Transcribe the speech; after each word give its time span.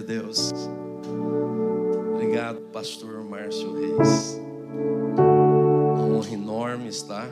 Glória 0.00 0.18
a 0.18 0.22
Deus. 0.22 0.52
Obrigado, 2.14 2.60
pastor 2.72 3.22
Márcio 3.24 3.74
Reis. 3.74 4.40
Uma 5.16 6.04
honra 6.04 6.30
enorme 6.30 6.88
estar 6.88 7.28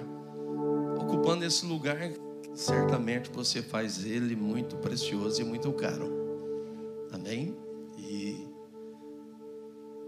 ocupando 1.00 1.44
esse 1.44 1.64
lugar. 1.64 2.12
Certamente 2.54 3.30
você 3.30 3.62
faz 3.62 4.04
ele 4.04 4.36
muito 4.36 4.76
precioso 4.76 5.40
e 5.40 5.44
muito 5.44 5.72
caro. 5.72 6.12
Amém? 7.10 7.56
E 7.96 8.46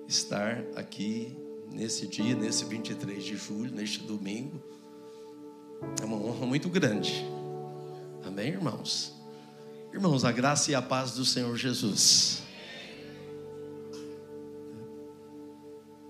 estar 0.06 0.62
aqui 0.76 1.36
nesse 1.72 2.06
dia, 2.06 2.34
nesse 2.34 2.64
23 2.64 3.24
de 3.24 3.36
julho, 3.36 3.72
neste 3.72 4.02
domingo, 4.02 4.60
é 6.00 6.04
uma 6.04 6.16
honra 6.16 6.46
muito 6.46 6.68
grande. 6.68 7.24
Amém, 8.24 8.48
irmãos? 8.48 9.14
Irmãos, 9.92 10.24
a 10.24 10.32
graça 10.32 10.70
e 10.70 10.74
a 10.74 10.82
paz 10.82 11.12
do 11.12 11.24
Senhor 11.24 11.56
Jesus. 11.56 12.49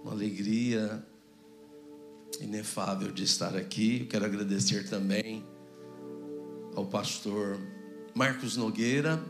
Uma 0.03 0.13
alegria 0.13 1.05
inefável 2.41 3.13
de 3.13 3.25
estar 3.25 3.55
aqui. 3.57 4.07
Quero 4.07 4.25
agradecer 4.25 4.89
também 4.89 5.45
ao 6.75 6.87
pastor 6.87 7.59
Marcos 8.15 8.57
Nogueira, 8.57 9.23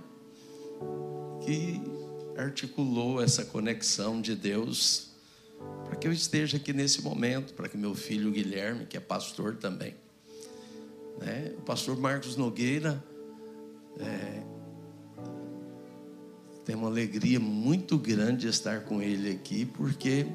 que 1.44 1.80
articulou 2.36 3.22
essa 3.22 3.44
conexão 3.44 4.20
de 4.20 4.34
Deus 4.34 5.10
para 5.84 5.96
que 5.96 6.06
eu 6.06 6.12
esteja 6.12 6.56
aqui 6.56 6.72
nesse 6.72 7.02
momento, 7.02 7.52
para 7.54 7.68
que 7.68 7.76
meu 7.76 7.94
filho 7.94 8.30
Guilherme, 8.30 8.86
que 8.86 8.96
é 8.96 9.00
pastor 9.00 9.56
também, 9.56 9.94
né? 11.20 11.52
o 11.58 11.62
pastor 11.62 11.98
Marcos 11.98 12.36
Nogueira 12.36 13.02
é, 13.98 14.42
tem 16.64 16.76
uma 16.76 16.88
alegria 16.88 17.40
muito 17.40 17.98
grande 17.98 18.46
estar 18.46 18.84
com 18.84 19.02
ele 19.02 19.32
aqui, 19.32 19.66
porque 19.66 20.26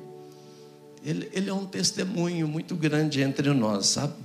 ele, 1.05 1.29
ele 1.31 1.49
é 1.51 1.53
um 1.53 1.67
testemunho 1.67 2.47
muito 2.47 2.75
grande 2.75 3.21
entre 3.21 3.53
nós, 3.53 3.85
sabe? 3.85 4.15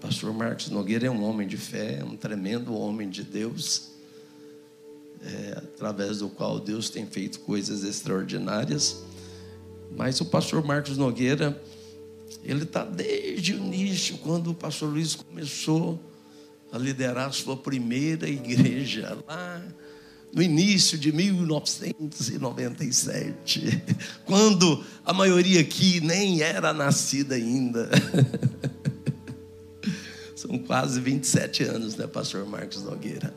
Pastor 0.00 0.32
Marcos 0.32 0.70
Nogueira 0.70 1.08
é 1.08 1.10
um 1.10 1.24
homem 1.24 1.48
de 1.48 1.56
fé, 1.56 2.04
um 2.04 2.16
tremendo 2.16 2.74
homem 2.74 3.10
de 3.10 3.24
Deus, 3.24 3.90
é, 5.24 5.54
através 5.56 6.18
do 6.18 6.28
qual 6.28 6.60
Deus 6.60 6.90
tem 6.90 7.04
feito 7.06 7.40
coisas 7.40 7.82
extraordinárias. 7.82 9.02
Mas 9.96 10.20
o 10.20 10.26
pastor 10.26 10.64
Marcos 10.64 10.96
Nogueira, 10.96 11.60
ele 12.44 12.62
está 12.62 12.84
desde 12.84 13.54
o 13.54 13.56
início, 13.56 14.18
quando 14.18 14.52
o 14.52 14.54
pastor 14.54 14.90
Luiz 14.90 15.16
começou 15.16 16.00
a 16.70 16.78
liderar 16.78 17.28
a 17.28 17.32
sua 17.32 17.56
primeira 17.56 18.28
igreja 18.28 19.18
lá 19.26 19.64
no 20.34 20.42
início 20.42 20.98
de 20.98 21.12
1997, 21.12 23.82
quando 24.26 24.84
a 25.04 25.12
maioria 25.12 25.60
aqui 25.60 26.00
nem 26.00 26.42
era 26.42 26.72
nascida 26.72 27.36
ainda. 27.36 27.88
São 30.34 30.58
quase 30.58 31.00
27 31.00 31.62
anos, 31.62 31.94
né, 31.94 32.08
pastor 32.08 32.44
Marcos 32.44 32.82
Nogueira? 32.82 33.32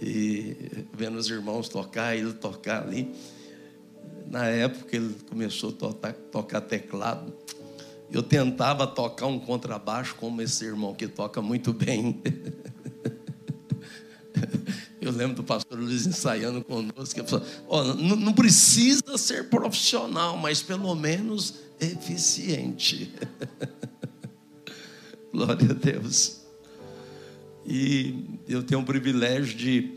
E 0.00 0.54
vendo 0.92 1.16
os 1.16 1.28
irmãos 1.30 1.70
tocar, 1.70 2.14
ele 2.14 2.34
tocar 2.34 2.82
ali. 2.82 3.14
Na 4.30 4.44
época 4.46 4.94
ele 4.94 5.16
começou 5.28 5.70
a 5.70 5.72
tocar, 5.72 6.12
tocar 6.12 6.60
teclado. 6.60 7.32
Eu 8.12 8.22
tentava 8.22 8.86
tocar 8.86 9.24
um 9.26 9.38
contrabaixo 9.38 10.16
como 10.16 10.42
esse 10.42 10.66
irmão 10.66 10.94
que 10.94 11.08
toca 11.08 11.40
muito 11.40 11.72
bem. 11.72 12.20
Eu 15.06 15.12
lembro 15.12 15.36
do 15.36 15.44
pastor 15.44 15.78
Luiz 15.78 16.06
ensaiando 16.06 16.62
conosco. 16.62 17.18
Ele 17.18 17.28
falou, 17.28 17.46
oh, 17.68 17.84
não, 17.94 18.16
não 18.16 18.32
precisa 18.32 19.16
ser 19.16 19.48
profissional, 19.48 20.36
mas 20.36 20.62
pelo 20.62 20.94
menos 20.94 21.54
eficiente. 21.80 23.12
Glória 25.32 25.70
a 25.70 25.74
Deus. 25.74 26.40
E 27.64 28.38
eu 28.48 28.62
tenho 28.62 28.80
o 28.80 28.84
privilégio 28.84 29.56
de, 29.56 29.92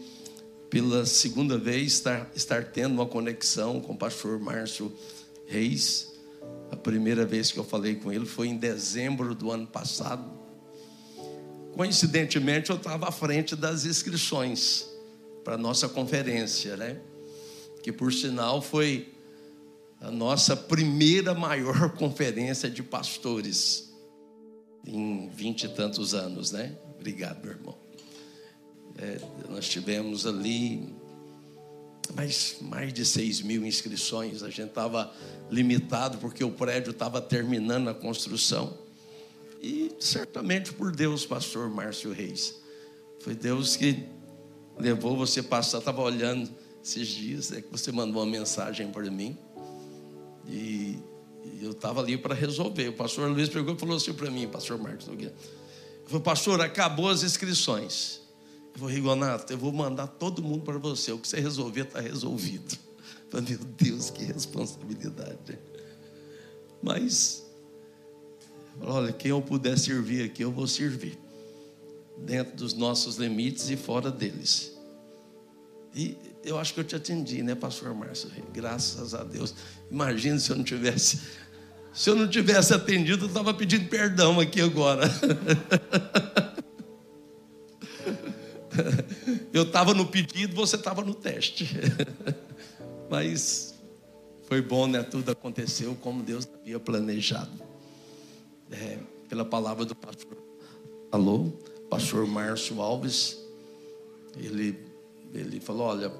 pela 0.69 1.05
segunda 1.05 1.57
vez, 1.57 1.93
estar, 1.93 2.29
estar 2.35 2.65
tendo 2.65 2.93
uma 2.93 3.05
conexão 3.05 3.79
com 3.79 3.93
o 3.93 3.97
pastor 3.97 4.39
Márcio 4.39 4.91
Reis 5.47 6.09
a 6.71 6.75
primeira 6.75 7.25
vez 7.25 7.51
que 7.51 7.57
eu 7.57 7.63
falei 7.63 7.95
com 7.95 8.11
ele 8.11 8.25
foi 8.25 8.47
em 8.47 8.57
dezembro 8.57 9.33
do 9.33 9.51
ano 9.51 9.65
passado. 9.65 10.23
Coincidentemente, 11.75 12.69
eu 12.69 12.75
estava 12.75 13.07
à 13.07 13.11
frente 13.11 13.55
das 13.55 13.85
inscrições 13.85 14.88
para 15.49 15.55
a 15.55 15.57
nossa 15.57 15.89
conferência, 15.89 16.77
né? 16.77 17.01
Que 17.81 17.91
por 17.91 18.13
sinal 18.13 18.61
foi 18.61 19.11
a 19.99 20.11
nossa 20.11 20.55
primeira 20.55 21.33
maior 21.33 21.89
conferência 21.97 22.69
de 22.69 22.83
pastores 22.83 23.91
em 24.85 25.27
vinte 25.29 25.63
e 25.63 25.69
tantos 25.69 26.13
anos, 26.13 26.51
né? 26.51 26.77
Obrigado, 26.99 27.41
meu 27.41 27.53
irmão. 27.53 27.75
É, 28.95 29.19
nós 29.49 29.67
tivemos 29.67 30.27
ali 30.27 30.93
mais, 32.13 32.57
mais 32.61 32.93
de 32.93 33.03
6 33.03 33.41
mil 33.41 33.65
inscrições. 33.65 34.43
A 34.43 34.51
gente 34.51 34.69
estava 34.69 35.11
limitado 35.49 36.19
porque 36.19 36.43
o 36.43 36.51
prédio 36.51 36.91
estava 36.91 37.19
terminando 37.19 37.87
a 37.87 37.95
construção. 37.95 38.77
E 39.59 39.91
certamente 39.99 40.71
por 40.73 40.95
Deus, 40.95 41.25
pastor 41.25 41.71
Márcio 41.71 42.13
Reis. 42.13 42.61
Foi 43.19 43.33
Deus 43.33 43.75
que 43.75 44.18
levou 44.79 45.17
você 45.17 45.43
passar. 45.43 45.79
Estava 45.79 46.01
olhando 46.01 46.49
esses 46.83 47.07
dias, 47.07 47.51
é 47.51 47.61
que 47.61 47.69
você 47.69 47.91
mandou 47.91 48.23
uma 48.23 48.29
mensagem 48.29 48.89
para 48.89 49.09
mim. 49.11 49.37
E, 50.47 50.97
eu 51.61 51.71
estava 51.71 52.01
ali 52.01 52.17
para 52.17 52.33
resolver. 52.33 52.87
O 52.87 52.93
pastor 52.93 53.29
Luiz 53.29 53.49
pegou 53.49 53.75
e 53.75 53.77
falou 53.77 53.97
assim 53.97 54.13
para 54.13 54.31
mim, 54.31 54.47
pastor 54.47 54.77
Marcos 54.77 55.07
Nogueira. 55.07 55.33
Falei, 56.05 56.23
pastor, 56.23 56.61
acabou 56.61 57.09
as 57.09 57.21
inscrições. 57.21 58.21
Eu 58.73 58.79
falei, 58.79 58.95
Rigonato, 58.95 59.51
eu 59.51 59.57
vou 59.57 59.71
mandar 59.71 60.07
todo 60.07 60.41
mundo 60.41 60.63
para 60.63 60.77
você. 60.77 61.11
O 61.11 61.19
que 61.19 61.27
você 61.27 61.39
resolver 61.39 61.81
está 61.81 61.99
resolvido. 61.99 62.77
Eu 63.25 63.31
falei, 63.31 63.49
meu 63.49 63.65
Deus, 63.77 64.09
que 64.09 64.23
responsabilidade. 64.23 65.59
Mas, 66.81 67.45
olha, 68.81 69.11
quem 69.11 69.31
eu 69.31 69.41
puder 69.41 69.77
servir 69.77 70.23
aqui, 70.23 70.43
eu 70.43 70.51
vou 70.51 70.65
servir. 70.65 71.19
Dentro 72.25 72.55
dos 72.55 72.73
nossos 72.73 73.17
limites 73.17 73.69
e 73.69 73.75
fora 73.75 74.11
deles. 74.11 74.77
E 75.95 76.17
eu 76.43 76.57
acho 76.59 76.73
que 76.73 76.79
eu 76.79 76.83
te 76.83 76.95
atendi, 76.95 77.41
né, 77.41 77.55
pastor 77.55 77.93
Márcio? 77.93 78.29
Graças 78.53 79.13
a 79.13 79.23
Deus. 79.23 79.55
Imagina 79.89 80.37
se 80.37 80.51
eu 80.51 80.55
não 80.55 80.63
tivesse. 80.63 81.19
Se 81.93 82.09
eu 82.09 82.15
não 82.15 82.27
tivesse 82.27 82.73
atendido, 82.73 83.25
eu 83.25 83.27
estava 83.27 83.53
pedindo 83.53 83.89
perdão 83.89 84.39
aqui 84.39 84.61
agora. 84.61 85.09
Eu 89.51 89.63
estava 89.63 89.93
no 89.93 90.05
pedido, 90.05 90.55
você 90.55 90.75
estava 90.75 91.03
no 91.03 91.13
teste. 91.13 91.67
Mas 93.09 93.75
foi 94.43 94.61
bom, 94.61 94.87
né? 94.87 95.03
Tudo 95.03 95.31
aconteceu 95.31 95.97
como 95.99 96.23
Deus 96.23 96.47
havia 96.61 96.79
planejado. 96.79 97.51
É, 98.71 98.99
pela 99.27 99.43
palavra 99.43 99.83
do 99.85 99.95
pastor. 99.95 100.37
Alô? 101.11 101.51
Pastor 101.89 102.27
Márcio 102.27 102.81
Alves. 102.81 103.37
Ele, 104.37 104.77
ele 105.33 105.59
falou: 105.59 105.87
Olha, 105.87 106.11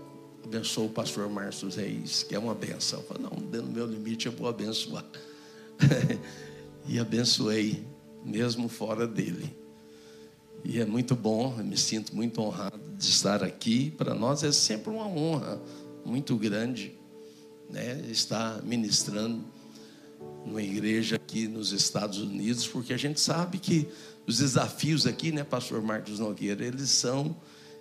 abençoa 0.44 0.86
o 0.86 0.90
pastor 0.90 1.30
Márcio 1.30 1.70
Reis, 1.70 2.24
que 2.24 2.36
é 2.36 2.40
uma 2.40 2.56
benção. 2.56 3.00
Eu 3.00 3.06
falei: 3.06 3.24
Não, 3.24 3.38
dentro 3.50 3.68
do 3.68 3.74
meu 3.74 3.86
limite 3.86 4.26
eu 4.26 4.32
vou 4.32 4.48
abençoar. 4.48 5.06
e 6.88 7.00
abençoei, 7.00 7.86
mesmo 8.26 8.68
fora 8.68 9.08
dele. 9.08 9.56
E 10.64 10.80
é 10.80 10.86
muito 10.86 11.16
bom, 11.16 11.56
me 11.58 11.78
sinto 11.78 12.14
muito 12.16 12.42
honrado 12.42 12.80
de 12.98 13.10
estar 13.10 13.44
aqui. 13.44 13.92
Para 13.92 14.14
nós 14.14 14.44
é 14.44 14.52
sempre 14.52 14.92
uma 14.92 15.08
honra 15.08 15.62
muito 16.04 16.36
grande 16.36 17.00
né, 17.70 18.02
estar 18.10 18.62
ministrando 18.64 19.44
numa 20.46 20.62
igreja 20.62 21.16
aqui 21.16 21.48
nos 21.48 21.72
Estados 21.72 22.18
Unidos, 22.18 22.68
porque 22.68 22.94
a 22.94 22.98
gente 22.98 23.20
sabe 23.20 23.60
que 23.60 23.88
os 24.30 24.38
desafios 24.38 25.08
aqui, 25.08 25.32
né, 25.32 25.44
Pastor 25.44 25.82
Marcos 25.82 26.20
Nogueira, 26.20 26.64
eles 26.64 26.92
são 26.92 27.36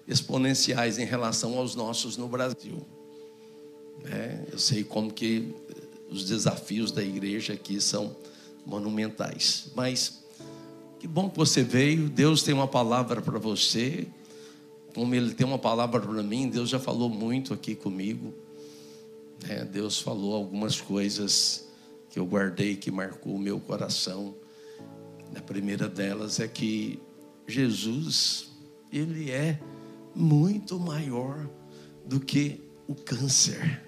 exponenciais 0.06 0.98
em 0.98 1.04
relação 1.04 1.58
aos 1.58 1.74
nossos 1.74 2.16
no 2.16 2.26
Brasil. 2.26 2.80
É, 4.06 4.46
eu 4.50 4.58
sei 4.58 4.82
como 4.82 5.12
que 5.12 5.54
os 6.10 6.24
desafios 6.24 6.90
da 6.90 7.02
igreja 7.02 7.52
aqui 7.52 7.78
são 7.82 8.16
monumentais, 8.64 9.70
mas 9.76 10.24
que 10.98 11.06
bom 11.06 11.28
que 11.28 11.36
você 11.36 11.62
veio. 11.62 12.08
Deus 12.08 12.42
tem 12.42 12.54
uma 12.54 12.66
palavra 12.66 13.20
para 13.20 13.38
você. 13.38 14.08
Como 14.94 15.14
Ele 15.14 15.34
tem 15.34 15.46
uma 15.46 15.58
palavra 15.58 16.00
para 16.00 16.22
mim, 16.22 16.48
Deus 16.48 16.70
já 16.70 16.78
falou 16.78 17.10
muito 17.10 17.52
aqui 17.52 17.74
comigo. 17.74 18.32
É, 19.46 19.66
Deus 19.66 20.00
falou 20.00 20.34
algumas 20.34 20.80
coisas 20.80 21.68
que 22.08 22.18
eu 22.18 22.24
guardei, 22.24 22.74
que 22.74 22.90
marcou 22.90 23.34
o 23.34 23.38
meu 23.38 23.60
coração. 23.60 24.34
A 25.36 25.40
primeira 25.40 25.88
delas 25.88 26.40
é 26.40 26.48
que 26.48 27.00
Jesus, 27.46 28.50
Ele 28.92 29.30
é 29.30 29.58
muito 30.14 30.78
maior 30.78 31.48
do 32.04 32.18
que 32.20 32.60
o 32.86 32.94
câncer. 32.94 33.82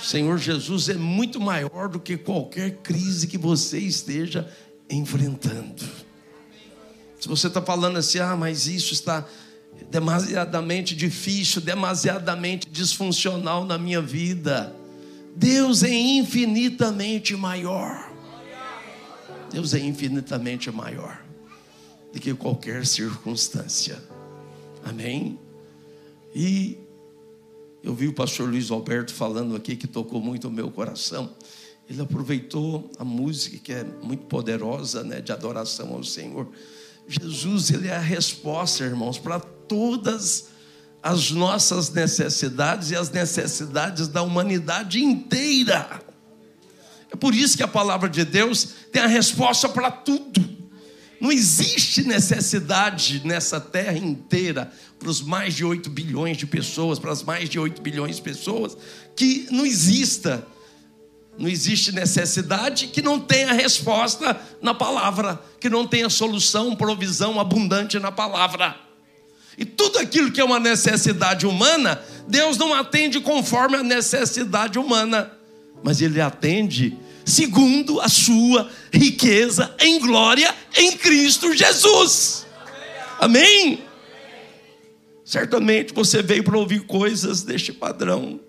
O 0.00 0.04
Senhor 0.04 0.38
Jesus 0.38 0.88
é 0.88 0.94
muito 0.94 1.38
maior 1.40 1.88
do 1.88 2.00
que 2.00 2.16
qualquer 2.16 2.78
crise 2.78 3.26
que 3.26 3.36
você 3.36 3.78
esteja 3.78 4.50
enfrentando. 4.88 5.84
Se 7.20 7.28
você 7.28 7.48
está 7.48 7.60
falando 7.60 7.98
assim, 7.98 8.18
ah, 8.18 8.34
mas 8.34 8.66
isso 8.66 8.94
está 8.94 9.26
demasiadamente 9.90 10.96
difícil, 10.96 11.60
demasiadamente 11.60 12.68
disfuncional 12.68 13.64
na 13.64 13.76
minha 13.76 14.00
vida. 14.00 14.74
Deus 15.36 15.82
é 15.82 15.92
infinitamente 15.92 17.36
maior. 17.36 18.09
Deus 19.50 19.74
é 19.74 19.80
infinitamente 19.80 20.70
maior 20.70 21.20
do 22.12 22.20
que 22.20 22.32
qualquer 22.34 22.86
circunstância. 22.86 24.02
Amém? 24.84 25.38
E 26.34 26.78
eu 27.82 27.94
vi 27.94 28.08
o 28.08 28.12
pastor 28.12 28.48
Luiz 28.48 28.70
Alberto 28.70 29.12
falando 29.12 29.56
aqui 29.56 29.76
que 29.76 29.86
tocou 29.86 30.20
muito 30.20 30.48
o 30.48 30.50
meu 30.50 30.70
coração. 30.70 31.34
Ele 31.88 32.00
aproveitou 32.00 32.90
a 32.98 33.04
música 33.04 33.58
que 33.58 33.72
é 33.72 33.84
muito 34.02 34.26
poderosa, 34.26 35.02
né, 35.02 35.20
de 35.20 35.32
adoração 35.32 35.94
ao 35.94 36.04
Senhor. 36.04 36.48
Jesus, 37.08 37.70
ele 37.70 37.88
é 37.88 37.96
a 37.96 38.00
resposta, 38.00 38.84
irmãos, 38.84 39.18
para 39.18 39.40
todas 39.40 40.48
as 41.02 41.32
nossas 41.32 41.90
necessidades 41.90 42.90
e 42.90 42.96
as 42.96 43.10
necessidades 43.10 44.06
da 44.06 44.22
humanidade 44.22 45.02
inteira. 45.02 46.09
É 47.10 47.16
por 47.16 47.34
isso 47.34 47.56
que 47.56 47.62
a 47.62 47.68
palavra 47.68 48.08
de 48.08 48.24
Deus 48.24 48.68
tem 48.92 49.02
a 49.02 49.06
resposta 49.06 49.68
para 49.68 49.90
tudo. 49.90 50.48
Não 51.20 51.30
existe 51.30 52.02
necessidade 52.02 53.20
nessa 53.24 53.60
terra 53.60 53.98
inteira, 53.98 54.72
para 54.98 55.10
os 55.10 55.20
mais 55.20 55.54
de 55.54 55.64
8 55.64 55.90
bilhões 55.90 56.36
de 56.36 56.46
pessoas, 56.46 56.98
para 56.98 57.12
as 57.12 57.22
mais 57.22 57.48
de 57.48 57.58
8 57.58 57.82
bilhões 57.82 58.16
de 58.16 58.22
pessoas, 58.22 58.76
que 59.14 59.46
não 59.50 59.66
exista. 59.66 60.46
Não 61.38 61.48
existe 61.48 61.92
necessidade 61.92 62.88
que 62.88 63.02
não 63.02 63.18
tenha 63.18 63.52
resposta 63.52 64.38
na 64.60 64.74
palavra, 64.74 65.40
que 65.58 65.68
não 65.68 65.86
tenha 65.86 66.08
solução, 66.08 66.74
provisão 66.74 67.38
abundante 67.38 67.98
na 67.98 68.10
palavra. 68.10 68.76
E 69.56 69.64
tudo 69.64 69.98
aquilo 69.98 70.32
que 70.32 70.40
é 70.40 70.44
uma 70.44 70.58
necessidade 70.58 71.46
humana, 71.46 72.02
Deus 72.26 72.56
não 72.56 72.74
atende 72.74 73.20
conforme 73.20 73.76
a 73.76 73.82
necessidade 73.82 74.78
humana, 74.78 75.30
mas 75.82 76.00
Ele 76.00 76.20
atende 76.20 76.96
segundo 77.24 78.00
a 78.00 78.08
sua 78.08 78.68
riqueza 78.92 79.74
em 79.78 80.00
glória 80.00 80.54
em 80.76 80.96
Cristo 80.96 81.54
Jesus. 81.54 82.46
Amém? 83.18 83.84
Certamente 85.24 85.94
você 85.94 86.22
veio 86.22 86.42
para 86.42 86.58
ouvir 86.58 86.80
coisas 86.86 87.42
deste 87.42 87.72
padrão. 87.72 88.40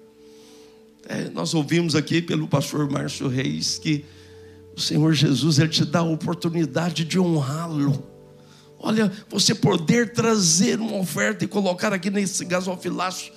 É, 1.08 1.30
nós 1.30 1.54
ouvimos 1.54 1.96
aqui 1.96 2.22
pelo 2.22 2.48
pastor 2.48 2.90
Márcio 2.90 3.28
Reis 3.28 3.78
que 3.78 4.06
o 4.76 4.82
Senhor 4.82 5.14
Jesus 5.14 5.60
ele 5.60 5.70
te 5.70 5.86
dá 5.86 6.00
a 6.00 6.04
oportunidade 6.04 7.04
de 7.04 7.20
honrá-lo. 7.20 8.04
Olha, 8.80 9.12
você 9.30 9.54
poder 9.54 10.14
trazer 10.14 10.80
uma 10.80 10.98
oferta 10.98 11.46
e 11.46 11.48
colocar 11.48 11.94
aqui 11.94 12.10
nesse 12.10 12.44
gasofilaço 12.46 13.32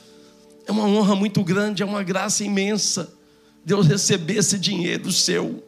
é 0.67 0.73
uma 0.73 0.85
honra 0.85 1.15
muito 1.15 1.45
grande, 1.45 1.83
é 1.83 1.87
uma 1.87 2.03
graça 2.03 2.43
imensa. 2.45 3.13
Deus 3.65 3.87
receber 3.87 4.39
esse 4.39 4.59
dinheiro 4.59 5.11
seu. 5.11 5.65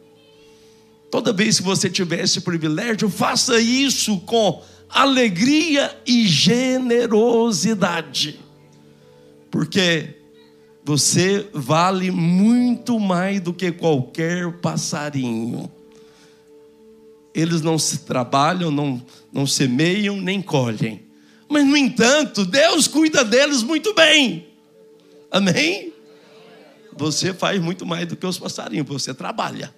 Toda 1.09 1.33
vez 1.33 1.57
que 1.57 1.63
você 1.63 1.89
tiver 1.89 2.23
esse 2.23 2.41
privilégio, 2.41 3.09
faça 3.09 3.59
isso 3.59 4.19
com 4.19 4.61
alegria 4.89 5.99
e 6.05 6.27
generosidade, 6.27 8.39
porque 9.49 10.15
você 10.83 11.47
vale 11.53 12.11
muito 12.11 12.99
mais 12.99 13.39
do 13.41 13.53
que 13.53 13.71
qualquer 13.71 14.51
passarinho. 14.53 15.71
Eles 17.33 17.61
não 17.61 17.77
se 17.77 17.99
trabalham, 17.99 18.71
não, 18.71 19.01
não 19.31 19.45
semeiam, 19.45 20.19
nem 20.19 20.41
colhem. 20.41 21.05
Mas, 21.49 21.65
no 21.65 21.77
entanto, 21.77 22.45
Deus 22.45 22.87
cuida 22.87 23.23
deles 23.23 23.63
muito 23.63 23.93
bem. 23.93 24.47
Amém? 25.29 25.93
Você 26.97 27.33
faz 27.33 27.61
muito 27.61 27.85
mais 27.85 28.07
do 28.07 28.15
que 28.15 28.25
os 28.25 28.39
passarinhos, 28.39 28.87
você 28.87 29.13
trabalha. 29.13 29.73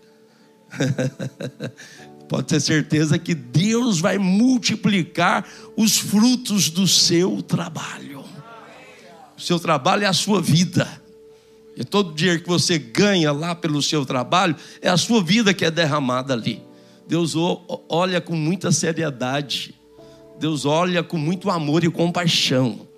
Pode 2.29 2.47
ter 2.47 2.59
certeza 2.59 3.17
que 3.17 3.33
Deus 3.33 3.99
vai 3.99 4.17
multiplicar 4.17 5.47
os 5.75 5.97
frutos 5.97 6.69
do 6.69 6.87
seu 6.87 7.41
trabalho. 7.41 8.23
O 9.35 9.41
seu 9.41 9.59
trabalho 9.59 10.03
é 10.03 10.07
a 10.07 10.13
sua 10.13 10.41
vida. 10.41 10.87
E 11.75 11.83
todo 11.83 12.13
dia 12.13 12.37
que 12.37 12.47
você 12.47 12.77
ganha 12.77 13.31
lá 13.31 13.55
pelo 13.55 13.81
seu 13.81 14.05
trabalho, 14.05 14.55
é 14.81 14.89
a 14.89 14.97
sua 14.97 15.23
vida 15.23 15.53
que 15.53 15.65
é 15.65 15.71
derramada 15.71 16.33
ali. 16.33 16.61
Deus 17.07 17.33
olha 17.89 18.21
com 18.21 18.35
muita 18.35 18.71
seriedade. 18.71 19.73
Deus 20.39 20.65
olha 20.65 21.01
com 21.01 21.17
muito 21.17 21.49
amor 21.49 21.83
e 21.83 21.89
compaixão. 21.89 22.88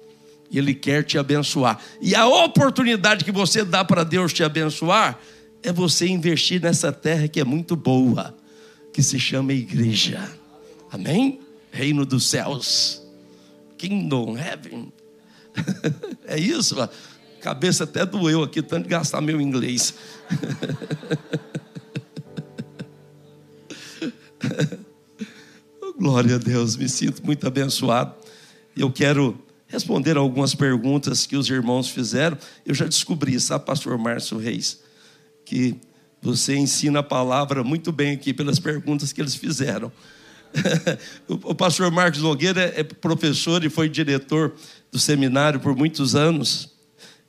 Ele 0.58 0.74
quer 0.74 1.04
te 1.04 1.18
abençoar. 1.18 1.80
E 2.02 2.14
a 2.14 2.28
oportunidade 2.28 3.24
que 3.24 3.32
você 3.32 3.64
dá 3.64 3.86
para 3.86 4.04
Deus 4.04 4.34
te 4.34 4.44
abençoar 4.44 5.20
é 5.64 5.72
você 5.72 6.08
investir 6.08 6.62
nessa 6.62 6.92
terra 6.92 7.28
que 7.28 7.40
é 7.40 7.44
muito 7.44 7.76
boa, 7.76 8.36
que 8.92 9.02
se 9.04 9.20
chama 9.20 9.54
igreja. 9.54 10.30
Amém? 10.92 11.40
Reino 11.72 12.06
dos 12.06 12.26
céus. 12.28 13.02
Kingdom, 13.78 14.38
heaven. 14.38 14.92
é 16.28 16.40
isso, 16.40 16.76
cabeça 17.42 17.84
até 17.86 18.06
doeu 18.06 18.44
aqui, 18.44 18.62
tanto 18.62 18.84
de 18.84 18.90
gastar 18.90 19.22
meu 19.22 19.42
inglês. 19.42 19.94
Glória 25.98 26.36
a 26.36 26.40
Deus, 26.40 26.76
me 26.76 26.90
sinto 26.90 27.24
muito 27.26 27.48
abençoado. 27.48 28.16
Eu 28.76 28.92
quero 28.92 29.40
responder 29.72 30.18
algumas 30.18 30.54
perguntas 30.54 31.26
que 31.26 31.38
os 31.38 31.50
irmãos 31.50 31.90
fizeram. 31.90 32.38
Eu 32.66 32.76
já 32.76 32.86
descobri, 32.86 33.40
sabe, 33.40 33.66
pastor 33.66 33.98
Márcio 33.98 34.38
Reis, 34.38 34.82
que 35.46 35.76
você 36.22 36.56
ensina 36.56 37.00
a 37.00 37.04
palavra 37.04 37.64
muito 37.64 37.92
bem 37.92 38.12
aqui 38.12 38.34
pelas 38.34 38.60
perguntas 38.60 39.14
que 39.14 39.22
eles 39.22 39.34
fizeram. 39.34 39.92
o 41.28 41.56
pastor 41.56 41.90
Marcos 41.90 42.22
Nogueira 42.22 42.74
é 42.76 42.84
professor 42.84 43.64
e 43.64 43.70
foi 43.70 43.88
diretor 43.88 44.54
do 44.92 45.00
seminário 45.00 45.62
por 45.62 45.74
muitos 45.74 46.16
anos. 46.16 46.70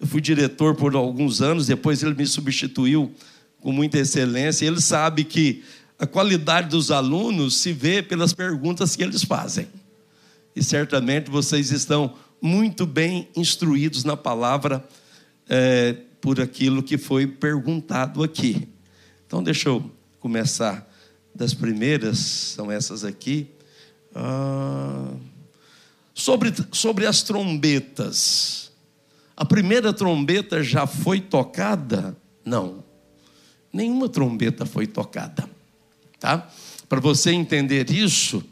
Eu 0.01 0.09
fui 0.09 0.21
diretor 0.21 0.75
por 0.75 0.97
alguns 0.97 1.41
anos, 1.41 1.69
depois 1.69 2.03
ele 2.03 2.15
me 2.15 2.27
substituiu 2.27 3.15
com 3.61 3.71
muita 3.71 3.99
excelência. 3.99 4.67
Ele 4.67 4.81
sabe 4.81 5.23
que 5.23 5.63
a 5.97 6.07
qualidade 6.09 6.71
dos 6.71 6.91
alunos 6.91 7.57
se 7.57 7.73
vê 7.73 8.03
pelas 8.03 8.33
perguntas 8.33 8.97
que 8.97 9.03
eles 9.05 9.23
fazem. 9.23 9.69
E 10.57 10.63
certamente 10.63 11.31
vocês 11.31 11.71
estão 11.71 12.15
muito 12.43 12.85
bem 12.85 13.29
instruídos 13.37 14.03
na 14.03 14.17
palavra 14.17 14.87
é, 15.49 15.97
por 16.21 16.41
aquilo 16.41 16.83
que 16.83 16.99
foi 16.99 17.25
perguntado 17.25 18.23
aqui. 18.23 18.69
Então, 19.25 19.43
deixa 19.43 19.69
eu 19.69 19.89
começar 20.19 20.91
das 21.33 21.55
primeiras, 21.55 22.19
são 22.19 22.71
essas 22.71 23.05
aqui. 23.05 23.49
Ah, 24.15 25.15
sobre, 26.13 26.53
sobre 26.73 27.07
as 27.07 27.23
trombetas. 27.23 28.73
A 29.37 29.45
primeira 29.45 29.93
trombeta 29.93 30.63
já 30.63 30.87
foi 30.87 31.21
tocada? 31.21 32.17
Não. 32.45 32.85
Nenhuma 33.73 34.09
trombeta 34.09 34.67
foi 34.67 34.87
tocada. 34.87 35.49
Tá? 36.19 36.51
Para 36.89 37.01
você 37.01 37.31
entender 37.31 37.91
isso, 37.91 38.45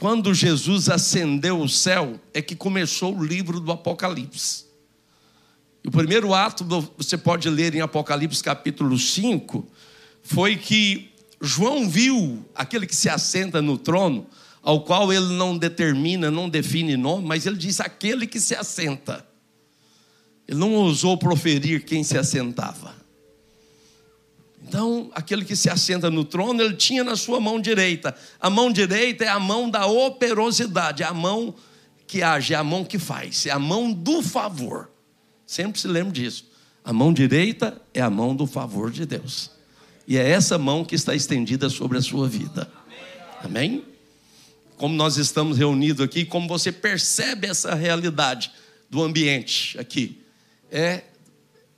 quando 0.00 0.32
Jesus 0.32 0.88
ascendeu 0.88 1.60
o 1.60 1.68
céu, 1.68 2.18
é 2.32 2.40
que 2.40 2.56
começou 2.56 3.14
o 3.14 3.22
livro 3.22 3.60
do 3.60 3.70
Apocalipse. 3.70 4.64
O 5.86 5.90
primeiro 5.90 6.32
ato, 6.32 6.64
você 6.96 7.18
pode 7.18 7.50
ler 7.50 7.74
em 7.74 7.82
Apocalipse 7.82 8.42
capítulo 8.42 8.98
5, 8.98 9.68
foi 10.22 10.56
que 10.56 11.12
João 11.38 11.86
viu 11.86 12.42
aquele 12.54 12.86
que 12.86 12.96
se 12.96 13.10
assenta 13.10 13.60
no 13.60 13.76
trono, 13.76 14.26
ao 14.62 14.84
qual 14.84 15.12
ele 15.12 15.34
não 15.34 15.56
determina, 15.56 16.30
não 16.30 16.48
define 16.48 16.96
nome, 16.96 17.26
mas 17.26 17.44
ele 17.44 17.56
diz 17.56 17.78
aquele 17.78 18.26
que 18.26 18.40
se 18.40 18.54
assenta. 18.54 19.26
Ele 20.48 20.58
não 20.58 20.72
ousou 20.72 21.18
proferir 21.18 21.84
quem 21.84 22.02
se 22.02 22.16
assentava. 22.16 22.94
Então, 24.66 25.10
aquele 25.14 25.44
que 25.44 25.56
se 25.56 25.70
assenta 25.70 26.10
no 26.10 26.24
trono, 26.24 26.62
ele 26.62 26.74
tinha 26.74 27.02
na 27.02 27.16
sua 27.16 27.40
mão 27.40 27.60
direita. 27.60 28.14
A 28.38 28.50
mão 28.50 28.70
direita 28.70 29.24
é 29.24 29.28
a 29.28 29.40
mão 29.40 29.70
da 29.70 29.86
operosidade, 29.86 31.02
é 31.02 31.06
a 31.06 31.14
mão 31.14 31.54
que 32.06 32.22
age, 32.22 32.54
é 32.54 32.56
a 32.56 32.64
mão 32.64 32.84
que 32.84 32.98
faz, 32.98 33.46
é 33.46 33.50
a 33.50 33.58
mão 33.58 33.92
do 33.92 34.22
favor. 34.22 34.90
Sempre 35.46 35.80
se 35.80 35.88
lembre 35.88 36.12
disso. 36.12 36.50
A 36.84 36.92
mão 36.92 37.12
direita 37.12 37.80
é 37.94 38.00
a 38.00 38.10
mão 38.10 38.34
do 38.34 38.46
favor 38.46 38.90
de 38.90 39.06
Deus. 39.06 39.50
E 40.06 40.16
é 40.16 40.28
essa 40.28 40.58
mão 40.58 40.84
que 40.84 40.94
está 40.94 41.14
estendida 41.14 41.68
sobre 41.68 41.98
a 41.98 42.02
sua 42.02 42.28
vida. 42.28 42.70
Amém? 43.42 43.84
Como 44.76 44.94
nós 44.94 45.16
estamos 45.16 45.58
reunidos 45.58 46.04
aqui, 46.04 46.24
como 46.24 46.48
você 46.48 46.72
percebe 46.72 47.46
essa 47.46 47.74
realidade 47.74 48.50
do 48.88 49.02
ambiente 49.02 49.78
aqui. 49.78 50.20
é, 50.70 51.04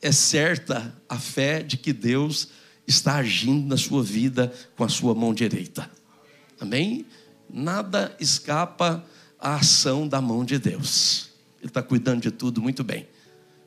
é 0.03 0.11
certa 0.11 0.93
a 1.09 1.17
fé 1.17 1.63
de 1.63 1.77
que 1.77 1.93
Deus 1.93 2.49
está 2.87 3.17
agindo 3.17 3.67
na 3.69 3.77
sua 3.77 4.03
vida 4.03 4.53
com 4.77 4.85
a 4.85 4.89
sua 4.89 5.15
mão 5.15 5.33
direita. 5.33 5.91
Amém? 6.61 7.07
Nada 7.49 8.17
escapa 8.19 9.05
à 9.39 9.57
ação 9.57 10.07
da 10.07 10.21
mão 10.21 10.45
de 10.45 10.59
Deus. 10.59 11.31
Ele 11.61 11.69
está 11.69 11.83
cuidando 11.83 12.23
de 12.23 12.31
tudo 12.31 12.61
muito 12.61 12.83
bem. 12.83 13.07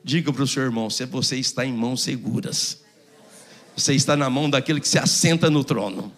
Diga 0.03 0.31
para 0.31 0.43
o 0.43 0.47
seu 0.47 0.63
irmão: 0.63 0.89
se 0.89 1.05
você 1.05 1.37
está 1.37 1.65
em 1.65 1.73
mãos 1.73 2.01
seguras, 2.01 2.83
você 3.75 3.93
está 3.93 4.15
na 4.15 4.29
mão 4.29 4.49
daquele 4.49 4.79
que 4.79 4.87
se 4.87 4.97
assenta 4.97 5.49
no 5.49 5.63
trono. 5.63 6.11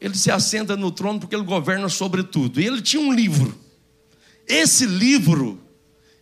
Ele 0.00 0.16
se 0.16 0.30
assenta 0.30 0.76
no 0.76 0.90
trono 0.90 1.20
porque 1.20 1.34
ele 1.34 1.44
governa 1.44 1.88
sobre 1.88 2.22
tudo. 2.22 2.60
E 2.60 2.66
ele 2.66 2.80
tinha 2.80 3.02
um 3.02 3.12
livro. 3.12 3.58
Esse 4.48 4.86
livro 4.86 5.60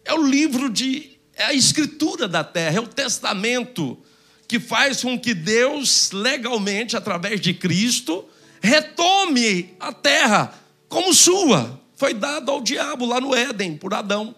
é 0.04 0.12
o 0.12 0.26
livro 0.26 0.68
de. 0.68 1.18
é 1.34 1.44
a 1.44 1.54
escritura 1.54 2.26
da 2.26 2.42
terra, 2.42 2.78
é 2.78 2.80
o 2.80 2.88
testamento 2.88 3.96
que 4.48 4.58
faz 4.58 5.02
com 5.02 5.18
que 5.18 5.34
Deus, 5.34 6.10
legalmente, 6.10 6.96
através 6.96 7.38
de 7.38 7.52
Cristo, 7.52 8.24
retome 8.62 9.74
a 9.78 9.92
terra 9.92 10.54
como 10.88 11.12
sua. 11.12 11.78
Foi 11.94 12.14
dado 12.14 12.50
ao 12.50 12.62
diabo 12.62 13.04
lá 13.04 13.20
no 13.20 13.34
Éden, 13.34 13.76
por 13.76 13.92
Adão. 13.92 14.34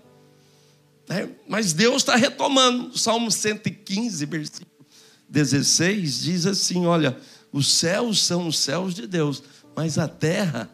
É, 1.09 1.29
mas 1.49 1.73
Deus 1.73 1.99
está 1.99 2.17
retomando. 2.17 2.99
Salmo 2.99 3.31
115, 3.31 4.26
versículo 4.26 4.87
16, 5.29 6.23
diz 6.23 6.47
assim: 6.47 6.87
Olha, 6.87 7.17
os 7.52 7.71
céus 7.73 8.21
são 8.25 8.49
os 8.49 8.59
céus 8.59 8.95
de 8.95 9.07
Deus, 9.07 9.43
mas 9.76 9.97
a 9.97 10.09
terra 10.09 10.69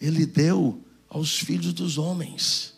Ele 0.00 0.24
deu 0.24 0.82
aos 1.10 1.38
filhos 1.38 1.74
dos 1.74 1.98
homens. 1.98 2.74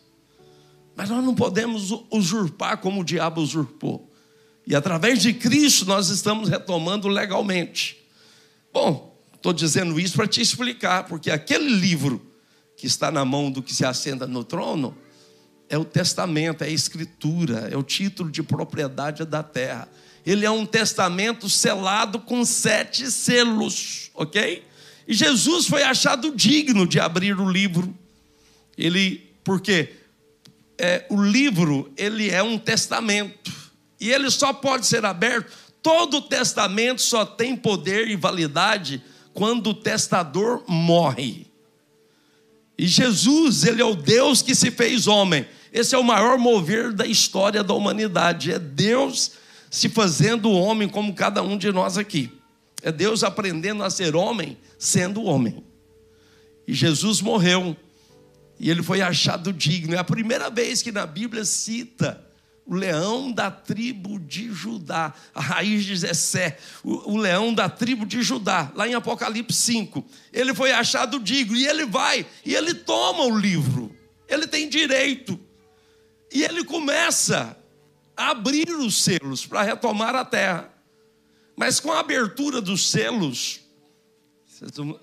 Mas 0.96 1.08
nós 1.08 1.24
não 1.24 1.34
podemos 1.34 1.90
usurpar 2.10 2.78
como 2.78 3.00
o 3.00 3.04
diabo 3.04 3.40
usurpou. 3.40 4.09
E 4.66 4.74
através 4.74 5.20
de 5.20 5.32
Cristo 5.32 5.84
nós 5.86 6.08
estamos 6.08 6.48
retomando 6.48 7.08
legalmente. 7.08 7.98
Bom, 8.72 9.18
estou 9.34 9.52
dizendo 9.52 9.98
isso 9.98 10.16
para 10.16 10.26
te 10.26 10.40
explicar, 10.40 11.04
porque 11.04 11.30
aquele 11.30 11.70
livro 11.70 12.24
que 12.76 12.86
está 12.86 13.10
na 13.10 13.24
mão 13.24 13.50
do 13.50 13.62
que 13.62 13.74
se 13.74 13.84
assenta 13.84 14.26
no 14.26 14.44
trono 14.44 14.96
é 15.68 15.78
o 15.78 15.84
testamento, 15.84 16.62
é 16.62 16.66
a 16.66 16.70
escritura, 16.70 17.68
é 17.70 17.76
o 17.76 17.82
título 17.82 18.30
de 18.30 18.42
propriedade 18.42 19.24
da 19.24 19.42
terra. 19.42 19.88
Ele 20.26 20.44
é 20.44 20.50
um 20.50 20.66
testamento 20.66 21.48
selado 21.48 22.18
com 22.20 22.44
sete 22.44 23.10
selos, 23.10 24.10
ok? 24.14 24.64
E 25.06 25.14
Jesus 25.14 25.66
foi 25.66 25.82
achado 25.82 26.34
digno 26.34 26.86
de 26.86 27.00
abrir 27.00 27.38
o 27.38 27.48
livro. 27.48 27.96
Ele, 28.76 29.32
porque 29.42 29.94
é, 30.78 31.04
o 31.10 31.22
livro 31.22 31.92
ele 31.96 32.30
é 32.30 32.42
um 32.42 32.58
testamento 32.58 33.59
e 34.00 34.10
ele 34.10 34.30
só 34.30 34.52
pode 34.52 34.86
ser 34.86 35.04
aberto. 35.04 35.52
Todo 35.82 36.22
testamento 36.22 37.02
só 37.02 37.24
tem 37.24 37.54
poder 37.54 38.08
e 38.08 38.16
validade 38.16 39.02
quando 39.34 39.70
o 39.70 39.74
testador 39.74 40.64
morre. 40.66 41.46
E 42.78 42.86
Jesus, 42.86 43.64
ele 43.64 43.82
é 43.82 43.84
o 43.84 43.94
Deus 43.94 44.40
que 44.40 44.54
se 44.54 44.70
fez 44.70 45.06
homem. 45.06 45.46
Esse 45.70 45.94
é 45.94 45.98
o 45.98 46.04
maior 46.04 46.38
mover 46.38 46.92
da 46.92 47.06
história 47.06 47.62
da 47.62 47.74
humanidade. 47.74 48.52
É 48.52 48.58
Deus 48.58 49.32
se 49.70 49.88
fazendo 49.88 50.50
homem 50.50 50.88
como 50.88 51.14
cada 51.14 51.42
um 51.42 51.58
de 51.58 51.70
nós 51.70 51.98
aqui. 51.98 52.32
É 52.82 52.90
Deus 52.90 53.22
aprendendo 53.22 53.84
a 53.84 53.90
ser 53.90 54.16
homem 54.16 54.56
sendo 54.78 55.22
homem. 55.24 55.62
E 56.66 56.72
Jesus 56.72 57.20
morreu. 57.20 57.76
E 58.58 58.70
ele 58.70 58.82
foi 58.82 59.02
achado 59.02 59.52
digno. 59.52 59.94
É 59.94 59.98
a 59.98 60.04
primeira 60.04 60.48
vez 60.48 60.80
que 60.80 60.90
na 60.90 61.06
Bíblia 61.06 61.44
cita 61.44 62.29
o 62.70 62.74
leão 62.74 63.32
da 63.32 63.50
tribo 63.50 64.16
de 64.20 64.52
Judá, 64.52 65.12
a 65.34 65.40
raiz 65.40 65.84
de 65.84 65.96
Zessé, 65.96 66.56
o, 66.84 67.14
o, 67.14 67.16
leão 67.16 67.52
da 67.52 67.68
tribo 67.68 68.06
de 68.06 68.22
Judá, 68.22 68.70
lá 68.76 68.86
em 68.86 68.94
Apocalipse 68.94 69.60
5. 69.60 70.04
Ele 70.32 70.54
foi 70.54 70.70
achado 70.70 71.18
digno 71.18 71.56
e 71.56 71.66
ele 71.66 71.84
vai 71.84 72.24
e 72.46 72.54
ele 72.54 72.72
toma 72.72 73.24
o 73.24 73.36
livro, 73.36 73.92
ele 74.28 74.46
tem 74.46 74.68
direito. 74.68 75.38
E 76.32 76.44
ele 76.44 76.62
começa 76.62 77.58
a 78.16 78.30
abrir 78.30 78.70
os 78.70 79.02
selos 79.02 79.44
para 79.44 79.62
retomar 79.62 80.14
a 80.14 80.24
terra. 80.24 80.72
Mas 81.56 81.80
com 81.80 81.90
a 81.90 81.98
abertura 81.98 82.60
dos 82.60 82.88
selos, 82.88 83.62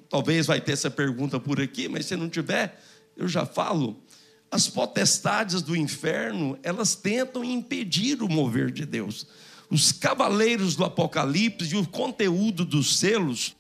talvez 0.07 0.47
vai 0.47 0.62
ter 0.62 0.71
essa 0.71 0.89
pergunta 0.89 1.38
por 1.38 1.59
aqui, 1.59 1.89
mas 1.89 2.05
se 2.05 2.15
não 2.15 2.29
tiver, 2.29 2.81
eu 3.17 3.27
já 3.27 3.45
falo 3.45 4.01
as 4.50 4.68
potestades 4.68 5.62
do 5.62 5.75
inferno, 5.75 6.58
elas 6.63 6.96
tentam 6.96 7.44
impedir 7.44 8.22
o 8.22 8.30
mover 8.30 8.72
de 8.72 8.86
Deus. 8.86 9.27
Os 9.70 9.92
cavaleiros 9.92 10.75
do 10.75 10.86
Apocalipse 10.86 11.74
e 11.74 11.77
o 11.77 11.86
conteúdo 11.86 12.63
dos 12.63 12.98
selos 12.98 13.56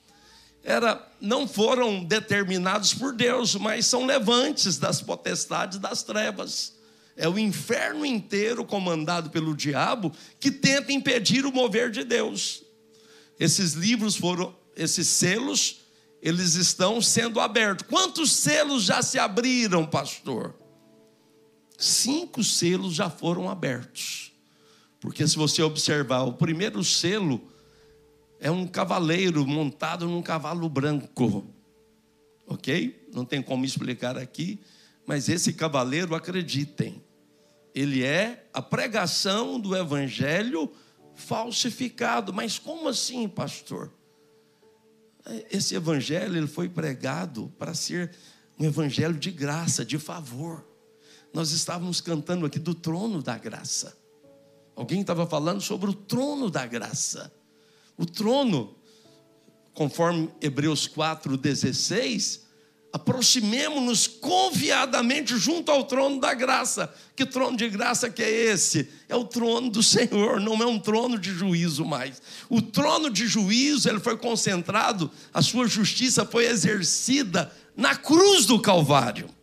era, 0.63 1.05
não 1.19 1.47
foram 1.47 2.03
determinados 2.03 2.93
por 2.93 3.13
Deus, 3.13 3.55
mas 3.55 3.85
são 3.85 4.05
levantes 4.05 4.77
das 4.77 5.01
potestades 5.01 5.79
das 5.79 6.03
trevas. 6.03 6.73
É 7.15 7.27
o 7.27 7.39
inferno 7.39 8.05
inteiro 8.05 8.63
comandado 8.63 9.29
pelo 9.29 9.55
diabo 9.55 10.11
que 10.39 10.51
tenta 10.51 10.91
impedir 10.91 11.45
o 11.45 11.51
mover 11.51 11.89
de 11.89 12.03
Deus. 12.03 12.63
Esses 13.39 13.73
livros 13.73 14.15
foram, 14.15 14.55
esses 14.75 15.07
selos, 15.07 15.81
eles 16.21 16.55
estão 16.55 17.01
sendo 17.01 17.39
abertos. 17.39 17.87
Quantos 17.87 18.31
selos 18.31 18.83
já 18.83 19.01
se 19.01 19.17
abriram, 19.19 19.85
pastor? 19.85 20.53
Cinco 21.77 22.43
selos 22.43 22.93
já 22.95 23.09
foram 23.09 23.49
abertos. 23.49 24.33
Porque 24.99 25.27
se 25.27 25.37
você 25.37 25.61
observar, 25.61 26.23
o 26.23 26.33
primeiro 26.33 26.83
selo 26.83 27.41
é 28.39 28.49
um 28.49 28.67
cavaleiro 28.67 29.45
montado 29.45 30.07
num 30.07 30.21
cavalo 30.21 30.67
branco. 30.67 31.47
Ok? 32.47 33.07
Não 33.13 33.23
tem 33.23 33.41
como 33.41 33.63
explicar 33.63 34.17
aqui, 34.17 34.59
mas 35.05 35.29
esse 35.29 35.53
cavaleiro, 35.53 36.15
acreditem, 36.15 37.03
ele 37.75 38.03
é 38.03 38.49
a 38.53 38.61
pregação 38.61 39.59
do 39.59 39.75
evangelho 39.75 40.71
falsificado. 41.15 42.33
Mas 42.33 42.57
como 42.57 42.89
assim, 42.89 43.27
pastor? 43.27 43.93
Esse 45.51 45.75
evangelho 45.75 46.37
ele 46.37 46.47
foi 46.47 46.67
pregado 46.67 47.53
para 47.59 47.73
ser 47.73 48.11
um 48.59 48.65
evangelho 48.65 49.13
de 49.13 49.29
graça, 49.29 49.85
de 49.85 49.99
favor 49.99 50.65
nós 51.37 51.51
estávamos 51.51 52.01
cantando 52.01 52.47
aqui 52.47 52.57
do 52.57 52.73
trono 52.73 53.21
da 53.21 53.37
graça. 53.37 53.95
Alguém 54.75 55.01
estava 55.01 55.27
falando 55.27 55.61
sobre 55.61 55.87
o 55.87 55.93
trono 55.93 56.49
da 56.49 56.65
graça. 56.65 57.31
O 57.95 58.07
trono, 58.07 58.75
conforme 59.71 60.31
Hebreus 60.41 60.87
4,16, 60.87 62.39
aproximemos-nos 62.91 64.07
confiadamente 64.07 65.37
junto 65.37 65.71
ao 65.71 65.83
trono 65.83 66.19
da 66.19 66.33
graça. 66.33 66.91
Que 67.15 67.23
trono 67.23 67.55
de 67.55 67.69
graça 67.69 68.09
que 68.09 68.23
é 68.23 68.31
esse? 68.31 68.89
É 69.07 69.15
o 69.15 69.23
trono 69.23 69.69
do 69.69 69.83
Senhor, 69.83 70.41
não 70.41 70.55
é 70.55 70.65
um 70.65 70.79
trono 70.79 71.19
de 71.19 71.29
juízo 71.29 71.85
mais. 71.85 72.19
O 72.49 72.63
trono 72.63 73.11
de 73.11 73.27
juízo, 73.27 73.87
ele 73.87 73.99
foi 73.99 74.17
concentrado, 74.17 75.11
a 75.31 75.43
sua 75.43 75.67
justiça 75.67 76.25
foi 76.25 76.47
exercida 76.47 77.55
na 77.75 77.95
cruz 77.95 78.47
do 78.47 78.59
Calvário. 78.59 79.36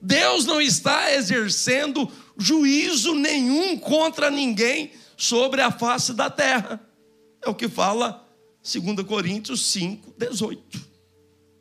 Deus 0.00 0.46
não 0.46 0.60
está 0.60 1.12
exercendo 1.12 2.10
juízo 2.36 3.14
nenhum 3.14 3.78
contra 3.78 4.30
ninguém 4.30 4.92
sobre 5.16 5.60
a 5.60 5.70
face 5.70 6.14
da 6.14 6.30
terra. 6.30 6.80
É 7.42 7.48
o 7.48 7.54
que 7.54 7.68
fala 7.68 8.26
2 8.62 9.06
Coríntios 9.06 9.66
5, 9.66 10.14
18. 10.18 10.80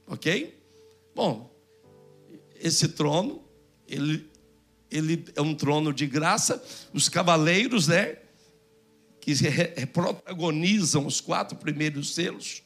Ok? 0.07 0.57
Bom, 1.13 1.53
esse 2.55 2.89
trono, 2.89 3.43
ele, 3.87 4.29
ele 4.89 5.25
é 5.35 5.41
um 5.41 5.53
trono 5.53 5.93
de 5.93 6.05
graça. 6.05 6.63
Os 6.93 7.09
cavaleiros, 7.09 7.87
né? 7.87 8.17
Que 9.19 9.33
protagonizam 9.87 11.05
os 11.05 11.21
quatro 11.21 11.57
primeiros 11.57 12.15
selos. 12.15 12.63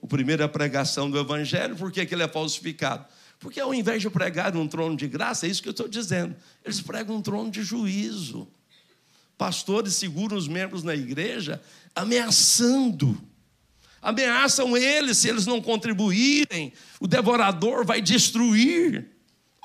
O 0.00 0.06
primeiro 0.06 0.42
é 0.42 0.46
a 0.46 0.48
pregação 0.48 1.10
do 1.10 1.18
evangelho, 1.18 1.76
por 1.76 1.90
que 1.90 2.00
ele 2.00 2.22
é 2.22 2.28
falsificado? 2.28 3.06
Porque 3.38 3.60
ao 3.60 3.74
invés 3.74 4.02
de 4.02 4.10
pregar 4.10 4.56
um 4.56 4.66
trono 4.66 4.96
de 4.96 5.06
graça, 5.06 5.46
é 5.46 5.50
isso 5.50 5.62
que 5.62 5.68
eu 5.68 5.72
estou 5.72 5.88
dizendo, 5.88 6.34
eles 6.64 6.80
pregam 6.80 7.16
um 7.16 7.22
trono 7.22 7.50
de 7.50 7.62
juízo. 7.62 8.48
Pastores 9.36 9.94
seguram 9.94 10.36
os 10.36 10.48
membros 10.48 10.82
na 10.82 10.94
igreja 10.94 11.62
ameaçando. 11.94 13.20
Ameaçam 14.00 14.76
eles, 14.76 15.18
se 15.18 15.28
eles 15.28 15.46
não 15.46 15.60
contribuírem, 15.60 16.72
o 17.00 17.06
devorador 17.06 17.84
vai 17.84 18.00
destruir. 18.00 19.10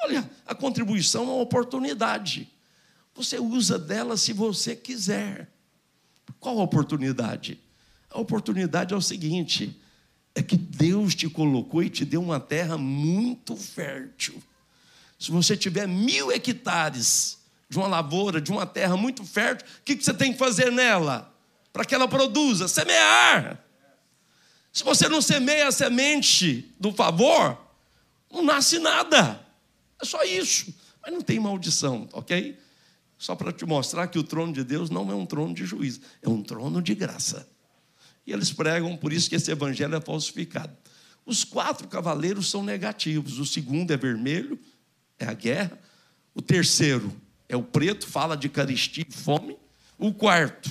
Olha, 0.04 0.30
a 0.46 0.56
contribuição 0.56 1.24
é 1.24 1.26
uma 1.28 1.42
oportunidade. 1.42 2.50
Você 3.14 3.40
usa 3.40 3.78
dela 3.78 4.18
se 4.18 4.34
você 4.34 4.76
quiser. 4.76 5.50
Qual 6.40 6.60
a 6.60 6.64
oportunidade? 6.64 7.60
A 8.10 8.20
oportunidade 8.20 8.94
é 8.94 8.98
o 8.98 9.02
seguinte: 9.02 9.80
é 10.34 10.42
que 10.42 10.56
Deus 10.56 11.14
te 11.14 11.30
colocou 11.30 11.84
e 11.84 11.90
te 11.90 12.06
deu 12.06 12.22
uma 12.22 12.40
terra 12.40 12.78
muito 12.78 13.56
fértil. 13.56 14.42
Se 15.20 15.32
você 15.32 15.56
tiver 15.56 15.88
mil 15.88 16.32
hectares 16.32 17.38
de 17.70 17.78
uma 17.78 17.88
lavoura, 17.88 18.42
de 18.42 18.52
uma 18.52 18.66
terra 18.66 18.98
muito 18.98 19.24
fértil, 19.26 19.68
o 19.68 19.84
que 19.84 19.96
você 19.96 20.14
tem 20.14 20.32
que 20.34 20.40
fazer 20.40 20.72
nela? 20.72 21.34
Para 21.72 21.86
que 21.86 21.94
ela 21.94 22.08
produza? 22.08 22.68
Semear. 22.68 23.64
Se 24.74 24.84
você 24.84 25.10
não 25.10 25.22
semeia 25.22 25.68
a 25.68 25.72
semente 25.72 26.74
do 26.80 26.94
favor, 26.94 27.58
não 28.32 28.44
nasce 28.44 28.80
nada. 28.80 29.46
É 30.02 30.06
só 30.06 30.24
isso. 30.24 30.74
Mas 31.02 31.14
não 31.14 31.22
tem 31.22 31.40
maldição, 31.40 32.08
ok? 32.14 32.58
Só 33.18 33.36
para 33.36 33.52
te 33.52 33.66
mostrar 33.66 34.08
que 34.08 34.18
o 34.18 34.24
trono 34.24 34.54
de 34.54 34.64
Deus 34.64 34.90
não 34.90 35.12
é 35.12 35.16
um 35.16 35.26
trono 35.26 35.54
de 35.54 35.66
juízo, 35.66 36.02
é 36.22 36.30
um 36.30 36.42
trono 36.42 36.82
de 36.82 36.96
graça. 36.96 37.48
E 38.26 38.32
eles 38.32 38.52
pregam 38.52 38.96
por 38.96 39.12
isso 39.12 39.30
que 39.30 39.36
esse 39.36 39.52
evangelho 39.52 39.96
é 39.96 40.02
falsificado. 40.02 40.76
Os 41.26 41.44
quatro 41.44 41.88
cavaleiros 41.88 42.50
são 42.50 42.64
negativos. 42.64 43.40
O 43.40 43.46
segundo 43.46 43.92
é 43.92 43.98
vermelho, 43.98 44.60
é 45.18 45.26
a 45.26 45.34
guerra. 45.34 45.80
O 46.34 46.42
terceiro 46.42 47.16
é 47.48 47.56
o 47.56 47.64
preto, 47.64 48.08
fala 48.08 48.36
de 48.36 48.50
caristia 48.50 49.06
e 49.08 49.14
fome. 49.14 49.58
O 49.98 50.14
quarto 50.14 50.70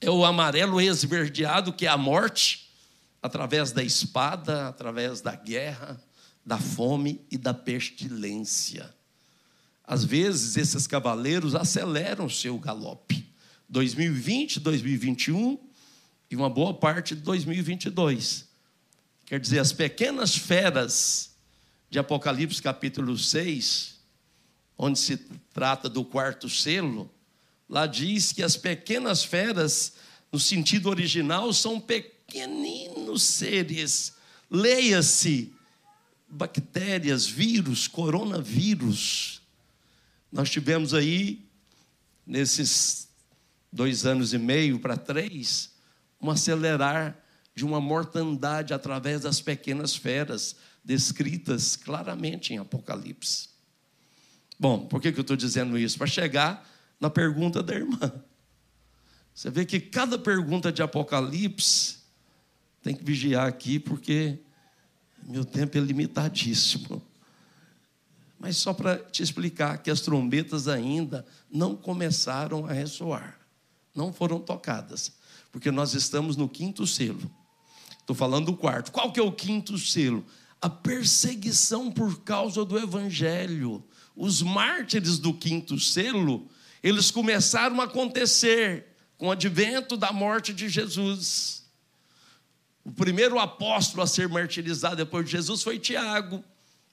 é 0.00 0.10
o 0.10 0.24
amarelo 0.24 0.80
esverdeado, 0.80 1.72
que 1.72 1.86
é 1.86 1.88
a 1.88 1.96
morte, 1.96 2.70
através 3.22 3.72
da 3.72 3.82
espada, 3.82 4.68
através 4.68 5.20
da 5.20 5.34
guerra, 5.34 6.00
da 6.44 6.58
fome 6.58 7.20
e 7.30 7.36
da 7.36 7.52
pestilência. 7.52 8.94
Às 9.84 10.04
vezes, 10.04 10.56
esses 10.56 10.86
cavaleiros 10.86 11.54
aceleram 11.54 12.26
o 12.26 12.30
seu 12.30 12.58
galope. 12.58 13.26
2020, 13.68 14.60
2021 14.60 15.67
e 16.30 16.36
uma 16.36 16.50
boa 16.50 16.74
parte 16.74 17.14
de 17.14 17.22
2022. 17.22 18.46
Quer 19.24 19.40
dizer, 19.40 19.58
as 19.58 19.72
pequenas 19.72 20.36
feras 20.36 21.30
de 21.90 21.98
Apocalipse 21.98 22.62
capítulo 22.62 23.16
6, 23.16 23.96
onde 24.76 24.98
se 24.98 25.16
trata 25.52 25.88
do 25.88 26.04
quarto 26.04 26.48
selo, 26.48 27.10
lá 27.68 27.86
diz 27.86 28.32
que 28.32 28.42
as 28.42 28.56
pequenas 28.56 29.24
feras, 29.24 29.94
no 30.30 30.38
sentido 30.38 30.88
original, 30.88 31.52
são 31.52 31.80
pequeninos 31.80 33.22
seres. 33.22 34.12
Leia-se 34.50 35.52
bactérias, 36.28 37.26
vírus, 37.26 37.88
coronavírus. 37.88 39.40
Nós 40.30 40.50
tivemos 40.50 40.92
aí, 40.92 41.42
nesses 42.26 43.08
dois 43.72 44.04
anos 44.04 44.34
e 44.34 44.38
meio 44.38 44.78
para 44.78 44.96
três, 44.96 45.70
um 46.20 46.30
acelerar 46.30 47.16
de 47.54 47.64
uma 47.64 47.80
mortandade 47.80 48.72
através 48.72 49.22
das 49.22 49.40
pequenas 49.40 49.94
feras 49.96 50.56
descritas 50.84 51.74
claramente 51.74 52.54
em 52.54 52.58
Apocalipse. 52.58 53.48
Bom, 54.58 54.86
por 54.86 55.00
que, 55.00 55.08
eu 55.08 55.20
estou 55.20 55.36
dizendo 55.36 55.76
isso? 55.76 55.98
Para 55.98 56.06
chegar 56.06 56.68
na 57.00 57.10
pergunta 57.10 57.62
da 57.62 57.74
irmã. 57.74 58.12
Você 59.34 59.50
vê 59.50 59.64
que 59.64 59.78
cada 59.78 60.18
pergunta 60.18 60.72
de 60.72 60.82
Apocalipse 60.82 61.98
tem 62.82 62.94
que 62.94 63.04
vigiar 63.04 63.46
aqui, 63.46 63.78
porque 63.78 64.38
meu 65.24 65.44
tempo 65.44 65.76
é 65.76 65.80
limitadíssimo. 65.80 67.02
Mas 68.38 68.56
só 68.56 68.72
para 68.72 68.98
te 68.98 69.22
explicar 69.22 69.78
que 69.78 69.90
as 69.90 70.00
trombetas 70.00 70.68
ainda 70.68 71.26
não 71.50 71.76
começaram 71.76 72.66
a 72.66 72.72
ressoar, 72.72 73.38
não 73.94 74.12
foram 74.12 74.40
tocadas 74.40 75.17
porque 75.50 75.70
nós 75.70 75.94
estamos 75.94 76.36
no 76.36 76.48
quinto 76.48 76.86
selo. 76.86 77.30
Estou 78.00 78.14
falando 78.14 78.46
do 78.46 78.56
quarto. 78.56 78.90
Qual 78.90 79.12
que 79.12 79.20
é 79.20 79.22
o 79.22 79.32
quinto 79.32 79.76
selo? 79.76 80.24
A 80.60 80.68
perseguição 80.68 81.90
por 81.90 82.22
causa 82.22 82.64
do 82.64 82.78
evangelho. 82.78 83.84
Os 84.16 84.42
mártires 84.42 85.18
do 85.18 85.32
quinto 85.32 85.78
selo, 85.78 86.48
eles 86.82 87.10
começaram 87.10 87.80
a 87.80 87.84
acontecer 87.84 88.86
com 89.16 89.28
o 89.28 89.30
advento 89.30 89.96
da 89.96 90.12
morte 90.12 90.54
de 90.54 90.68
Jesus. 90.68 91.64
O 92.84 92.92
primeiro 92.92 93.38
apóstolo 93.38 94.02
a 94.02 94.06
ser 94.06 94.28
martirizado 94.28 94.96
depois 94.96 95.26
de 95.26 95.32
Jesus 95.32 95.62
foi 95.62 95.78
Tiago, 95.78 96.42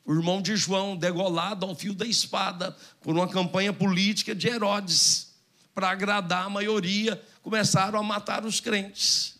o 0.03 0.13
irmão 0.13 0.41
de 0.41 0.55
João, 0.55 0.97
degolado 0.97 1.65
ao 1.65 1.73
fio 1.73 1.93
da 1.93 2.05
espada 2.05 2.75
por 3.01 3.15
uma 3.15 3.27
campanha 3.27 3.71
política 3.71 4.35
de 4.35 4.47
Herodes, 4.47 5.34
para 5.75 5.89
agradar 5.89 6.45
a 6.45 6.49
maioria 6.49 7.21
começaram 7.43 7.99
a 7.99 8.03
matar 8.03 8.45
os 8.45 8.61
crentes. 8.61 9.35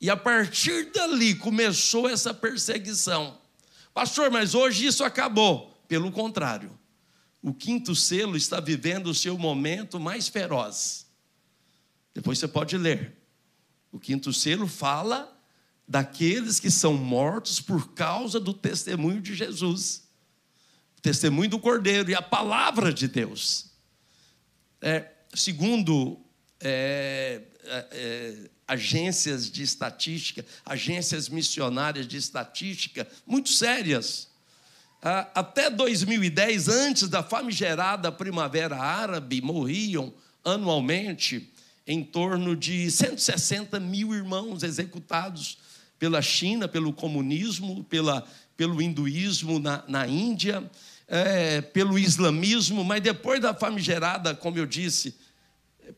E 0.00 0.10
a 0.10 0.16
partir 0.16 0.90
dali 0.92 1.36
começou 1.36 2.08
essa 2.08 2.34
perseguição. 2.34 3.38
Pastor, 3.94 4.30
mas 4.30 4.54
hoje 4.54 4.86
isso 4.86 5.04
acabou. 5.04 5.72
Pelo 5.88 6.10
contrário, 6.10 6.76
o 7.40 7.54
quinto 7.54 7.94
selo 7.94 8.36
está 8.36 8.58
vivendo 8.58 9.06
o 9.06 9.14
seu 9.14 9.38
momento 9.38 10.00
mais 10.00 10.26
feroz. 10.28 11.06
Depois 12.12 12.38
você 12.38 12.48
pode 12.48 12.76
ler. 12.76 13.16
O 13.92 14.00
quinto 14.00 14.32
selo 14.32 14.66
fala 14.66 15.32
daqueles 15.86 16.58
que 16.58 16.70
são 16.70 16.94
mortos 16.94 17.60
por 17.60 17.92
causa 17.92 18.40
do 18.40 18.52
testemunho 18.52 19.20
de 19.20 19.34
Jesus, 19.34 20.02
o 20.98 21.00
testemunho 21.00 21.48
do 21.48 21.60
Cordeiro 21.60 22.10
e 22.10 22.14
a 22.14 22.20
palavra 22.20 22.92
de 22.92 23.06
Deus. 23.06 23.70
É, 24.82 25.15
segundo 25.34 26.18
é, 26.60 27.42
é, 27.64 27.86
é, 27.92 28.50
agências 28.66 29.50
de 29.50 29.62
estatística, 29.62 30.44
agências 30.64 31.28
missionárias 31.28 32.06
de 32.06 32.16
estatística, 32.16 33.06
muito 33.26 33.50
sérias. 33.50 34.28
Até 35.34 35.70
2010, 35.70 36.68
antes 36.68 37.08
da 37.08 37.22
famigerada 37.22 38.10
Primavera 38.10 38.76
Árabe, 38.76 39.40
morriam 39.40 40.12
anualmente 40.44 41.52
em 41.86 42.02
torno 42.02 42.56
de 42.56 42.90
160 42.90 43.78
mil 43.78 44.12
irmãos 44.12 44.64
executados 44.64 45.58
pela 45.98 46.20
China, 46.20 46.66
pelo 46.66 46.92
comunismo, 46.92 47.84
pela, 47.84 48.26
pelo 48.56 48.82
hinduísmo 48.82 49.58
na, 49.58 49.84
na 49.86 50.08
Índia, 50.08 50.68
é, 51.08 51.60
pelo 51.60 51.98
islamismo, 51.98 52.84
mas 52.84 53.00
depois 53.00 53.40
da 53.40 53.54
famigerada, 53.54 54.34
como 54.34 54.58
eu 54.58 54.66
disse, 54.66 55.14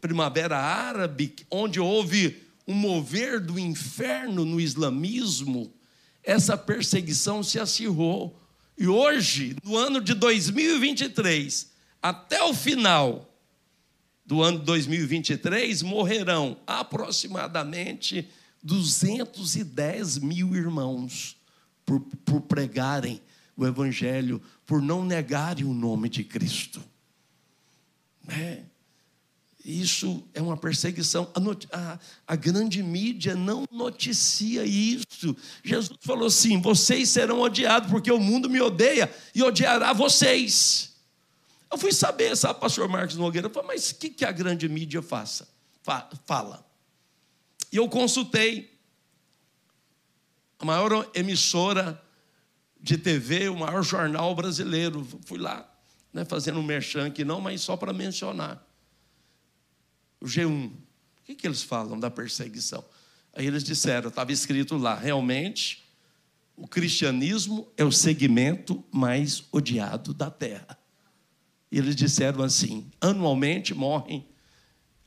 Primavera 0.00 0.58
Árabe, 0.58 1.34
onde 1.50 1.80
houve 1.80 2.42
um 2.66 2.74
mover 2.74 3.40
do 3.40 3.58
inferno 3.58 4.44
no 4.44 4.60
islamismo, 4.60 5.72
essa 6.22 6.56
perseguição 6.56 7.42
se 7.42 7.58
acirrou. 7.58 8.38
E 8.76 8.86
hoje, 8.86 9.56
no 9.64 9.76
ano 9.76 10.00
de 10.00 10.12
2023, 10.12 11.70
até 12.02 12.42
o 12.42 12.52
final 12.52 13.34
do 14.26 14.42
ano 14.42 14.58
2023, 14.58 15.80
morrerão 15.82 16.58
aproximadamente 16.66 18.28
210 18.62 20.18
mil 20.18 20.54
irmãos 20.54 21.36
por, 21.86 22.00
por 22.26 22.42
pregarem 22.42 23.22
o 23.56 23.66
Evangelho, 23.66 24.40
por 24.68 24.82
não 24.82 25.02
negarem 25.02 25.64
o 25.64 25.72
nome 25.72 26.10
de 26.10 26.22
Cristo. 26.22 26.84
É. 28.28 28.60
Isso 29.64 30.22
é 30.34 30.42
uma 30.42 30.58
perseguição. 30.58 31.32
A, 31.34 31.76
a, 31.76 31.98
a, 32.26 32.36
grande 32.36 32.82
mídia 32.82 33.34
não 33.34 33.64
noticia 33.72 34.64
isso. 34.66 35.34
Jesus 35.64 35.98
falou 36.02 36.26
assim: 36.26 36.60
vocês 36.60 37.08
serão 37.08 37.40
odiados, 37.40 37.90
porque 37.90 38.12
o 38.12 38.20
mundo 38.20 38.48
me 38.48 38.60
odeia 38.60 39.10
e 39.34 39.42
odiará 39.42 39.94
vocês. 39.94 40.96
Eu 41.70 41.78
fui 41.78 41.92
saber, 41.92 42.36
sabe, 42.36 42.60
pastor 42.60 42.88
Marcos 42.88 43.16
Nogueira? 43.16 43.48
Eu 43.48 43.52
falei, 43.52 43.68
mas 43.68 43.90
o 43.90 43.94
que, 43.96 44.10
que 44.10 44.24
a 44.24 44.32
grande 44.32 44.68
mídia 44.68 45.02
faça? 45.02 45.48
fala. 46.26 46.62
E 47.72 47.76
eu 47.76 47.88
consultei 47.88 48.78
a 50.58 50.64
maior 50.64 51.10
emissora 51.14 52.02
de 52.80 52.96
TV, 52.96 53.48
o 53.48 53.56
maior 53.56 53.82
jornal 53.82 54.34
brasileiro. 54.34 55.06
Fui 55.24 55.38
lá, 55.38 55.68
né, 56.12 56.24
fazendo 56.24 56.58
um 56.58 56.62
merchan 56.62 57.06
aqui, 57.06 57.24
não, 57.24 57.40
mas 57.40 57.60
só 57.60 57.76
para 57.76 57.92
mencionar 57.92 58.66
o 60.20 60.26
G1. 60.26 60.70
O 60.70 60.72
que, 61.24 61.34
que 61.34 61.46
eles 61.46 61.62
falam 61.62 61.98
da 61.98 62.10
perseguição? 62.10 62.84
Aí 63.34 63.46
eles 63.46 63.62
disseram, 63.62 64.08
estava 64.08 64.32
escrito 64.32 64.76
lá, 64.76 64.94
realmente, 64.94 65.84
o 66.56 66.66
cristianismo 66.66 67.70
é 67.76 67.84
o 67.84 67.92
segmento 67.92 68.84
mais 68.90 69.44
odiado 69.52 70.12
da 70.12 70.30
terra. 70.30 70.76
E 71.70 71.78
eles 71.78 71.94
disseram 71.94 72.42
assim: 72.42 72.90
anualmente 73.00 73.74
morrem. 73.74 74.26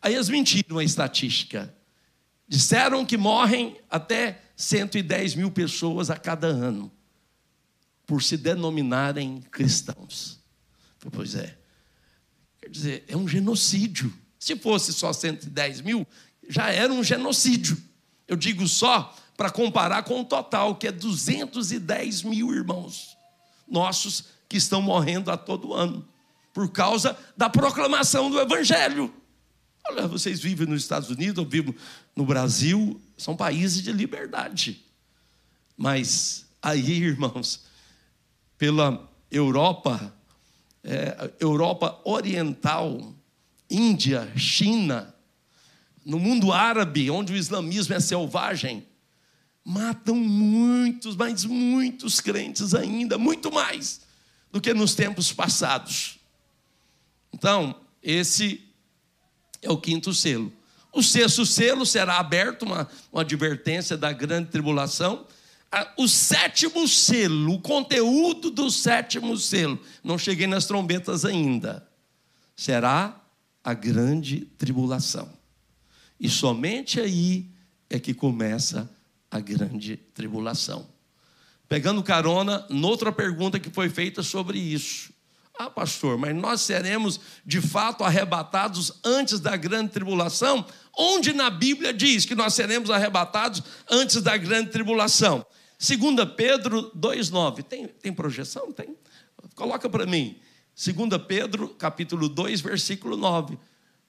Aí 0.01 0.13
eles 0.13 0.29
mentiram 0.29 0.77
a 0.77 0.83
estatística. 0.83 1.75
Disseram 2.47 3.05
que 3.05 3.17
morrem 3.17 3.77
até 3.89 4.41
110 4.55 5.35
mil 5.35 5.51
pessoas 5.51 6.09
a 6.09 6.17
cada 6.17 6.47
ano, 6.47 6.91
por 8.11 8.21
se 8.21 8.35
denominarem 8.35 9.41
cristãos. 9.49 10.37
Pois 11.13 11.33
é. 11.33 11.57
Quer 12.59 12.69
dizer, 12.69 13.05
é 13.07 13.15
um 13.15 13.25
genocídio. 13.25 14.13
Se 14.37 14.53
fosse 14.57 14.91
só 14.91 15.13
110 15.13 15.79
mil, 15.79 16.05
já 16.49 16.69
era 16.73 16.91
um 16.91 17.01
genocídio. 17.01 17.81
Eu 18.27 18.35
digo 18.35 18.67
só 18.67 19.15
para 19.37 19.49
comparar 19.49 20.03
com 20.03 20.19
o 20.19 20.25
total, 20.25 20.75
que 20.75 20.87
é 20.89 20.91
210 20.91 22.23
mil 22.23 22.53
irmãos 22.53 23.15
nossos 23.65 24.25
que 24.49 24.57
estão 24.57 24.81
morrendo 24.81 25.31
a 25.31 25.37
todo 25.37 25.73
ano 25.73 26.05
por 26.53 26.69
causa 26.69 27.17
da 27.37 27.49
proclamação 27.49 28.29
do 28.29 28.41
Evangelho. 28.41 29.09
Olha, 29.87 30.05
vocês 30.05 30.41
vivem 30.41 30.67
nos 30.67 30.81
Estados 30.81 31.09
Unidos, 31.09 31.37
eu 31.41 31.49
vivo 31.49 31.73
no 32.13 32.25
Brasil, 32.25 32.99
são 33.17 33.37
países 33.37 33.81
de 33.81 33.93
liberdade. 33.93 34.83
Mas 35.77 36.45
aí, 36.61 36.91
irmãos, 36.91 37.70
pela 38.61 39.09
Europa, 39.31 40.13
é, 40.83 41.33
Europa 41.39 41.99
Oriental, 42.05 43.11
Índia, 43.67 44.31
China, 44.37 45.15
no 46.05 46.19
mundo 46.19 46.53
árabe, 46.53 47.09
onde 47.09 47.33
o 47.33 47.35
islamismo 47.35 47.95
é 47.95 47.99
selvagem, 47.99 48.85
matam 49.65 50.15
muitos, 50.15 51.15
mas 51.15 51.43
muitos 51.43 52.21
crentes 52.21 52.75
ainda, 52.75 53.17
muito 53.17 53.51
mais 53.51 54.01
do 54.51 54.61
que 54.61 54.75
nos 54.75 54.93
tempos 54.93 55.33
passados. 55.33 56.19
Então, 57.33 57.75
esse 58.03 58.63
é 59.59 59.71
o 59.71 59.77
quinto 59.77 60.13
selo. 60.13 60.53
O 60.93 61.01
sexto 61.01 61.47
selo 61.47 61.83
será 61.83 62.19
aberto, 62.19 62.61
uma, 62.61 62.87
uma 63.11 63.23
advertência 63.23 63.97
da 63.97 64.11
grande 64.11 64.51
tribulação. 64.51 65.25
O 65.97 66.07
sétimo 66.07 66.85
selo, 66.87 67.53
o 67.53 67.61
conteúdo 67.61 68.51
do 68.51 68.69
sétimo 68.69 69.37
selo, 69.37 69.79
não 70.03 70.17
cheguei 70.17 70.45
nas 70.45 70.65
trombetas 70.65 71.23
ainda, 71.23 71.87
será 72.55 73.21
a 73.63 73.73
grande 73.73 74.41
tribulação. 74.57 75.31
E 76.19 76.29
somente 76.29 76.99
aí 76.99 77.49
é 77.89 77.99
que 77.99 78.13
começa 78.13 78.89
a 79.29 79.39
grande 79.39 79.95
tribulação. 79.95 80.87
Pegando 81.69 82.03
carona 82.03 82.65
noutra 82.69 83.13
pergunta 83.13 83.59
que 83.59 83.69
foi 83.69 83.89
feita 83.89 84.21
sobre 84.21 84.59
isso. 84.59 85.13
Ah, 85.57 85.69
pastor, 85.69 86.17
mas 86.17 86.35
nós 86.35 86.61
seremos 86.61 87.19
de 87.45 87.61
fato 87.61 88.03
arrebatados 88.03 88.91
antes 89.05 89.39
da 89.39 89.55
grande 89.55 89.91
tribulação? 89.91 90.65
Onde 90.97 91.31
na 91.33 91.49
Bíblia 91.49 91.93
diz 91.93 92.25
que 92.25 92.35
nós 92.35 92.53
seremos 92.53 92.89
arrebatados 92.89 93.63
antes 93.89 94.21
da 94.21 94.35
grande 94.35 94.69
tribulação? 94.69 95.45
2 95.81 95.99
Pedro 96.37 96.91
2,9. 96.95 97.63
Tem, 97.63 97.87
tem 97.87 98.13
projeção? 98.13 98.71
Tem. 98.71 98.95
Coloca 99.55 99.89
para 99.89 100.05
mim. 100.05 100.37
2 100.75 101.09
Pedro, 101.27 101.69
capítulo 101.69 102.29
2, 102.29 102.61
versículo 102.61 103.17
9. 103.17 103.57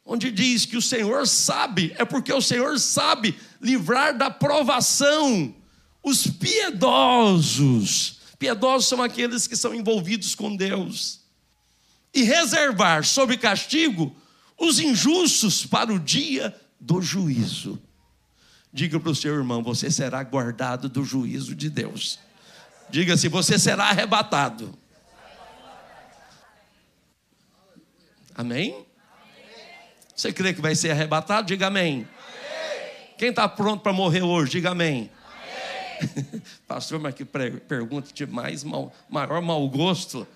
Onde 0.05 0.31
diz 0.31 0.67
que 0.67 0.77
o 0.77 0.83
Senhor 0.83 1.27
sabe, 1.27 1.95
é 1.97 2.05
porque 2.05 2.33
o 2.33 2.43
Senhor 2.43 2.79
sabe 2.79 3.35
livrar 3.61 4.17
da 4.17 4.31
provação 4.31 5.55
os 6.03 6.27
piedosos. 6.27 8.21
Piedosos 8.39 8.89
são 8.89 9.03
aqueles 9.03 9.47
que 9.47 9.57
são 9.57 9.75
envolvidos 9.75 10.35
com 10.35 10.55
Deus 10.55 11.23
e 12.13 12.23
reservar 12.25 13.05
sob 13.05 13.39
castigo 13.39 14.15
os 14.59 14.79
injustos 14.79 15.65
para 15.65 15.93
o 15.93 15.99
dia 15.99 16.55
do 16.79 17.01
juízo. 17.01 17.81
Diga 18.73 18.99
para 18.99 19.11
o 19.11 19.15
seu 19.15 19.35
irmão: 19.35 19.63
você 19.63 19.91
será 19.91 20.23
guardado 20.23 20.89
do 20.89 21.05
juízo 21.05 21.55
de 21.55 21.69
Deus. 21.69 22.19
Diga 22.89 23.17
se 23.17 23.29
você 23.29 23.59
será 23.59 23.85
arrebatado. 23.85 24.73
Amém? 28.35 28.87
Você 30.15 30.33
crê 30.33 30.55
que 30.55 30.61
vai 30.61 30.75
ser 30.75 30.91
arrebatado? 30.91 31.49
Diga 31.49 31.67
amém. 31.67 32.07
amém. 32.07 33.17
Quem 33.19 33.29
está 33.29 33.49
pronto 33.49 33.83
para 33.83 33.93
morrer 33.93 34.23
hoje? 34.23 34.53
Diga 34.53 34.71
amém. 34.71 35.11
amém. 36.01 36.43
Pastor, 36.67 36.99
mas 36.99 37.15
que 37.15 37.25
pergunta 37.25 38.11
de 38.13 38.27
mais 38.27 38.65
mal, 38.65 38.93
maior 39.09 39.43
mau 39.43 39.69
gosto. 39.69 40.27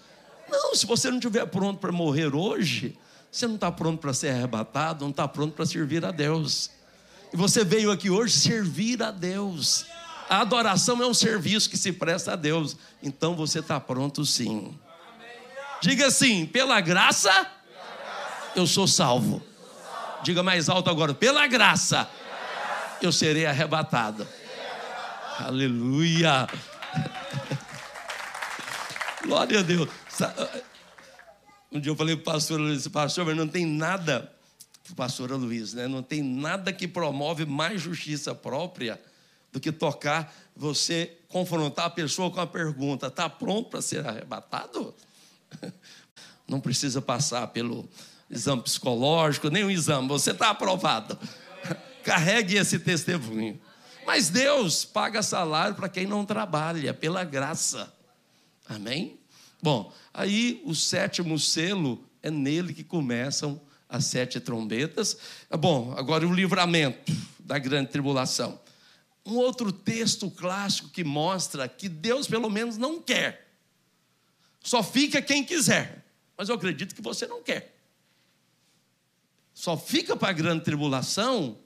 Não, 0.48 0.74
se 0.74 0.86
você 0.86 1.08
não 1.08 1.16
estiver 1.16 1.46
pronto 1.46 1.78
para 1.78 1.90
morrer 1.90 2.34
hoje, 2.34 2.96
você 3.30 3.46
não 3.46 3.56
está 3.56 3.72
pronto 3.72 4.00
para 4.00 4.12
ser 4.12 4.30
arrebatado, 4.30 5.04
não 5.04 5.10
está 5.10 5.26
pronto 5.26 5.54
para 5.54 5.66
servir 5.66 6.04
a 6.04 6.10
Deus. 6.10 6.70
E 7.32 7.36
você 7.36 7.64
veio 7.64 7.90
aqui 7.90 8.10
hoje 8.10 8.34
servir 8.34 9.02
a 9.02 9.10
Deus. 9.10 9.86
A 10.28 10.40
adoração 10.40 11.02
é 11.02 11.06
um 11.06 11.14
serviço 11.14 11.70
que 11.70 11.76
se 11.76 11.92
presta 11.92 12.32
a 12.32 12.36
Deus. 12.36 12.76
Então 13.02 13.34
você 13.34 13.60
está 13.60 13.78
pronto 13.78 14.24
sim. 14.24 14.78
Diga 15.80 16.06
assim: 16.06 16.46
pela 16.46 16.80
graça, 16.80 17.46
eu 18.54 18.66
sou 18.66 18.86
salvo. 18.86 19.42
Diga 20.22 20.42
mais 20.42 20.68
alto 20.68 20.90
agora: 20.90 21.14
pela 21.14 21.46
graça, 21.46 22.08
eu 23.00 23.12
serei 23.12 23.46
arrebatado. 23.46 24.26
Aleluia. 25.38 26.48
Glória 29.24 29.60
a 29.60 29.62
Deus. 29.62 29.88
Um 31.70 31.80
dia 31.80 31.92
eu 31.92 31.96
falei 31.96 32.16
para 32.16 32.30
o 32.30 32.34
pastor 32.34 32.58
Luiz, 32.58 32.88
pastor, 32.88 33.26
mas 33.26 33.36
não 33.36 33.46
tem 33.46 33.66
nada, 33.66 34.32
pastor 34.94 35.32
Luiz, 35.32 35.74
né? 35.74 35.88
Não 35.88 36.02
tem 36.02 36.22
nada 36.22 36.72
que 36.72 36.86
promove 36.86 37.44
mais 37.44 37.80
justiça 37.80 38.34
própria 38.34 39.00
do 39.52 39.58
que 39.58 39.72
tocar 39.72 40.34
você 40.54 41.16
confrontar 41.28 41.86
a 41.86 41.90
pessoa 41.90 42.30
com 42.30 42.40
a 42.40 42.46
pergunta: 42.46 43.08
está 43.08 43.28
pronto 43.28 43.70
para 43.70 43.82
ser 43.82 44.06
arrebatado? 44.06 44.94
Não 46.46 46.60
precisa 46.60 47.02
passar 47.02 47.48
pelo 47.48 47.88
exame 48.30 48.62
psicológico, 48.62 49.50
nem 49.50 49.64
um 49.64 49.70
exame, 49.70 50.06
você 50.06 50.30
está 50.30 50.50
aprovado. 50.50 51.18
Carregue 52.04 52.56
esse 52.56 52.78
testemunho. 52.78 53.60
Mas 54.06 54.28
Deus 54.28 54.84
paga 54.84 55.22
salário 55.22 55.74
para 55.74 55.88
quem 55.88 56.06
não 56.06 56.24
trabalha, 56.24 56.94
pela 56.94 57.24
graça. 57.24 57.92
Amém? 58.68 59.18
Bom, 59.60 59.92
aí 60.14 60.62
o 60.64 60.72
sétimo 60.72 61.36
selo 61.40 62.04
é 62.22 62.30
nele 62.30 62.72
que 62.72 62.84
começam 62.84 63.60
as 63.88 64.06
sete 64.06 64.40
trombetas. 64.40 65.16
Bom, 65.50 65.94
agora 65.96 66.26
o 66.26 66.34
livramento 66.34 67.12
da 67.38 67.58
grande 67.58 67.90
tribulação. 67.90 68.60
Um 69.24 69.36
outro 69.36 69.72
texto 69.72 70.30
clássico 70.30 70.88
que 70.90 71.02
mostra 71.02 71.68
que 71.68 71.88
Deus, 71.88 72.26
pelo 72.26 72.48
menos, 72.48 72.76
não 72.76 73.00
quer. 73.00 73.48
Só 74.62 74.82
fica 74.82 75.20
quem 75.22 75.44
quiser. 75.44 76.04
Mas 76.36 76.48
eu 76.48 76.54
acredito 76.54 76.94
que 76.94 77.02
você 77.02 77.26
não 77.26 77.42
quer. 77.42 77.76
Só 79.54 79.76
fica 79.76 80.16
para 80.16 80.28
a 80.28 80.32
grande 80.32 80.64
tribulação 80.64 81.58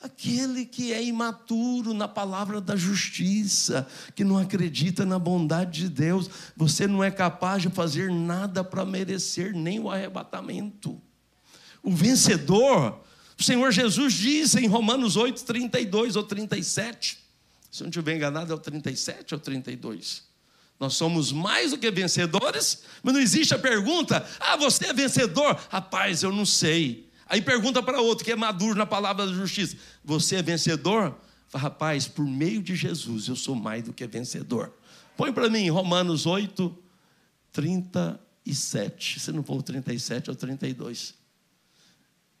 Aquele 0.00 0.64
que 0.64 0.92
é 0.92 1.02
imaturo 1.02 1.92
na 1.92 2.06
palavra 2.06 2.60
da 2.60 2.76
justiça, 2.76 3.86
que 4.14 4.22
não 4.22 4.38
acredita 4.38 5.04
na 5.04 5.18
bondade 5.18 5.82
de 5.82 5.88
Deus, 5.88 6.30
você 6.56 6.86
não 6.86 7.02
é 7.02 7.10
capaz 7.10 7.62
de 7.62 7.68
fazer 7.68 8.08
nada 8.08 8.62
para 8.62 8.84
merecer 8.84 9.52
nem 9.52 9.80
o 9.80 9.90
arrebatamento. 9.90 11.02
O 11.82 11.90
vencedor, 11.90 13.00
o 13.38 13.42
Senhor 13.42 13.70
Jesus 13.70 14.14
diz 14.14 14.54
em 14.54 14.66
Romanos 14.66 15.16
8, 15.16 15.44
32 15.44 16.16
ou 16.16 16.22
37, 16.22 17.18
se 17.70 17.82
não 17.82 17.90
estiver 17.90 18.16
enganado, 18.16 18.52
é 18.52 18.56
o 18.56 18.58
37 18.58 19.34
ou 19.34 19.40
32. 19.40 20.22
Nós 20.80 20.94
somos 20.94 21.32
mais 21.32 21.72
do 21.72 21.78
que 21.78 21.90
vencedores, 21.90 22.82
mas 23.02 23.12
não 23.12 23.20
existe 23.20 23.52
a 23.52 23.58
pergunta: 23.58 24.24
ah, 24.38 24.56
você 24.56 24.86
é 24.86 24.92
vencedor? 24.92 25.58
Rapaz, 25.68 26.22
eu 26.22 26.32
não 26.32 26.46
sei. 26.46 27.08
Aí 27.26 27.42
pergunta 27.42 27.82
para 27.82 28.00
outro 28.00 28.24
que 28.24 28.32
é 28.32 28.36
maduro 28.36 28.74
na 28.74 28.86
palavra 28.86 29.26
da 29.26 29.32
justiça: 29.32 29.76
Você 30.04 30.36
é 30.36 30.42
vencedor? 30.42 31.18
Fala, 31.48 31.62
rapaz, 31.62 32.06
por 32.06 32.24
meio 32.24 32.62
de 32.62 32.76
Jesus 32.76 33.26
eu 33.26 33.36
sou 33.36 33.54
mais 33.54 33.84
do 33.84 33.92
que 33.92 34.06
vencedor. 34.06 34.72
Põe 35.16 35.32
para 35.32 35.48
mim 35.50 35.68
Romanos 35.68 36.26
8, 36.26 36.76
37. 37.52 39.18
Se 39.18 39.32
não 39.32 39.42
for 39.42 39.56
o 39.56 39.62
37, 39.62 40.30
é 40.30 40.32
o 40.32 40.36
32. 40.36 41.14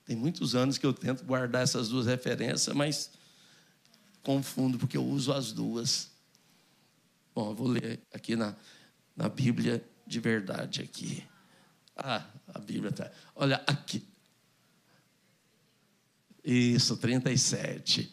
Tem 0.08 0.16
muitos 0.16 0.54
anos 0.54 0.78
que 0.78 0.86
eu 0.86 0.94
tento 0.94 1.22
guardar 1.22 1.62
essas 1.62 1.90
duas 1.90 2.06
referências, 2.06 2.74
mas 2.74 3.10
confundo 4.22 4.78
porque 4.78 4.96
eu 4.96 5.04
uso 5.04 5.30
as 5.34 5.52
duas. 5.52 6.10
Bom, 7.34 7.50
eu 7.50 7.54
vou 7.54 7.68
ler 7.68 8.00
aqui 8.10 8.34
na, 8.34 8.56
na 9.14 9.28
Bíblia 9.28 9.86
de 10.06 10.18
verdade 10.18 10.80
aqui. 10.80 11.22
Ah, 11.94 12.24
a 12.54 12.58
Bíblia 12.58 12.88
está. 12.88 13.10
Olha, 13.36 13.62
aqui. 13.66 14.02
Isso, 16.42 16.96
37. 16.96 18.10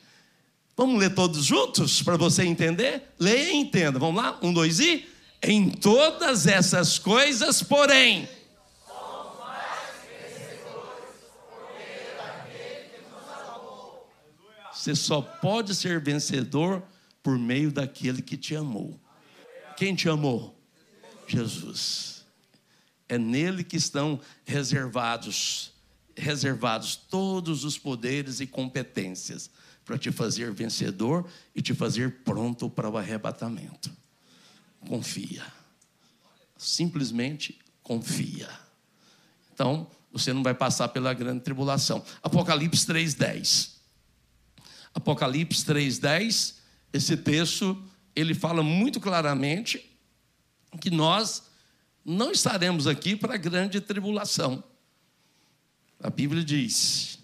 Vamos 0.75 0.99
ler 0.99 1.15
todos 1.15 1.45
juntos 1.45 2.03
para 2.03 2.17
você 2.17 2.43
entender? 2.43 3.03
Leia 3.17 3.53
e 3.53 3.55
entenda. 3.55 3.97
Vamos 3.97 4.21
lá? 4.21 4.37
Um, 4.43 4.51
dois 4.51 4.81
e. 4.81 5.07
Em 5.41 5.69
todas 5.69 6.45
essas 6.45 6.99
coisas, 6.99 7.63
porém. 7.63 8.27
Você 14.85 14.93
só 14.93 15.19
pode 15.19 15.73
ser 15.73 15.99
vencedor 15.99 16.83
por 17.23 17.39
meio 17.39 17.71
daquele 17.71 18.21
que 18.21 18.37
te 18.37 18.55
amou. 18.55 18.99
Quem 19.75 19.95
te 19.95 20.07
amou? 20.07 20.55
Jesus. 21.27 22.23
É 23.09 23.17
nele 23.17 23.63
que 23.63 23.77
estão 23.77 24.21
reservados 24.45 25.73
reservados 26.15 26.95
todos 26.95 27.63
os 27.63 27.79
poderes 27.79 28.39
e 28.39 28.45
competências 28.45 29.49
para 29.83 29.97
te 29.97 30.11
fazer 30.11 30.53
vencedor 30.53 31.27
e 31.55 31.63
te 31.63 31.73
fazer 31.73 32.19
pronto 32.23 32.69
para 32.69 32.87
o 32.87 32.95
arrebatamento. 32.95 33.91
Confia. 34.87 35.43
Simplesmente 36.55 37.57
confia. 37.81 38.47
Então, 39.51 39.87
você 40.11 40.31
não 40.31 40.43
vai 40.43 40.53
passar 40.53 40.89
pela 40.89 41.11
grande 41.11 41.41
tribulação. 41.41 42.05
Apocalipse 42.21 42.85
3:10. 42.85 43.74
Apocalipse 44.95 45.65
3:10, 45.65 46.55
esse 46.93 47.17
texto, 47.17 47.83
ele 48.15 48.33
fala 48.33 48.63
muito 48.63 49.01
claramente 49.01 49.91
que 50.79 50.89
nós 50.89 51.43
não 52.03 52.31
estaremos 52.31 52.87
aqui 52.87 53.15
para 53.15 53.33
a 53.33 53.37
grande 53.37 53.81
tribulação. 53.81 54.63
A 55.99 56.09
Bíblia 56.09 56.43
diz: 56.43 57.19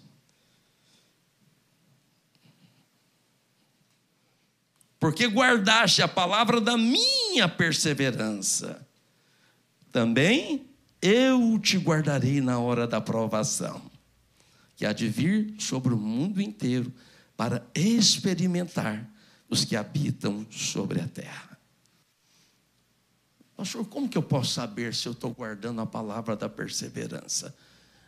Porque 5.00 5.26
guardaste 5.26 6.02
a 6.02 6.08
palavra 6.08 6.60
da 6.60 6.76
minha 6.76 7.48
perseverança, 7.48 8.86
também 9.90 10.66
eu 11.00 11.58
te 11.58 11.78
guardarei 11.78 12.40
na 12.40 12.58
hora 12.58 12.86
da 12.86 13.00
provação, 13.00 13.82
que 14.76 14.84
há 14.84 14.92
de 14.92 15.08
vir 15.08 15.54
sobre 15.58 15.94
o 15.94 15.96
mundo 15.96 16.40
inteiro 16.40 16.92
para 17.36 17.66
experimentar 17.74 19.08
os 19.48 19.64
que 19.64 19.76
habitam 19.76 20.46
sobre 20.50 21.00
a 21.00 21.08
terra. 21.08 21.58
Pastor, 23.56 23.84
como 23.86 24.08
que 24.08 24.18
eu 24.18 24.22
posso 24.22 24.52
saber 24.52 24.94
se 24.94 25.06
eu 25.06 25.12
estou 25.12 25.32
guardando 25.32 25.80
a 25.80 25.86
palavra 25.86 26.34
da 26.34 26.48
perseverança? 26.48 27.54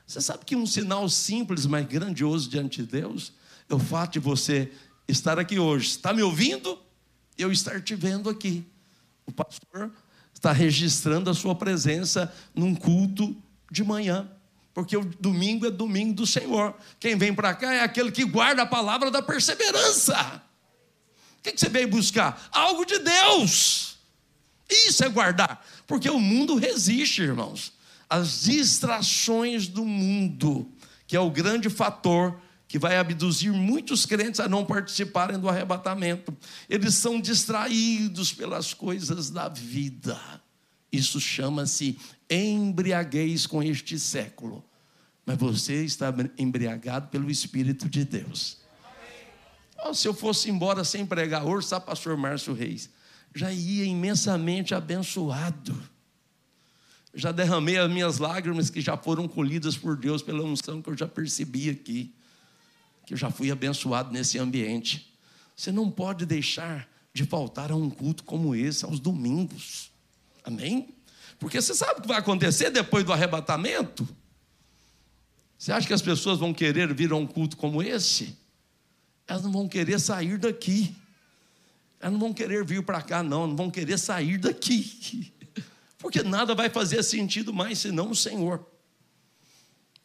Você 0.06 0.20
sabe 0.20 0.44
que 0.44 0.56
um 0.56 0.66
sinal 0.66 1.08
simples, 1.08 1.66
mas 1.66 1.87
grandioso 1.87 2.48
diante 2.48 2.82
de 2.82 2.90
Deus, 2.90 3.32
é 3.68 3.74
o 3.74 3.78
fato 3.78 4.14
de 4.14 4.18
você 4.18 4.72
estar 5.06 5.38
aqui 5.38 5.58
hoje. 5.58 5.88
Está 5.88 6.12
me 6.12 6.22
ouvindo? 6.22 6.78
Eu 7.38 7.52
estar 7.52 7.80
te 7.80 7.94
vendo 7.94 8.28
aqui. 8.28 8.66
O 9.26 9.32
pastor 9.32 9.92
está 10.32 10.52
registrando 10.52 11.30
a 11.30 11.34
sua 11.34 11.54
presença 11.54 12.32
num 12.54 12.74
culto 12.74 13.37
de 13.70 13.82
manhã. 13.82 14.30
Porque 14.74 14.96
o 14.96 15.04
domingo 15.04 15.66
é 15.66 15.70
domingo 15.70 16.12
do 16.12 16.26
Senhor. 16.26 16.74
Quem 16.98 17.16
vem 17.16 17.32
para 17.32 17.54
cá 17.54 17.72
é 17.72 17.80
aquele 17.80 18.10
que 18.10 18.24
guarda 18.24 18.62
a 18.62 18.66
palavra 18.66 19.08
da 19.08 19.22
perseverança. 19.22 20.42
O 21.38 21.42
que 21.42 21.56
você 21.56 21.68
veio 21.68 21.87
buscar? 21.87 22.48
Algo 22.50 22.84
de 22.84 22.98
Deus. 22.98 23.96
Isso 24.68 25.04
é 25.04 25.08
guardar. 25.08 25.64
Porque 25.87 26.10
o 26.10 26.18
mundo 26.18 26.56
resiste, 26.56 27.22
irmãos. 27.22 27.72
As 28.10 28.42
distrações 28.42 29.68
do 29.68 29.84
mundo, 29.84 30.68
que 31.06 31.16
é 31.16 31.20
o 31.20 31.30
grande 31.30 31.70
fator 31.70 32.37
que 32.66 32.78
vai 32.78 32.96
abduzir 32.96 33.52
muitos 33.52 34.04
crentes 34.04 34.40
a 34.40 34.48
não 34.48 34.64
participarem 34.64 35.38
do 35.38 35.48
arrebatamento. 35.48 36.37
Eles 36.68 36.94
são 36.94 37.20
distraídos 37.20 38.32
pelas 38.32 38.74
coisas 38.74 39.30
da 39.30 39.48
vida. 39.48 40.18
Isso 40.96 41.20
chama-se 41.20 41.98
embriaguez 42.28 43.46
com 43.46 43.62
este 43.62 43.98
século. 43.98 44.64
Mas 45.26 45.38
você 45.38 45.85
está 45.85 46.14
embriagado 46.38 47.09
pelo 47.09 47.30
Espírito 47.30 47.88
de 47.88 48.04
Deus. 48.04 48.59
Oh, 49.85 49.94
se 49.94 50.07
eu 50.07 50.14
fosse 50.14 50.50
embora 50.50 50.85
sem 50.85 51.04
pregar 51.04 51.44
hoje, 51.44 51.68
pastor 51.85 52.16
Márcio 52.16 52.54
Reis? 52.54 52.90
Já 53.35 53.52
ia 53.52 53.85
imensamente 53.85 54.74
abençoado. 54.74 55.80
Já 57.12 57.33
derramei 57.33 57.78
as 57.78 57.90
minhas 57.90 58.18
lágrimas 58.18 58.70
que 58.70 58.80
já 58.80 58.96
foram 58.96 59.26
colhidas 59.26 59.76
por 59.76 59.96
Deus 59.96 60.22
pela 60.22 60.42
unção 60.42 60.83
que 60.83 60.90
eu 60.90 60.96
já 60.96 61.07
percebi 61.07 61.70
aqui 61.70 62.14
que 63.04 63.12
eu 63.12 63.18
já 63.18 63.30
fui 63.30 63.50
abençoado 63.50 64.12
nesse 64.12 64.38
ambiente. 64.38 65.12
Você 65.54 65.70
não 65.70 65.90
pode 65.90 66.26
deixar 66.26 66.88
de 67.12 67.24
faltar 67.24 67.70
a 67.70 67.76
um 67.76 67.90
culto 67.90 68.24
como 68.24 68.54
esse 68.54 68.85
aos 68.85 68.98
domingos. 68.98 69.90
Amém? 70.44 70.94
Porque 71.38 71.61
você 71.61 71.74
sabe 71.74 71.98
o 71.98 72.02
que 72.02 72.09
vai 72.09 72.18
acontecer 72.18 72.70
depois 72.70 73.04
do 73.04 73.12
arrebatamento? 73.12 74.07
Você 75.59 75.72
acha 75.72 75.87
que 75.87 75.94
as 75.94 76.02
pessoas 76.02 76.38
vão 76.38 76.52
querer 76.52 76.92
vir 76.92 77.11
a 77.11 77.16
um 77.16 77.26
culto 77.26 77.57
como 77.57 77.83
esse? 77.83 78.37
Elas 79.26 79.42
não 79.42 79.50
vão 79.50 79.66
querer 79.66 79.98
sair 79.98 80.37
daqui. 80.37 80.94
Elas 81.98 82.12
não 82.12 82.20
vão 82.20 82.35
querer 82.35 82.64
vir 82.64 82.85
para 82.85 83.00
cá, 83.00 83.22
não, 83.22 83.46
não 83.46 83.57
vão 83.57 83.70
querer 83.70 83.98
sair 83.98 84.37
daqui. 84.37 85.33
Porque 85.96 86.22
nada 86.22 86.54
vai 86.54 86.68
fazer 86.68 87.02
sentido 87.02 87.52
mais 87.52 87.78
senão 87.78 88.11
o 88.11 88.14
Senhor. 88.14 88.64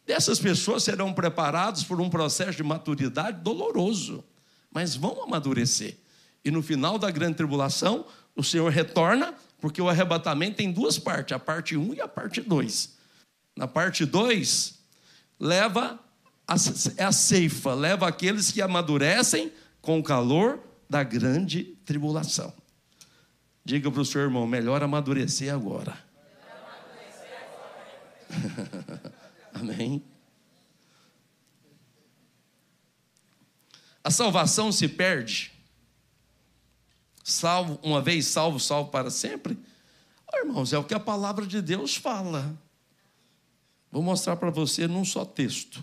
Essas 0.06 0.40
pessoas 0.40 0.82
serão 0.82 1.12
preparadas 1.12 1.84
por 1.84 2.00
um 2.00 2.08
processo 2.08 2.56
de 2.56 2.62
maturidade 2.62 3.42
doloroso, 3.42 4.24
mas 4.70 4.96
vão 4.96 5.22
amadurecer. 5.22 5.98
E 6.44 6.50
no 6.50 6.62
final 6.62 6.98
da 6.98 7.10
grande 7.10 7.36
tribulação, 7.36 8.06
o 8.34 8.42
Senhor 8.42 8.70
retorna, 8.70 9.34
porque 9.60 9.80
o 9.80 9.88
arrebatamento 9.88 10.56
tem 10.56 10.72
duas 10.72 10.98
partes, 10.98 11.34
a 11.34 11.38
parte 11.38 11.76
1 11.76 11.94
e 11.94 12.00
a 12.00 12.08
parte 12.08 12.40
2. 12.40 12.96
Na 13.56 13.68
parte 13.68 14.04
2, 14.04 14.78
leva 15.38 15.98
a, 16.46 16.54
é 16.96 17.04
a 17.04 17.12
ceifa, 17.12 17.74
leva 17.74 18.08
aqueles 18.08 18.50
que 18.50 18.62
amadurecem 18.62 19.52
com 19.80 19.98
o 19.98 20.02
calor 20.02 20.60
da 20.88 21.02
grande 21.02 21.64
tribulação. 21.84 22.52
Diga 23.64 23.90
para 23.90 24.00
o 24.00 24.04
seu 24.04 24.22
irmão, 24.22 24.46
melhor 24.46 24.82
amadurecer 24.82 25.52
agora. 25.52 25.96
Melhor 26.16 26.66
amadurecer 26.72 27.38
agora. 28.32 29.14
Amém. 29.54 30.02
A 34.02 34.10
salvação 34.10 34.72
se 34.72 34.88
perde. 34.88 35.52
Salvo, 37.30 37.78
uma 37.80 38.02
vez 38.02 38.26
salvo, 38.26 38.58
salvo 38.58 38.90
para 38.90 39.08
sempre. 39.08 39.56
Oh, 40.32 40.36
irmãos, 40.38 40.72
é 40.72 40.78
o 40.78 40.82
que 40.82 40.92
a 40.92 40.98
palavra 40.98 41.46
de 41.46 41.62
Deus 41.62 41.94
fala. 41.94 42.60
Vou 43.90 44.02
mostrar 44.02 44.34
para 44.34 44.50
você 44.50 44.88
num 44.88 45.04
só 45.04 45.24
texto. 45.24 45.82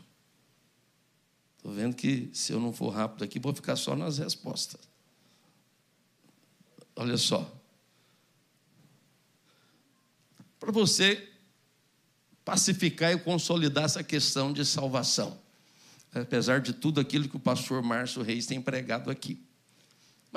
Estou 1.56 1.72
vendo 1.72 1.96
que 1.96 2.30
se 2.34 2.52
eu 2.52 2.60
não 2.60 2.74
for 2.74 2.90
rápido 2.90 3.24
aqui, 3.24 3.40
vou 3.40 3.56
ficar 3.56 3.78
só 3.78 3.96
nas 3.96 4.18
respostas. 4.18 4.82
Olha 6.94 7.18
só. 7.18 7.50
Para 10.60 10.72
você 10.74 11.30
pacificar 12.44 13.14
e 13.14 13.20
consolidar 13.20 13.86
essa 13.86 14.04
questão 14.04 14.52
de 14.52 14.66
salvação. 14.66 15.40
Apesar 16.14 16.60
de 16.60 16.74
tudo 16.74 17.00
aquilo 17.00 17.30
que 17.30 17.38
o 17.38 17.40
pastor 17.40 17.82
Márcio 17.82 18.22
Reis 18.22 18.46
tem 18.46 18.62
pregado 18.62 19.10
aqui. 19.10 19.47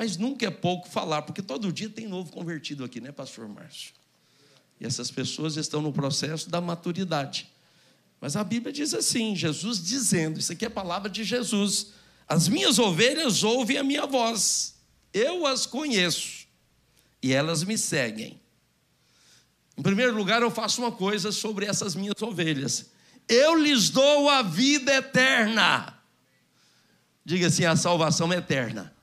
Mas 0.00 0.16
nunca 0.16 0.46
é 0.46 0.50
pouco 0.50 0.88
falar, 0.88 1.20
porque 1.20 1.42
todo 1.42 1.70
dia 1.70 1.90
tem 1.90 2.08
novo 2.08 2.32
convertido 2.32 2.82
aqui, 2.84 3.02
né, 3.02 3.12
pastor 3.12 3.46
Márcio? 3.46 3.92
E 4.80 4.86
essas 4.86 5.10
pessoas 5.10 5.58
estão 5.58 5.82
no 5.82 5.92
processo 5.92 6.48
da 6.48 6.58
maturidade. 6.58 7.50
Mas 8.18 8.34
a 8.34 8.42
Bíblia 8.42 8.72
diz 8.72 8.94
assim: 8.94 9.36
Jesus 9.36 9.84
dizendo, 9.84 10.40
isso 10.40 10.52
aqui 10.52 10.64
é 10.64 10.68
a 10.68 10.70
palavra 10.70 11.10
de 11.10 11.22
Jesus: 11.22 11.88
As 12.26 12.48
minhas 12.48 12.78
ovelhas 12.78 13.44
ouvem 13.44 13.76
a 13.76 13.84
minha 13.84 14.06
voz, 14.06 14.76
eu 15.12 15.46
as 15.46 15.66
conheço, 15.66 16.46
e 17.22 17.34
elas 17.34 17.62
me 17.62 17.76
seguem. 17.76 18.40
Em 19.76 19.82
primeiro 19.82 20.16
lugar, 20.16 20.40
eu 20.40 20.50
faço 20.50 20.80
uma 20.80 20.92
coisa 20.92 21.30
sobre 21.30 21.66
essas 21.66 21.94
minhas 21.94 22.22
ovelhas. 22.22 22.86
Eu 23.28 23.54
lhes 23.54 23.90
dou 23.90 24.30
a 24.30 24.40
vida 24.40 24.94
eterna. 24.94 25.94
Diga 27.22 27.48
assim: 27.48 27.66
a 27.66 27.76
salvação 27.76 28.32
é 28.32 28.38
eterna. 28.38 28.98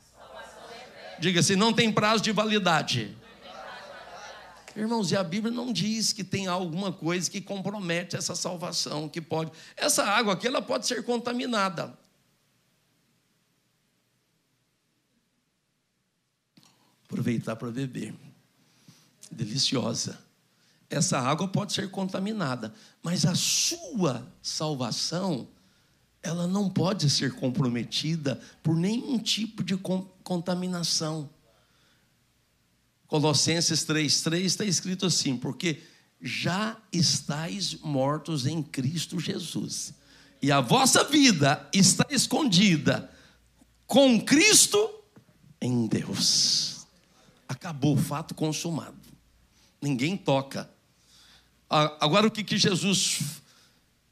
Diga 1.20 1.40
assim: 1.40 1.56
não 1.56 1.74
tem 1.74 1.92
prazo 1.92 2.24
de 2.24 2.32
validade. 2.32 3.18
Irmãos, 4.76 5.12
e 5.12 5.16
a 5.16 5.24
Bíblia 5.24 5.52
não 5.52 5.74
diz 5.74 6.14
que 6.14 6.24
tem 6.24 6.46
alguma 6.46 6.92
coisa 6.92 7.30
que 7.30 7.42
compromete 7.42 8.16
essa 8.16 8.36
salvação, 8.36 9.10
que 9.10 9.20
pode. 9.20 9.52
Essa 9.76 10.04
água 10.04 10.34
aqui 10.34 10.46
ela 10.48 10.62
pode 10.62 10.86
ser 10.86 11.04
contaminada. 11.04 11.98
Aproveitar 17.06 17.56
para 17.56 17.72
beber. 17.72 18.14
Deliciosa 19.32 20.28
essa 20.90 21.20
água 21.20 21.48
pode 21.48 21.74
ser 21.74 21.92
contaminada, 21.92 22.74
mas 23.04 23.26
a 23.26 23.36
sua 23.36 24.26
salvação, 24.42 25.48
ela 26.24 26.48
não 26.48 26.70
pode 26.70 27.10
ser 27.10 27.34
comprometida 27.36 28.40
por 28.64 28.76
nenhum 28.76 29.20
tipo 29.20 29.64
de 29.64 29.76
contaminação. 30.28 31.30
Colossenses 33.08 33.86
3,3 33.86 34.42
está 34.42 34.66
escrito 34.66 35.06
assim: 35.06 35.38
porque 35.38 35.82
já 36.22 36.76
estáis 36.92 37.76
mortos 37.76 38.46
em 38.46 38.62
Cristo 38.62 39.20
Jesus, 39.20 39.94
e 40.42 40.52
a 40.52 40.60
vossa 40.60 41.06
vida 41.06 41.70
está 41.74 42.06
escondida 42.10 43.10
com 43.86 44.20
Cristo 44.20 44.94
em 45.62 45.88
Deus. 45.88 46.86
Acabou 47.48 47.96
o 47.96 48.02
fato 48.02 48.36
consumado. 48.36 48.98
Ninguém 49.82 50.18
toca 50.18 50.70
Agora, 51.70 52.28
o 52.28 52.32
que, 52.32 52.44
que 52.44 52.58
Jesus. 52.58 53.42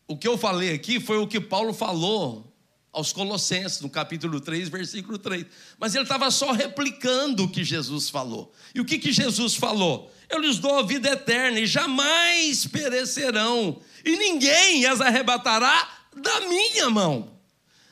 O 0.07 0.17
que 0.17 0.27
eu 0.27 0.37
falei 0.37 0.73
aqui 0.73 0.99
foi 0.99 1.17
o 1.17 1.27
que 1.27 1.39
Paulo 1.39 1.73
falou 1.73 2.53
aos 2.95 3.11
Colossenses, 3.11 3.81
no 3.81 3.89
capítulo 3.89 4.39
3, 4.39 4.69
versículo 4.69 5.17
3. 5.17 5.45
Mas 5.77 5.93
ele 5.93 6.05
estava 6.05 6.31
só 6.31 6.53
replicando 6.53 7.43
o 7.43 7.51
que 7.51 7.61
Jesus 7.61 8.09
falou. 8.09 8.53
E 8.73 8.79
o 8.79 8.85
que, 8.85 8.97
que 8.97 9.11
Jesus 9.11 9.53
falou? 9.53 10.09
Eu 10.29 10.39
lhes 10.39 10.59
dou 10.59 10.79
a 10.79 10.83
vida 10.83 11.09
eterna 11.09 11.59
e 11.59 11.67
jamais 11.67 12.65
perecerão, 12.65 13.81
e 14.03 14.15
ninguém 14.15 14.85
as 14.85 15.01
arrebatará 15.01 16.07
da 16.15 16.41
minha 16.47 16.89
mão. 16.89 17.37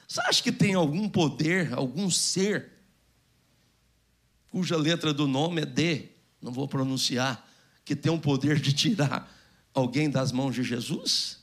Você 0.08 0.22
acha 0.22 0.42
que 0.42 0.52
tem 0.52 0.74
algum 0.74 1.10
poder, 1.10 1.74
algum 1.74 2.10
ser, 2.10 2.72
cuja 4.50 4.78
letra 4.78 5.14
do 5.14 5.28
nome 5.28 5.64
é 5.64 5.66
D, 5.66 6.10
não 6.42 6.54
vou 6.54 6.68
pronunciar, 6.68 7.46
que 7.84 7.96
tem 7.96 8.12
o 8.12 8.20
poder 8.20 8.60
de 8.60 8.72
tirar 8.72 9.30
alguém 9.74 10.10
das 10.10 10.32
mãos 10.32 10.56
de 10.56 10.64
Jesus? 10.64 11.43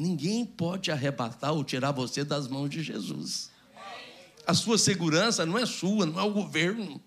Ninguém 0.00 0.46
pode 0.46 0.90
arrebatar 0.90 1.52
ou 1.52 1.62
tirar 1.62 1.92
você 1.92 2.24
das 2.24 2.48
mãos 2.48 2.70
de 2.70 2.82
Jesus. 2.82 3.50
A 4.46 4.54
sua 4.54 4.78
segurança 4.78 5.44
não 5.44 5.58
é 5.58 5.66
sua, 5.66 6.06
não 6.06 6.18
é 6.18 6.22
o 6.22 6.32
governo. 6.32 6.98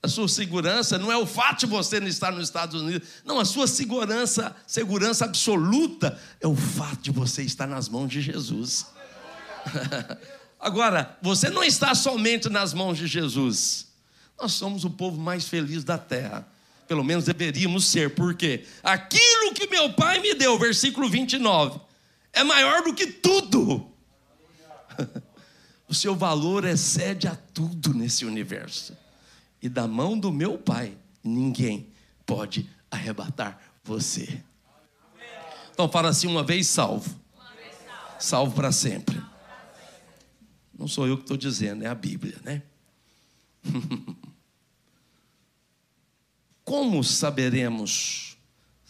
A 0.00 0.06
sua 0.06 0.28
segurança 0.28 0.96
não 0.96 1.10
é 1.10 1.16
o 1.16 1.26
fato 1.26 1.60
de 1.60 1.66
você 1.66 1.98
não 1.98 2.06
estar 2.06 2.30
nos 2.30 2.44
Estados 2.44 2.80
Unidos. 2.80 3.08
Não, 3.24 3.40
a 3.40 3.44
sua 3.44 3.66
segurança, 3.66 4.54
segurança 4.64 5.24
absoluta 5.24 6.16
é 6.40 6.46
o 6.46 6.54
fato 6.54 7.02
de 7.02 7.10
você 7.10 7.42
estar 7.42 7.66
nas 7.66 7.88
mãos 7.88 8.06
de 8.06 8.20
Jesus. 8.20 8.86
Agora, 10.60 11.18
você 11.20 11.50
não 11.50 11.64
está 11.64 11.96
somente 11.96 12.48
nas 12.48 12.72
mãos 12.72 12.96
de 12.96 13.08
Jesus. 13.08 13.88
Nós 14.40 14.52
somos 14.52 14.84
o 14.84 14.90
povo 14.90 15.20
mais 15.20 15.48
feliz 15.48 15.82
da 15.82 15.98
terra. 15.98 16.46
Pelo 16.86 17.02
menos 17.02 17.24
deveríamos 17.24 17.86
ser, 17.86 18.14
porque 18.14 18.64
aquilo 18.84 19.52
que 19.52 19.66
meu 19.66 19.92
pai 19.94 20.20
me 20.20 20.32
deu, 20.34 20.56
versículo 20.56 21.10
29, 21.10 21.80
é 22.34 22.44
maior 22.44 22.82
do 22.82 22.94
que 22.94 23.06
tudo. 23.06 23.90
O 25.86 25.94
seu 25.94 26.16
valor 26.16 26.64
excede 26.64 27.28
a 27.28 27.36
tudo 27.36 27.92
nesse 27.92 28.24
universo. 28.24 28.96
E 29.62 29.68
da 29.68 29.86
mão 29.86 30.18
do 30.18 30.32
meu 30.32 30.58
Pai, 30.58 30.96
ninguém 31.22 31.88
pode 32.26 32.68
arrebatar 32.90 33.60
você. 33.84 34.42
Então 35.72 35.88
fala 35.88 36.08
assim 36.08 36.26
uma 36.26 36.42
vez 36.42 36.66
salvo. 36.66 37.14
Salvo 38.18 38.54
para 38.54 38.72
sempre. 38.72 39.22
Não 40.76 40.88
sou 40.88 41.06
eu 41.06 41.16
que 41.16 41.22
estou 41.22 41.36
dizendo, 41.36 41.84
é 41.84 41.86
a 41.86 41.94
Bíblia, 41.94 42.40
né? 42.42 42.62
Como 46.64 47.04
saberemos, 47.04 48.36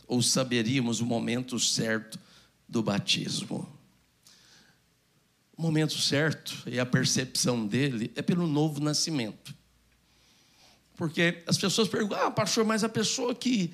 ou 0.06 0.22
saberíamos 0.22 1.00
o 1.00 1.06
momento 1.06 1.58
certo 1.58 2.18
do 2.74 2.82
batismo. 2.82 3.68
O 5.56 5.62
momento 5.62 5.96
certo 5.96 6.64
e 6.66 6.80
a 6.80 6.84
percepção 6.84 7.64
dele 7.64 8.12
é 8.16 8.20
pelo 8.20 8.48
novo 8.48 8.80
nascimento. 8.80 9.54
Porque 10.96 11.44
as 11.46 11.56
pessoas 11.56 11.86
perguntam, 11.86 12.18
ah, 12.18 12.30
pastor, 12.32 12.64
mas 12.64 12.82
a 12.82 12.88
pessoa 12.88 13.32
que 13.32 13.72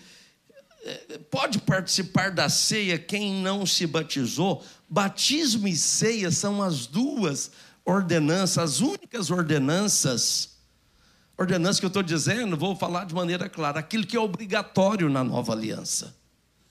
eh, 0.85 1.19
pode 1.31 1.59
participar 1.61 2.31
da 2.31 2.51
ceia 2.51 2.99
quem 2.99 3.43
não 3.43 3.65
se 3.65 3.87
batizou? 3.87 4.63
Batismo 4.87 5.67
e 5.67 5.75
ceia 5.75 6.31
são 6.31 6.63
as 6.63 6.87
duas 6.87 7.51
ordenanças, 7.87 8.59
as 8.59 8.81
únicas 8.81 9.31
ordenanças. 9.31 10.59
Ordenança 11.39 11.81
que 11.81 11.87
eu 11.87 11.89
estou 11.89 12.03
dizendo, 12.03 12.55
vou 12.55 12.77
falar 12.77 13.07
de 13.07 13.15
maneira 13.15 13.49
clara, 13.49 13.81
aquilo 13.81 14.07
que 14.07 14.17
é 14.17 14.21
obrigatório 14.21 15.09
na 15.09 15.25
nova 15.25 15.55
aliança 15.55 16.15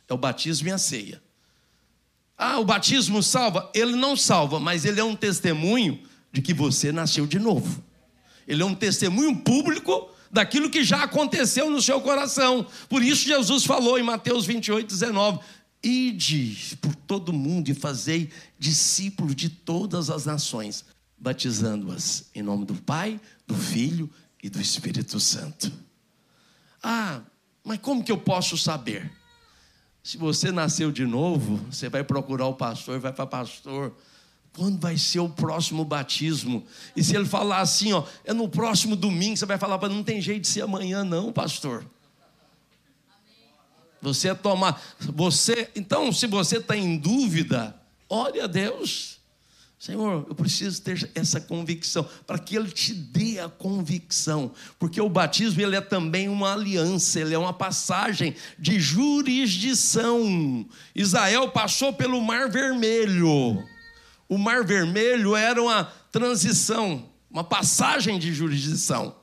é 0.08 0.13
o 0.13 0.18
batismo 0.18 0.68
e 0.68 0.72
a 0.72 0.78
ceia. 0.78 1.22
Ah, 2.41 2.58
o 2.58 2.63
batismo 2.63 3.21
salva? 3.21 3.69
Ele 3.75 3.97
não 3.97 4.15
salva, 4.15 4.62
mas 4.62 4.86
ele 4.86 4.97
é 4.97 5.04
um 5.04 5.13
testemunho 5.13 6.02
de 6.32 6.41
que 6.41 6.54
você 6.54 6.89
nasceu 6.89 7.28
de 7.28 7.38
novo. 7.38 7.84
Ele 8.47 8.63
é 8.63 8.65
um 8.65 8.73
testemunho 8.73 9.36
público 9.41 10.10
daquilo 10.32 10.69
que 10.69 10.82
já 10.82 11.04
aconteceu 11.04 11.69
no 11.69 11.82
seu 11.82 11.99
coração. 11.99 12.65
Por 12.88 13.04
isso 13.04 13.28
Jesus 13.28 13.65
falou 13.65 13.99
em 13.99 14.04
Mateus 14.04 14.45
28, 14.45 14.88
19: 14.88 15.39
Ide 15.84 16.78
por 16.78 16.95
todo 16.95 17.34
mundo 17.34 17.67
e 17.67 17.73
fazei 17.73 18.30
discípulos 18.58 19.36
de 19.36 19.49
todas 19.49 20.10
as 20.10 20.25
nações, 20.25 20.86
batizando-as 21.17 22.30
em 22.34 22.41
nome 22.41 22.63
do 22.63 22.75
Pai, 22.75 23.19
do 23.45 23.54
Filho 23.54 24.10
e 24.41 24.49
do 24.49 24.62
Espírito 24.62 25.19
Santo. 25.19 25.69
Ah, 26.82 27.19
mas 27.65 27.80
como 27.80 28.02
que 28.02 28.13
eu 28.13 28.17
posso 28.17 28.58
saber? 28.58 29.12
Se 30.10 30.17
você 30.17 30.52
nasceu 30.52 30.91
de 30.91 31.06
novo, 31.06 31.58
você 31.69 31.88
vai 31.88 32.04
procurar 32.04 32.48
o 32.48 32.56
pastor, 32.56 33.00
vai 33.00 33.13
para 33.13 33.28
pastor. 33.28 33.95
Quando 34.58 34.80
vai 34.80 34.98
ser 34.98 35.19
o 35.19 35.30
próximo 35.30 35.86
batismo? 35.86 36.65
E 36.95 37.04
se 37.04 37.15
ele 37.15 37.26
falar 37.26 37.60
assim, 37.60 37.93
ó, 37.93 38.04
é 38.26 38.34
no 38.34 38.50
próximo 38.50 38.95
domingo, 38.95 39.38
você 39.38 39.45
vai 39.45 39.60
falar 39.60 39.78
para 39.78 39.88
não 39.88 40.04
tem 40.04 40.19
jeito 40.19 40.41
de 40.41 40.48
ser 40.48 40.63
amanhã, 40.63 41.04
não, 41.04 41.32
pastor. 41.32 41.86
Você 44.02 44.30
é 44.30 44.34
tomar, 44.34 44.82
você, 45.00 45.69
então, 45.76 46.12
se 46.12 46.26
você 46.26 46.58
está 46.58 46.76
em 46.76 46.98
dúvida, 46.98 47.80
ore 48.10 48.41
a 48.41 48.48
Deus. 48.48 49.18
Senhor, 49.80 50.26
eu 50.28 50.36
preciso 50.36 50.82
ter 50.82 51.10
essa 51.15 51.39
convicção, 51.39 52.06
para 52.28 52.38
que 52.38 52.54
Ele 52.54 52.70
te 52.70 52.94
dê 52.94 53.39
a 53.39 53.48
convicção, 53.48 54.52
porque 54.78 55.00
o 55.00 55.08
batismo 55.08 55.62
ele 55.62 55.78
é 55.78 55.80
também 55.80 56.28
uma 56.28 56.52
aliança, 56.52 57.22
ele 57.22 57.34
é 57.34 57.38
uma 57.38 57.54
passagem 57.54 58.36
de 58.58 58.78
jurisdição. 58.78 60.68
Israel 60.94 61.50
passou 61.52 61.94
pelo 61.94 62.22
Mar 62.22 62.50
Vermelho. 62.50 63.63
O 64.28 64.38
Mar 64.38 64.65
Vermelho 64.65 65.34
era 65.34 65.63
uma 65.63 65.86
transição, 66.12 67.10
uma 67.32 67.46
passagem 67.46 68.20
de 68.20 68.34
jurisdição. 68.34 69.15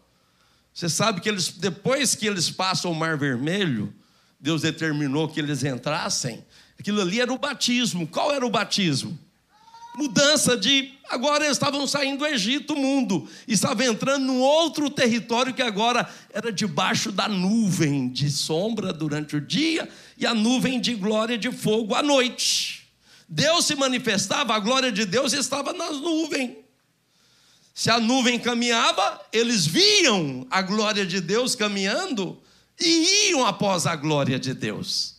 Você 0.73 0.89
sabe 0.89 1.21
que 1.21 1.29
eles, 1.29 1.51
depois 1.51 2.15
que 2.15 2.27
eles 2.27 2.51
passam 2.51 2.91
o 2.91 2.95
Mar 2.95 3.19
Vermelho, 3.19 3.93
Deus 4.41 4.63
determinou 4.63 5.29
que 5.29 5.39
eles 5.39 5.63
entrassem. 5.65 6.43
Aquilo 6.81 7.03
ali 7.03 7.21
era 7.21 7.31
o 7.31 7.39
batismo. 7.39 8.07
Qual 8.07 8.33
era 8.33 8.45
o 8.45 8.51
batismo? 8.51 9.26
Mudança 9.97 10.57
de. 10.57 10.93
Agora 11.09 11.45
eles 11.45 11.57
estavam 11.57 11.87
saindo 11.87 12.19
do 12.19 12.27
Egito, 12.27 12.77
mundo, 12.77 13.29
e 13.49 13.55
estavam 13.55 13.87
entrando 13.87 14.25
num 14.25 14.41
outro 14.41 14.91
território 14.91 15.55
que 15.55 15.63
agora 15.63 16.09
era 16.33 16.53
debaixo 16.53 17.11
da 17.11 17.29
nuvem 17.29 18.09
de 18.09 18.31
sombra 18.31 18.93
durante 18.93 19.37
o 19.37 19.41
dia 19.41 19.89
e 20.19 20.27
a 20.27 20.35
nuvem 20.35 20.81
de 20.81 20.95
glória 20.95 21.39
de 21.39 21.51
fogo 21.51 21.95
à 21.95 22.03
noite. 22.03 22.87
Deus 23.29 23.65
se 23.65 23.75
manifestava, 23.75 24.55
a 24.55 24.59
glória 24.59 24.93
de 24.93 25.05
Deus 25.05 25.33
estava 25.33 25.73
nas 25.73 25.97
nuvens. 25.97 26.57
Se 27.75 27.91
a 27.91 28.01
nuvem 28.01 28.39
caminhava, 28.39 29.21
eles 29.33 29.67
viam 29.67 30.47
a 30.51 30.63
glória 30.63 31.05
de 31.05 31.21
Deus 31.21 31.55
caminhando 31.55 32.41
e 32.81 33.31
iam 33.31 33.45
após 33.45 33.87
a 33.87 33.95
glória 33.95 34.39
de 34.39 34.55
Deus. 34.55 35.17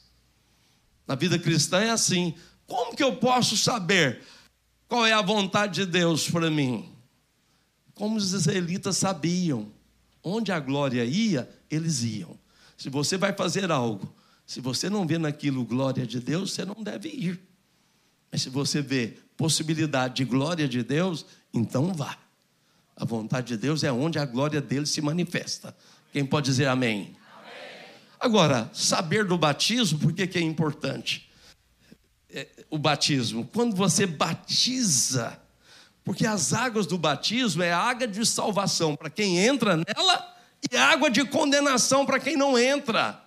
Na 1.07 1.15
vida 1.15 1.39
cristã 1.39 1.79
é 1.79 1.89
assim. 1.89 2.33
Como 2.65 2.95
que 2.95 3.03
eu 3.03 3.15
posso 3.15 3.55
saber 3.55 4.21
qual 4.87 5.05
é 5.05 5.13
a 5.13 5.21
vontade 5.21 5.75
de 5.75 5.85
Deus 5.85 6.29
para 6.29 6.49
mim? 6.49 6.89
Como 7.93 8.15
os 8.15 8.33
israelitas 8.33 8.97
sabiam, 8.97 9.71
onde 10.23 10.51
a 10.51 10.59
glória 10.59 11.03
ia, 11.03 11.49
eles 11.69 12.03
iam. 12.03 12.37
Se 12.77 12.89
você 12.89 13.17
vai 13.17 13.33
fazer 13.33 13.71
algo, 13.71 14.13
se 14.45 14.61
você 14.61 14.89
não 14.89 15.05
vê 15.05 15.17
naquilo 15.17 15.65
glória 15.65 16.05
de 16.05 16.19
Deus, 16.19 16.53
você 16.53 16.63
não 16.63 16.81
deve 16.81 17.09
ir. 17.09 17.39
Mas 18.31 18.43
se 18.43 18.49
você 18.49 18.81
vê 18.81 19.17
possibilidade 19.35 20.15
de 20.15 20.25
glória 20.25 20.67
de 20.67 20.83
Deus, 20.83 21.25
então 21.53 21.93
vá. 21.93 22.17
A 22.95 23.05
vontade 23.05 23.47
de 23.47 23.57
Deus 23.57 23.83
é 23.83 23.91
onde 23.91 24.17
a 24.17 24.25
glória 24.25 24.61
dele 24.61 24.85
se 24.85 25.01
manifesta. 25.01 25.75
Quem 26.11 26.25
pode 26.25 26.45
dizer 26.45 26.67
amém? 26.67 27.01
amém. 27.01 27.15
Agora, 28.19 28.69
saber 28.73 29.25
do 29.25 29.37
batismo, 29.37 29.99
por 29.99 30.13
que, 30.13 30.37
é 30.37 30.41
importante? 30.41 31.26
É, 32.29 32.47
o 32.69 32.77
batismo? 32.77 33.47
Quando 33.53 33.75
você 33.75 34.05
batiza, 34.05 35.39
porque 36.03 36.25
as 36.25 36.53
águas 36.53 36.85
do 36.85 36.97
batismo 36.97 37.63
é 37.63 37.71
água 37.71 38.07
de 38.07 38.25
salvação 38.25 38.95
para 38.95 39.09
quem 39.09 39.37
entra 39.39 39.77
nela 39.77 40.35
e 40.71 40.75
água 40.75 41.09
de 41.09 41.25
condenação 41.25 42.05
para 42.05 42.19
quem 42.19 42.35
não 42.35 42.57
entra. 42.57 43.21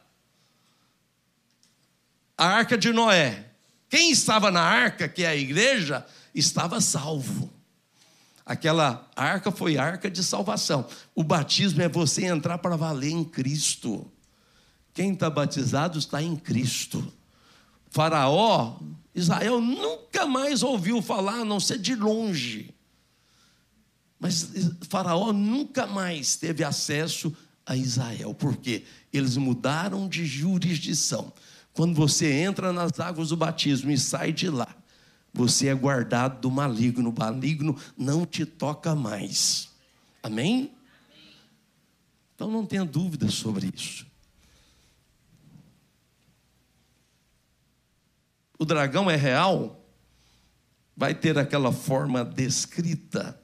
A 2.36 2.46
arca 2.46 2.76
de 2.76 2.92
Noé. 2.92 3.46
Quem 3.88 4.10
estava 4.10 4.50
na 4.50 4.62
arca, 4.62 5.08
que 5.08 5.24
é 5.24 5.28
a 5.28 5.36
igreja, 5.36 6.06
estava 6.34 6.80
salvo. 6.80 7.52
Aquela 8.46 9.08
arca 9.14 9.50
foi 9.50 9.76
arca 9.76 10.10
de 10.10 10.24
salvação. 10.24 10.86
O 11.14 11.22
batismo 11.22 11.82
é 11.82 11.88
você 11.88 12.24
entrar 12.24 12.58
para 12.58 12.76
valer 12.76 13.10
em 13.10 13.24
Cristo. 13.24 14.10
Quem 14.94 15.12
está 15.12 15.28
batizado 15.28 15.98
está 15.98 16.22
em 16.22 16.34
Cristo. 16.34 17.12
Faraó, 17.90 18.78
Israel 19.14 19.60
nunca 19.60 20.26
mais 20.26 20.62
ouviu 20.62 21.02
falar, 21.02 21.40
a 21.40 21.44
não 21.44 21.60
ser 21.60 21.78
de 21.78 21.94
longe. 21.94 22.72
Mas 24.18 24.50
Faraó 24.88 25.32
nunca 25.32 25.86
mais 25.86 26.36
teve 26.36 26.62
acesso 26.62 27.34
a 27.66 27.76
Israel, 27.76 28.34
porque 28.34 28.84
eles 29.12 29.36
mudaram 29.36 30.08
de 30.08 30.24
jurisdição. 30.24 31.32
Quando 31.72 31.94
você 31.94 32.32
entra 32.32 32.72
nas 32.72 32.98
águas 33.00 33.30
do 33.30 33.36
batismo 33.36 33.90
e 33.90 33.98
sai 33.98 34.32
de 34.32 34.48
lá, 34.48 34.74
você 35.32 35.68
é 35.68 35.74
guardado 35.74 36.40
do 36.40 36.50
maligno. 36.50 37.10
O 37.10 37.18
maligno 37.18 37.76
não 37.96 38.26
te 38.26 38.44
toca 38.44 38.94
mais. 38.94 39.68
Amém? 40.22 40.72
Então 42.34 42.50
não 42.50 42.66
tenha 42.66 42.84
dúvida 42.84 43.28
sobre 43.30 43.72
isso. 43.74 44.09
O 48.60 48.66
dragão 48.66 49.10
é 49.10 49.16
real? 49.16 49.82
Vai 50.94 51.14
ter 51.14 51.38
aquela 51.38 51.72
forma 51.72 52.22
descrita. 52.22 53.40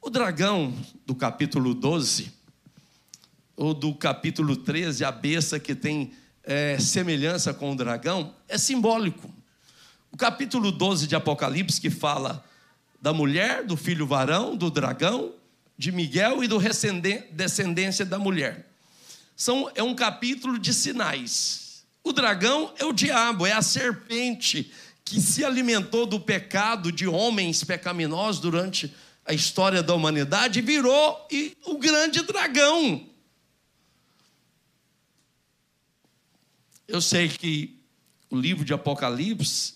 O 0.00 0.08
dragão 0.08 0.72
do 1.04 1.16
capítulo 1.16 1.74
12, 1.74 2.32
ou 3.56 3.74
do 3.74 3.92
capítulo 3.92 4.54
13, 4.54 5.04
a 5.04 5.10
besta 5.10 5.58
que 5.58 5.74
tem 5.74 6.12
é, 6.44 6.78
semelhança 6.78 7.52
com 7.52 7.72
o 7.72 7.76
dragão, 7.76 8.32
é 8.46 8.56
simbólico. 8.56 9.34
O 10.12 10.16
capítulo 10.16 10.70
12 10.70 11.08
de 11.08 11.16
Apocalipse, 11.16 11.80
que 11.80 11.90
fala 11.90 12.44
da 13.02 13.12
mulher, 13.12 13.66
do 13.66 13.76
filho 13.76 14.06
varão, 14.06 14.54
do 14.54 14.70
dragão, 14.70 15.34
de 15.76 15.90
Miguel 15.90 16.44
e 16.44 16.46
do 16.46 16.60
descendência 17.32 18.06
da 18.06 18.16
mulher. 18.16 18.70
São, 19.34 19.68
é 19.74 19.82
um 19.82 19.92
capítulo 19.92 20.56
de 20.56 20.72
sinais. 20.72 21.69
O 22.02 22.12
dragão 22.12 22.74
é 22.78 22.84
o 22.84 22.92
diabo, 22.92 23.46
é 23.46 23.52
a 23.52 23.62
serpente 23.62 24.72
que 25.04 25.20
se 25.20 25.44
alimentou 25.44 26.06
do 26.06 26.20
pecado 26.20 26.92
de 26.92 27.06
homens 27.06 27.64
pecaminosos 27.64 28.40
durante 28.40 28.94
a 29.24 29.32
história 29.32 29.82
da 29.82 29.94
humanidade 29.94 30.58
e 30.58 30.62
virou 30.62 31.28
o 31.66 31.78
grande 31.78 32.22
dragão. 32.22 33.08
Eu 36.86 37.00
sei 37.00 37.28
que 37.28 37.80
o 38.28 38.36
livro 38.36 38.64
de 38.64 38.72
Apocalipse 38.72 39.74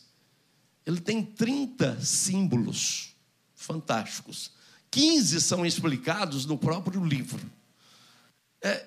ele 0.87 1.01
tem 1.01 1.25
30 1.25 2.01
símbolos 2.01 3.15
fantásticos. 3.55 4.53
15 4.91 5.41
são 5.41 5.65
explicados 5.65 6.45
no 6.45 6.59
próprio 6.59 7.05
livro. 7.05 7.41
É, 8.61 8.87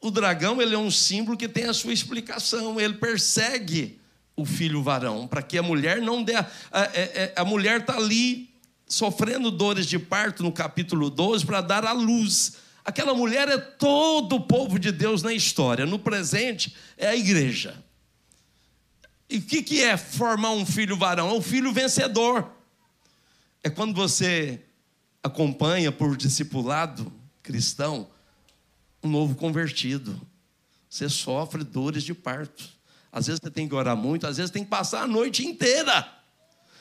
o 0.00 0.10
dragão 0.10 0.62
ele 0.62 0.74
é 0.74 0.78
um 0.78 0.90
símbolo 0.90 1.36
que 1.36 1.48
tem 1.48 1.64
a 1.64 1.72
sua 1.72 1.92
explicação. 1.92 2.80
Ele 2.80 2.94
persegue 2.94 3.98
o 4.36 4.44
filho 4.44 4.82
varão 4.82 5.26
para 5.26 5.42
que 5.42 5.58
a 5.58 5.62
mulher 5.62 6.00
não 6.00 6.22
dê. 6.22 6.34
A, 6.36 6.46
a, 6.70 6.84
é, 6.84 7.00
é, 7.00 7.34
a 7.36 7.44
mulher 7.44 7.80
está 7.80 7.96
ali 7.96 8.48
sofrendo 8.86 9.50
dores 9.50 9.86
de 9.86 9.98
parto 9.98 10.42
no 10.42 10.52
capítulo 10.52 11.10
12 11.10 11.44
para 11.44 11.60
dar 11.60 11.84
a 11.84 11.92
luz. 11.92 12.56
Aquela 12.84 13.12
mulher 13.12 13.48
é 13.48 13.58
todo 13.58 14.36
o 14.36 14.40
povo 14.40 14.78
de 14.78 14.92
Deus 14.92 15.22
na 15.22 15.32
história. 15.32 15.84
No 15.84 15.98
presente 15.98 16.74
é 16.96 17.08
a 17.08 17.16
igreja. 17.16 17.82
E 19.28 19.38
o 19.38 19.42
que, 19.42 19.62
que 19.62 19.82
é 19.82 19.96
formar 19.96 20.52
um 20.52 20.64
filho 20.64 20.96
varão? 20.96 21.28
É 21.28 21.32
um 21.32 21.42
filho 21.42 21.72
vencedor. 21.72 22.50
É 23.62 23.68
quando 23.68 23.94
você 23.94 24.62
acompanha 25.22 25.90
por 25.90 26.16
discipulado 26.16 27.12
cristão 27.42 28.08
um 29.02 29.08
novo 29.08 29.34
convertido. 29.34 30.20
Você 30.88 31.08
sofre 31.08 31.64
dores 31.64 32.02
de 32.02 32.14
parto. 32.14 32.68
Às 33.12 33.26
vezes 33.26 33.40
você 33.42 33.50
tem 33.50 33.68
que 33.68 33.74
orar 33.74 33.96
muito, 33.96 34.26
às 34.26 34.36
vezes 34.36 34.50
tem 34.50 34.64
que 34.64 34.70
passar 34.70 35.02
a 35.02 35.06
noite 35.06 35.46
inteira. 35.46 36.08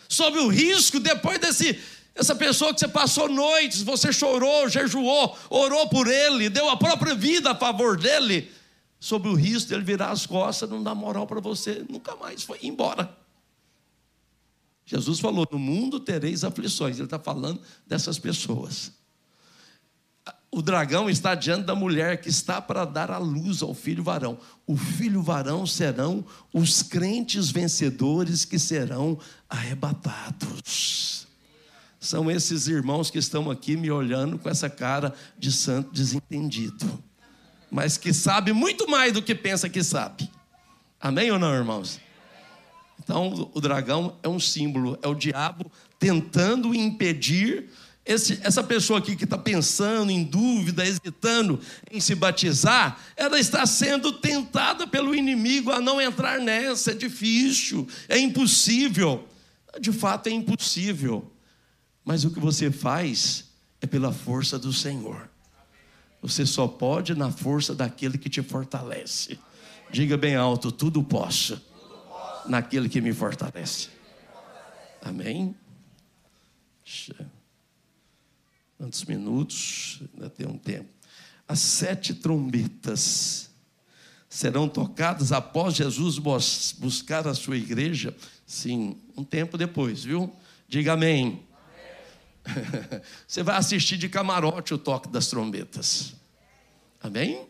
Sob 0.10 0.38
o 0.40 0.48
risco, 0.48 1.00
depois 1.00 1.40
desse, 1.40 1.80
essa 2.16 2.36
pessoa 2.36 2.74
que 2.74 2.80
você 2.80 2.88
passou 2.88 3.30
noites, 3.30 3.82
você 3.82 4.12
chorou, 4.12 4.68
jejuou, 4.70 5.38
orou 5.50 5.88
por 5.90 6.08
ele, 6.08 6.50
deu 6.50 6.70
a 6.70 6.78
própria 6.78 7.16
vida 7.16 7.52
a 7.52 7.56
favor 7.56 7.98
dele, 7.98 8.52
sob 9.00 9.28
o 9.30 9.36
risco 9.36 9.70
dele 9.70 9.84
virar 9.84 10.12
as 10.12 10.26
costas, 10.26 10.70
não 10.70 10.82
dar 10.82 10.96
moral 10.96 11.28
para 11.28 11.40
você, 11.40 11.86
nunca 11.90 12.16
mais 12.16 12.44
foi 12.44 12.60
embora. 12.64 13.16
Jesus 14.88 15.20
falou: 15.20 15.46
No 15.52 15.60
mundo 15.60 16.00
tereis 16.00 16.46
aflições. 16.46 16.96
Ele 16.96 17.04
está 17.06 17.20
falando 17.20 17.62
dessas 17.86 18.18
pessoas. 18.18 18.94
O 20.58 20.62
dragão 20.64 21.08
está 21.08 21.36
diante 21.36 21.66
da 21.66 21.76
mulher 21.76 22.20
que 22.20 22.30
está 22.30 22.60
para 22.60 22.84
dar 22.84 23.12
a 23.12 23.20
luz 23.20 23.62
ao 23.62 23.76
filho 23.76 24.04
varão. 24.04 24.40
O 24.66 24.76
filho 24.76 25.22
varão 25.22 25.68
serão 25.68 26.26
os 26.52 26.82
crentes 26.82 27.52
vencedores 27.52 28.44
que 28.44 28.58
serão 28.58 29.20
arrebatados. 29.48 31.28
São 32.00 32.32
esses 32.32 32.68
irmãos 32.68 33.12
que 33.12 33.20
estão 33.20 33.52
aqui 33.52 33.78
me 33.78 33.92
olhando 33.92 34.40
com 34.40 34.50
essa 34.50 34.68
cara 34.68 35.14
de 35.38 35.52
santo 35.52 35.94
desentendido, 35.94 37.04
mas 37.70 37.96
que 37.96 38.12
sabe 38.12 38.52
muito 38.52 38.90
mais 38.90 39.14
do 39.14 39.22
que 39.22 39.36
pensa 39.36 39.70
que 39.70 39.84
sabe. 39.84 40.28
Amém 41.00 41.30
ou 41.30 41.38
não, 41.38 41.54
irmãos? 41.54 42.00
Então, 43.04 43.52
o 43.54 43.62
dragão 43.62 44.18
é 44.24 44.28
um 44.28 44.40
símbolo, 44.40 44.98
é 45.04 45.08
o 45.08 45.14
diabo 45.14 45.72
tentando 46.00 46.74
impedir 46.74 47.70
esse, 48.08 48.40
essa 48.42 48.64
pessoa 48.64 49.00
aqui 49.00 49.16
que 49.16 49.26
está 49.26 49.38
pensando 49.38 50.10
em 50.10 50.24
dúvida, 50.24 50.86
hesitando 50.86 51.60
em 51.92 52.00
se 52.00 52.16
batizar, 52.16 52.98
ela 53.18 53.38
está 53.38 53.66
sendo 53.66 54.14
tentada 54.14 54.88
pelo 54.88 55.14
inimigo 55.14 55.72
a 55.72 55.82
não 55.82 56.00
entrar 56.00 56.40
nessa. 56.40 56.92
É 56.92 56.94
difícil, 56.96 57.86
é 58.08 58.18
impossível. 58.18 59.28
De 59.80 59.92
fato, 59.92 60.28
é 60.28 60.32
impossível. 60.32 61.30
Mas 62.06 62.24
o 62.24 62.32
que 62.32 62.40
você 62.40 62.72
faz 62.72 63.46
é 63.82 63.86
pela 63.86 64.14
força 64.14 64.58
do 64.58 64.72
Senhor. 64.72 65.30
Você 66.22 66.46
só 66.46 66.66
pode 66.66 67.14
na 67.14 67.30
força 67.30 67.76
daquele 67.76 68.18
que 68.18 68.30
te 68.30 68.42
fortalece. 68.42 69.38
Diga 69.92 70.18
bem 70.18 70.36
alto: 70.36 70.72
tudo 70.72 71.04
posso 71.04 71.62
naquele 72.48 72.88
que 72.88 73.02
me 73.02 73.14
fortalece. 73.14 73.90
Amém? 75.02 75.54
Quantos 78.78 79.04
minutos? 79.06 80.02
Ainda 80.14 80.30
tem 80.30 80.48
um 80.48 80.58
tempo. 80.58 80.90
As 81.48 81.60
sete 81.60 82.14
trombetas 82.14 83.50
serão 84.30 84.68
tocadas 84.68 85.32
após 85.32 85.76
Jesus 85.76 86.20
buscar 86.20 87.28
a 87.28 87.34
sua 87.34 87.58
igreja? 87.58 88.16
Sim, 88.46 88.98
um 89.16 89.24
tempo 89.24 89.58
depois, 89.58 90.04
viu? 90.04 90.34
Diga 90.68 90.94
amém. 90.94 91.44
amém. 92.46 93.02
Você 93.28 93.44
vai 93.44 93.58
assistir 93.58 93.98
de 93.98 94.10
camarote 94.10 94.74
o 94.74 94.78
toque 94.78 95.10
das 95.10 95.28
trombetas. 95.28 96.14
Amém? 97.02 97.48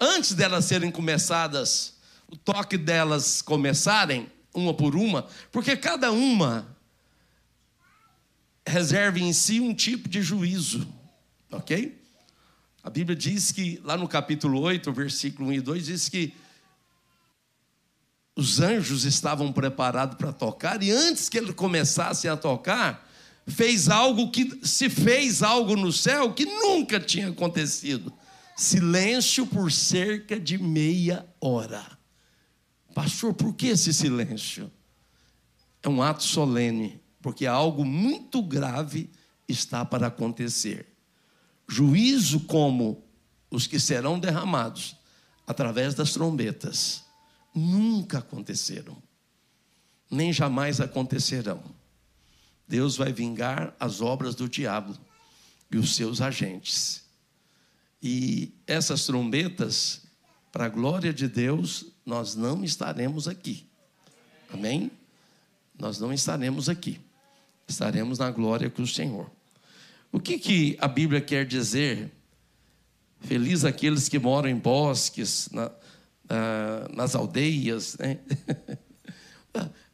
Antes 0.00 0.34
delas 0.34 0.64
serem 0.66 0.90
começadas 0.90 2.00
o 2.30 2.36
toque 2.36 2.78
delas 2.78 3.42
começarem, 3.42 4.30
uma 4.54 4.72
por 4.72 4.94
uma, 4.94 5.26
porque 5.50 5.76
cada 5.76 6.12
uma 6.12 6.76
reserva 8.66 9.18
em 9.18 9.32
si 9.32 9.60
um 9.60 9.74
tipo 9.74 10.08
de 10.08 10.22
juízo, 10.22 10.86
ok? 11.50 11.98
A 12.82 12.88
Bíblia 12.88 13.16
diz 13.16 13.52
que, 13.52 13.80
lá 13.84 13.96
no 13.96 14.08
capítulo 14.08 14.60
8, 14.60 14.92
versículo 14.92 15.48
1 15.48 15.52
e 15.52 15.60
2, 15.60 15.86
diz 15.86 16.08
que 16.08 16.34
os 18.34 18.60
anjos 18.60 19.04
estavam 19.04 19.52
preparados 19.52 20.16
para 20.16 20.32
tocar, 20.32 20.82
e 20.82 20.90
antes 20.90 21.28
que 21.28 21.36
eles 21.36 21.54
começassem 21.54 22.30
a 22.30 22.36
tocar, 22.36 23.06
fez 23.46 23.88
algo 23.88 24.30
que 24.30 24.60
se 24.66 24.88
fez 24.88 25.42
algo 25.42 25.76
no 25.76 25.92
céu 25.92 26.32
que 26.32 26.46
nunca 26.46 26.98
tinha 26.98 27.28
acontecido. 27.28 28.12
Silêncio 28.56 29.46
por 29.46 29.70
cerca 29.70 30.38
de 30.38 30.56
meia 30.56 31.26
hora. 31.40 31.98
Pastor, 32.94 33.34
por 33.34 33.54
que 33.54 33.68
esse 33.68 33.92
silêncio? 33.92 34.70
É 35.82 35.88
um 35.88 36.02
ato 36.02 36.22
solene, 36.22 37.00
porque 37.22 37.46
algo 37.46 37.84
muito 37.84 38.42
grave 38.42 39.10
está 39.48 39.84
para 39.84 40.06
acontecer. 40.06 40.86
Juízo 41.68 42.40
como 42.40 43.04
os 43.50 43.66
que 43.66 43.78
serão 43.78 44.18
derramados 44.18 44.96
através 45.46 45.94
das 45.94 46.12
trombetas 46.12 47.04
nunca 47.54 48.18
aconteceram, 48.18 48.96
nem 50.10 50.32
jamais 50.32 50.80
acontecerão. 50.80 51.62
Deus 52.66 52.96
vai 52.96 53.12
vingar 53.12 53.74
as 53.80 54.00
obras 54.00 54.34
do 54.34 54.48
diabo 54.48 54.96
e 55.70 55.76
os 55.76 55.96
seus 55.96 56.20
agentes. 56.20 57.04
E 58.02 58.54
essas 58.66 59.04
trombetas, 59.04 60.02
para 60.52 60.66
a 60.66 60.68
glória 60.68 61.12
de 61.12 61.28
Deus, 61.28 61.86
nós 62.06 62.34
não 62.34 62.64
estaremos 62.64 63.26
aqui. 63.26 63.68
Amém? 64.52 64.90
Nós 65.78 65.98
não 65.98 66.12
estaremos 66.12 66.68
aqui. 66.68 67.00
Estaremos 67.70 68.18
na 68.18 68.30
glória 68.30 68.68
com 68.68 68.82
o 68.82 68.86
Senhor. 68.86 69.30
O 70.10 70.18
que, 70.18 70.38
que 70.38 70.76
a 70.80 70.88
Bíblia 70.88 71.20
quer 71.20 71.46
dizer? 71.46 72.10
Feliz 73.20 73.64
aqueles 73.64 74.08
que 74.08 74.18
moram 74.18 74.48
em 74.48 74.56
bosques, 74.56 75.48
na, 75.52 75.70
na, 76.28 76.88
nas 76.92 77.14
aldeias, 77.14 77.96
né? 77.98 78.18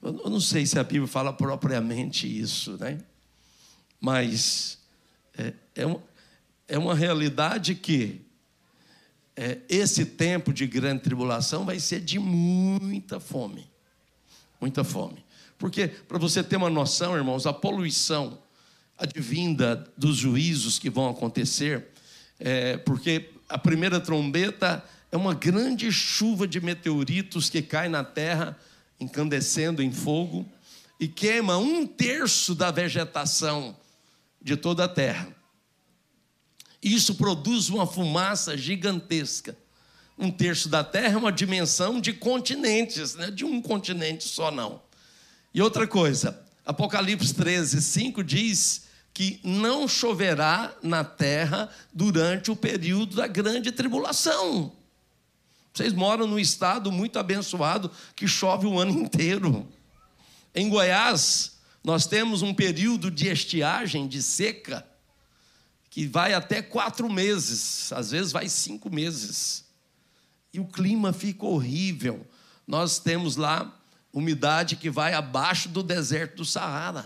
Eu 0.03 0.31
não 0.31 0.41
sei 0.41 0.65
se 0.65 0.79
a 0.79 0.85
Bíblia 0.85 1.09
fala 1.09 1.33
propriamente 1.33 2.27
isso, 2.27 2.77
né? 2.79 2.99
Mas 4.01 4.79
é, 5.37 5.53
é, 5.75 5.87
um, 5.87 6.01
é 6.69 6.79
uma 6.79 6.95
realidade 6.95 7.75
que 7.75 8.21
é, 9.35 9.59
esse 9.69 10.05
tempo 10.05 10.53
de 10.53 10.67
grande 10.67 11.03
tribulação 11.03 11.65
vai 11.65 11.81
ser 11.81 12.01
de 12.01 12.19
muita 12.19 13.19
fome. 13.19 13.69
Muita 14.61 14.85
fome. 14.85 15.26
Porque, 15.59 15.89
para 15.89 16.19
você 16.19 16.43
ter 16.43 16.57
uma 16.57 16.71
noção, 16.71 17.17
irmãos, 17.17 17.47
a 17.47 17.53
poluição 17.53 18.39
advinda 18.99 19.87
dos 19.97 20.17
juízos 20.17 20.79
que 20.79 20.91
vão 20.91 21.09
acontecer, 21.09 21.87
é, 22.39 22.77
porque 22.79 23.31
a 23.49 23.59
primeira 23.59 24.01
trombeta 24.01 24.85
é 25.11 25.17
uma 25.17 25.35
grande 25.35 25.91
chuva 25.93 26.47
de 26.47 26.61
meteoritos 26.61 27.49
que 27.49 27.63
cai 27.63 27.89
na 27.89 28.05
terra, 28.05 28.59
incandescendo 28.99 29.83
em 29.83 29.93
fogo, 29.93 30.47
e 30.99 31.07
queima 31.07 31.59
um 31.59 31.87
terço 31.87 32.55
da 32.55 32.71
vegetação 32.71 33.77
de 34.41 34.57
toda 34.57 34.85
a 34.85 34.89
terra. 34.89 35.29
Isso 36.83 37.15
produz 37.15 37.69
uma 37.69 37.87
fumaça 37.87 38.57
gigantesca. 38.57 39.57
Um 40.19 40.31
terço 40.31 40.69
da 40.69 40.83
terra 40.83 41.15
é 41.15 41.17
uma 41.17 41.33
dimensão 41.33 42.01
de 42.01 42.13
continentes, 42.13 43.15
né? 43.15 43.31
de 43.31 43.45
um 43.45 43.61
continente 43.61 44.25
só 44.25 44.51
não. 44.51 44.81
E 45.57 45.63
outra 45.63 45.87
coisa, 45.87 46.39
Apocalipse 46.67 47.33
13, 47.33 47.81
5 47.81 48.23
diz 48.23 48.89
que 49.15 49.41
não 49.43 49.89
choverá 49.89 50.77
na 50.83 51.03
terra 51.03 51.71
durante 51.95 52.51
o 52.51 52.57
período 52.57 53.17
da 53.17 53.27
grande 53.27 53.73
tribulação. 53.73 54.71
Vocês 55.73 55.95
moram 55.95 56.27
num 56.27 56.39
estado 56.39 56.93
muito 56.93 57.19
abençoado 57.19 57.91
que 58.15 58.29
chove 58.29 58.67
o 58.67 58.79
ano 58.79 59.01
inteiro. 59.01 59.67
Em 60.55 60.69
Goiás, 60.69 61.53
nós 61.83 62.07
temos 62.07 62.43
um 62.43 62.53
período 62.53 63.11
de 63.11 63.27
estiagem, 63.27 64.07
de 64.07 64.23
seca, 64.23 64.87
que 65.89 66.07
vai 66.07 66.35
até 66.35 66.61
quatro 66.61 67.11
meses, 67.11 67.91
às 67.95 68.11
vezes 68.11 68.31
vai 68.31 68.47
cinco 68.51 68.91
meses. 68.91 69.65
E 70.53 70.61
o 70.61 70.67
clima 70.67 71.15
fica 71.15 71.47
horrível. 71.47 72.27
Nós 72.67 72.99
temos 72.99 73.37
lá 73.37 73.75
umidade 74.17 74.77
que 74.77 74.89
vai 74.89 75.13
abaixo 75.13 75.69
do 75.69 75.83
deserto 75.83 76.37
do 76.37 76.45
Saara. 76.45 77.05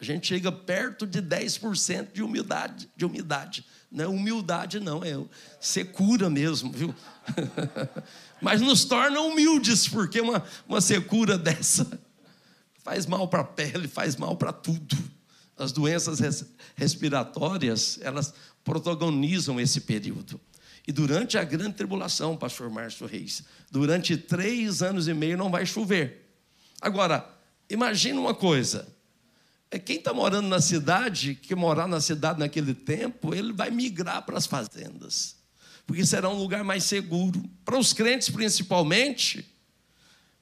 A 0.00 0.04
gente 0.04 0.26
chega 0.26 0.50
perto 0.50 1.06
de 1.06 1.22
10% 1.22 2.12
de 2.12 2.24
umidade, 2.24 2.90
de 2.96 3.04
umidade. 3.04 3.64
Não 3.88 4.04
é 4.04 4.08
humildade, 4.08 4.80
não, 4.80 5.04
é 5.04 5.16
secura 5.60 6.28
mesmo, 6.28 6.72
viu? 6.72 6.92
Mas 8.42 8.60
nos 8.60 8.84
torna 8.84 9.20
humildes, 9.20 9.86
porque 9.86 10.20
uma, 10.20 10.42
uma 10.68 10.80
secura 10.80 11.38
dessa 11.38 11.86
faz 12.82 13.06
mal 13.06 13.28
para 13.28 13.42
a 13.42 13.44
pele, 13.44 13.86
faz 13.86 14.16
mal 14.16 14.36
para 14.36 14.52
tudo. 14.52 14.96
As 15.56 15.70
doenças 15.70 16.18
res, 16.18 16.44
respiratórias, 16.74 18.00
elas 18.02 18.34
protagonizam 18.64 19.60
esse 19.60 19.82
período. 19.82 20.40
E 20.84 20.90
durante 20.90 21.38
a 21.38 21.44
grande 21.44 21.74
tribulação, 21.74 22.36
pastor 22.36 22.68
Márcio 22.70 23.06
Reis, 23.06 23.44
durante 23.70 24.16
três 24.16 24.82
anos 24.82 25.06
e 25.06 25.14
meio 25.14 25.36
não 25.36 25.50
vai 25.50 25.64
chover. 25.64 26.29
Agora, 26.80 27.28
imagina 27.68 28.20
uma 28.20 28.34
coisa: 28.34 28.88
é 29.70 29.78
quem 29.78 29.96
está 29.96 30.12
morando 30.12 30.48
na 30.48 30.60
cidade, 30.60 31.34
que 31.34 31.54
morar 31.54 31.86
na 31.86 32.00
cidade 32.00 32.38
naquele 32.38 32.74
tempo, 32.74 33.34
ele 33.34 33.52
vai 33.52 33.70
migrar 33.70 34.22
para 34.22 34.38
as 34.38 34.46
fazendas, 34.46 35.36
porque 35.86 36.04
será 36.04 36.28
um 36.28 36.38
lugar 36.38 36.64
mais 36.64 36.84
seguro. 36.84 37.42
Para 37.64 37.78
os 37.78 37.92
crentes, 37.92 38.30
principalmente, 38.30 39.44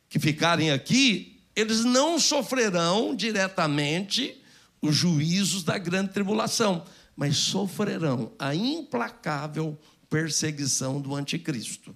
que 0.09 0.19
ficarem 0.19 0.71
aqui, 0.71 1.41
eles 1.55 1.85
não 1.85 2.19
sofrerão 2.19 3.15
diretamente 3.15 4.41
os 4.81 4.95
juízos 4.95 5.65
da 5.65 5.77
grande 5.77 6.13
tribulação, 6.13 6.85
mas 7.17 7.37
sofrerão 7.37 8.33
a 8.39 8.55
implacável 8.55 9.79
perseguição 10.09 11.01
do 11.01 11.15
anticristo. 11.15 11.95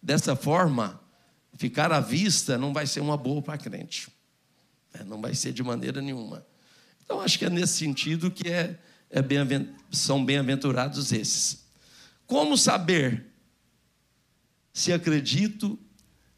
Dessa 0.00 0.36
forma, 0.36 1.00
ficar 1.62 1.92
à 1.92 2.00
vista 2.00 2.58
não 2.58 2.72
vai 2.72 2.88
ser 2.88 2.98
uma 2.98 3.16
boa 3.16 3.40
para 3.40 3.56
crente. 3.56 4.08
É, 4.92 5.04
não 5.04 5.20
vai 5.20 5.32
ser 5.32 5.52
de 5.52 5.62
maneira 5.62 6.02
nenhuma. 6.02 6.44
Então, 7.04 7.20
acho 7.20 7.38
que 7.38 7.44
é 7.44 7.50
nesse 7.50 7.74
sentido 7.74 8.32
que 8.32 8.48
é, 8.48 8.76
é 9.08 9.22
bem, 9.22 9.72
são 9.92 10.24
bem-aventurados 10.24 11.12
esses. 11.12 11.64
Como 12.26 12.58
saber 12.58 13.26
se 14.72 14.92
acredito 14.92 15.78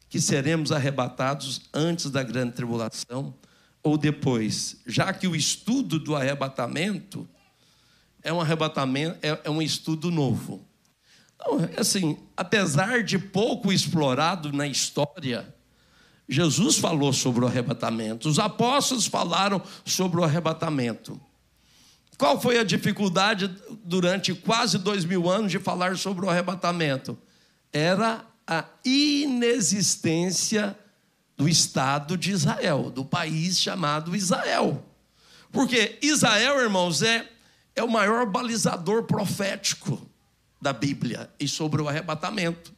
que 0.07 0.21
seremos 0.21 0.71
arrebatados 0.71 1.61
antes 1.73 2.11
da 2.11 2.21
grande 2.21 2.53
tribulação 2.53 3.33
ou 3.81 3.97
depois? 3.97 4.77
Já 4.85 5.11
que 5.11 5.27
o 5.27 5.35
estudo 5.35 5.97
do 5.97 6.15
arrebatamento 6.15 7.27
é 8.21 8.31
um 8.31 8.39
arrebatamento, 8.39 9.17
é, 9.23 9.41
é 9.43 9.49
um 9.49 9.59
estudo 9.59 10.11
novo. 10.11 10.63
Então, 11.35 11.69
assim, 11.77 12.17
apesar 12.35 13.03
de 13.03 13.19
pouco 13.19 13.71
explorado 13.71 14.51
na 14.51 14.65
história, 14.65 15.53
Jesus 16.27 16.77
falou 16.77 17.13
sobre 17.13 17.45
o 17.45 17.47
arrebatamento, 17.47 18.27
os 18.27 18.39
apóstolos 18.39 19.05
falaram 19.05 19.61
sobre 19.83 20.19
o 20.19 20.23
arrebatamento. 20.23 21.19
Qual 22.17 22.41
foi 22.41 22.57
a 22.57 22.63
dificuldade 22.63 23.53
durante 23.83 24.33
quase 24.33 24.77
dois 24.77 25.03
mil 25.03 25.29
anos 25.29 25.51
de 25.51 25.59
falar 25.59 25.97
sobre 25.97 26.25
o 26.25 26.29
arrebatamento? 26.29 27.17
Era 27.71 28.25
a 28.47 28.65
inexistência 28.85 30.77
do 31.35 31.49
Estado 31.49 32.17
de 32.17 32.31
Israel, 32.31 32.89
do 32.89 33.03
país 33.03 33.59
chamado 33.59 34.15
Israel. 34.15 34.83
Porque 35.51 35.99
Israel, 36.01 36.61
irmãos, 36.61 37.01
é, 37.01 37.29
é 37.75 37.83
o 37.83 37.91
maior 37.91 38.25
balizador 38.25 39.03
profético 39.03 40.01
da 40.65 40.73
Bíblia 40.73 41.29
e 41.39 41.47
sobre 41.47 41.79
o 41.79 41.87
arrebatamento. 41.87 42.73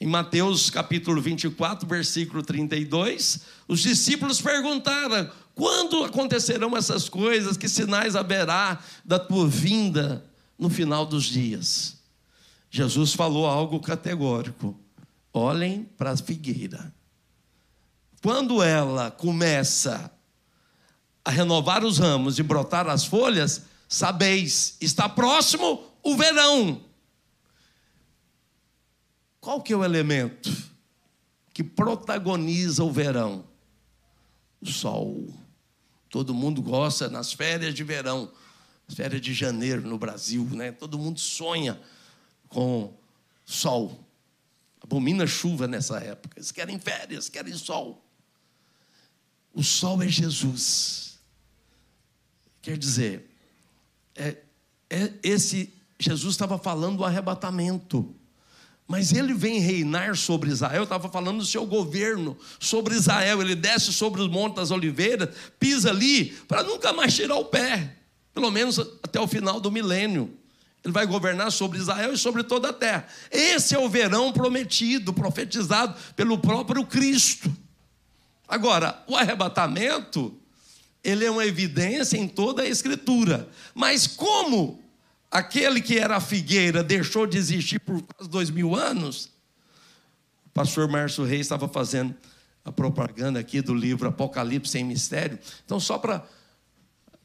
Em 0.00 0.06
Mateus 0.06 0.70
capítulo 0.70 1.20
24, 1.20 1.86
versículo 1.86 2.42
32, 2.42 3.40
os 3.68 3.80
discípulos 3.80 4.40
perguntaram: 4.40 5.30
quando 5.54 6.02
acontecerão 6.02 6.74
essas 6.74 7.06
coisas? 7.06 7.58
Que 7.58 7.68
sinais 7.68 8.16
haverá 8.16 8.82
da 9.04 9.18
tua 9.18 9.46
vinda 9.46 10.24
no 10.58 10.70
final 10.70 11.04
dos 11.04 11.24
dias? 11.24 11.98
Jesus 12.70 13.12
falou 13.12 13.46
algo 13.46 13.80
categórico: 13.80 14.74
olhem 15.30 15.84
para 15.98 16.12
a 16.12 16.16
figueira. 16.16 16.90
Quando 18.22 18.62
ela 18.62 19.10
começa 19.10 20.10
a 21.22 21.30
renovar 21.30 21.84
os 21.84 21.98
ramos 21.98 22.38
e 22.38 22.42
brotar 22.42 22.88
as 22.88 23.04
folhas, 23.04 23.64
sabeis, 23.86 24.78
está 24.80 25.06
próximo 25.06 25.87
o 26.02 26.16
verão. 26.16 26.84
Qual 29.40 29.62
que 29.62 29.72
é 29.72 29.76
o 29.76 29.84
elemento 29.84 30.50
que 31.52 31.62
protagoniza 31.62 32.84
o 32.84 32.92
verão? 32.92 33.44
O 34.60 34.66
sol. 34.66 35.32
Todo 36.10 36.34
mundo 36.34 36.62
gosta 36.62 37.08
nas 37.08 37.32
férias 37.32 37.74
de 37.74 37.84
verão, 37.84 38.32
férias 38.88 39.20
de 39.20 39.32
janeiro 39.34 39.82
no 39.82 39.98
Brasil, 39.98 40.44
né? 40.50 40.72
Todo 40.72 40.98
mundo 40.98 41.20
sonha 41.20 41.80
com 42.48 42.94
sol. 43.44 44.04
Abomina 44.82 45.26
chuva 45.26 45.66
nessa 45.66 45.98
época. 45.98 46.38
Eles 46.38 46.50
querem 46.50 46.78
férias, 46.78 47.28
querem 47.28 47.54
sol. 47.54 48.02
O 49.52 49.62
sol 49.62 50.02
é 50.02 50.08
Jesus. 50.08 51.18
Quer 52.62 52.76
dizer, 52.76 53.30
é, 54.14 54.36
é 54.90 55.12
esse 55.22 55.72
Jesus 55.98 56.34
estava 56.34 56.58
falando 56.58 56.98
do 56.98 57.04
arrebatamento. 57.04 58.14
Mas 58.86 59.12
ele 59.12 59.34
vem 59.34 59.58
reinar 59.60 60.16
sobre 60.16 60.48
Israel, 60.48 60.84
estava 60.84 61.10
falando 61.10 61.38
do 61.38 61.46
seu 61.46 61.66
governo 61.66 62.34
sobre 62.58 62.94
Israel. 62.94 63.42
Ele 63.42 63.54
desce 63.54 63.92
sobre 63.92 64.22
os 64.22 64.28
montes 64.30 64.56
das 64.56 64.70
oliveiras, 64.70 65.28
pisa 65.60 65.90
ali, 65.90 66.26
para 66.48 66.62
nunca 66.62 66.90
mais 66.92 67.14
tirar 67.14 67.36
o 67.36 67.44
pé, 67.44 67.96
pelo 68.32 68.50
menos 68.50 68.78
até 68.78 69.20
o 69.20 69.28
final 69.28 69.60
do 69.60 69.70
milênio. 69.70 70.32
Ele 70.82 70.92
vai 70.92 71.04
governar 71.04 71.52
sobre 71.52 71.78
Israel 71.78 72.14
e 72.14 72.16
sobre 72.16 72.42
toda 72.42 72.70
a 72.70 72.72
terra. 72.72 73.06
Esse 73.30 73.74
é 73.74 73.78
o 73.78 73.90
verão 73.90 74.32
prometido, 74.32 75.12
profetizado 75.12 75.94
pelo 76.16 76.38
próprio 76.38 76.82
Cristo. 76.86 77.54
Agora, 78.48 79.04
o 79.06 79.14
arrebatamento, 79.14 80.34
ele 81.04 81.26
é 81.26 81.30
uma 81.30 81.44
evidência 81.44 82.16
em 82.16 82.26
toda 82.26 82.62
a 82.62 82.66
Escritura. 82.66 83.46
Mas 83.74 84.06
como 84.06 84.82
aquele 85.30 85.80
que 85.80 85.98
era 85.98 86.16
a 86.16 86.20
figueira 86.20 86.82
deixou 86.82 87.26
de 87.26 87.36
existir 87.38 87.80
por 87.80 88.02
quase 88.02 88.30
dois 88.30 88.50
mil 88.50 88.74
anos, 88.74 89.30
o 90.46 90.50
pastor 90.50 90.88
Márcio 90.88 91.24
Reis 91.24 91.42
estava 91.42 91.68
fazendo 91.68 92.14
a 92.64 92.72
propaganda 92.72 93.38
aqui 93.38 93.60
do 93.60 93.74
livro 93.74 94.08
Apocalipse 94.08 94.72
sem 94.72 94.84
Mistério. 94.84 95.38
Então, 95.64 95.80
só 95.80 95.98
para 95.98 96.24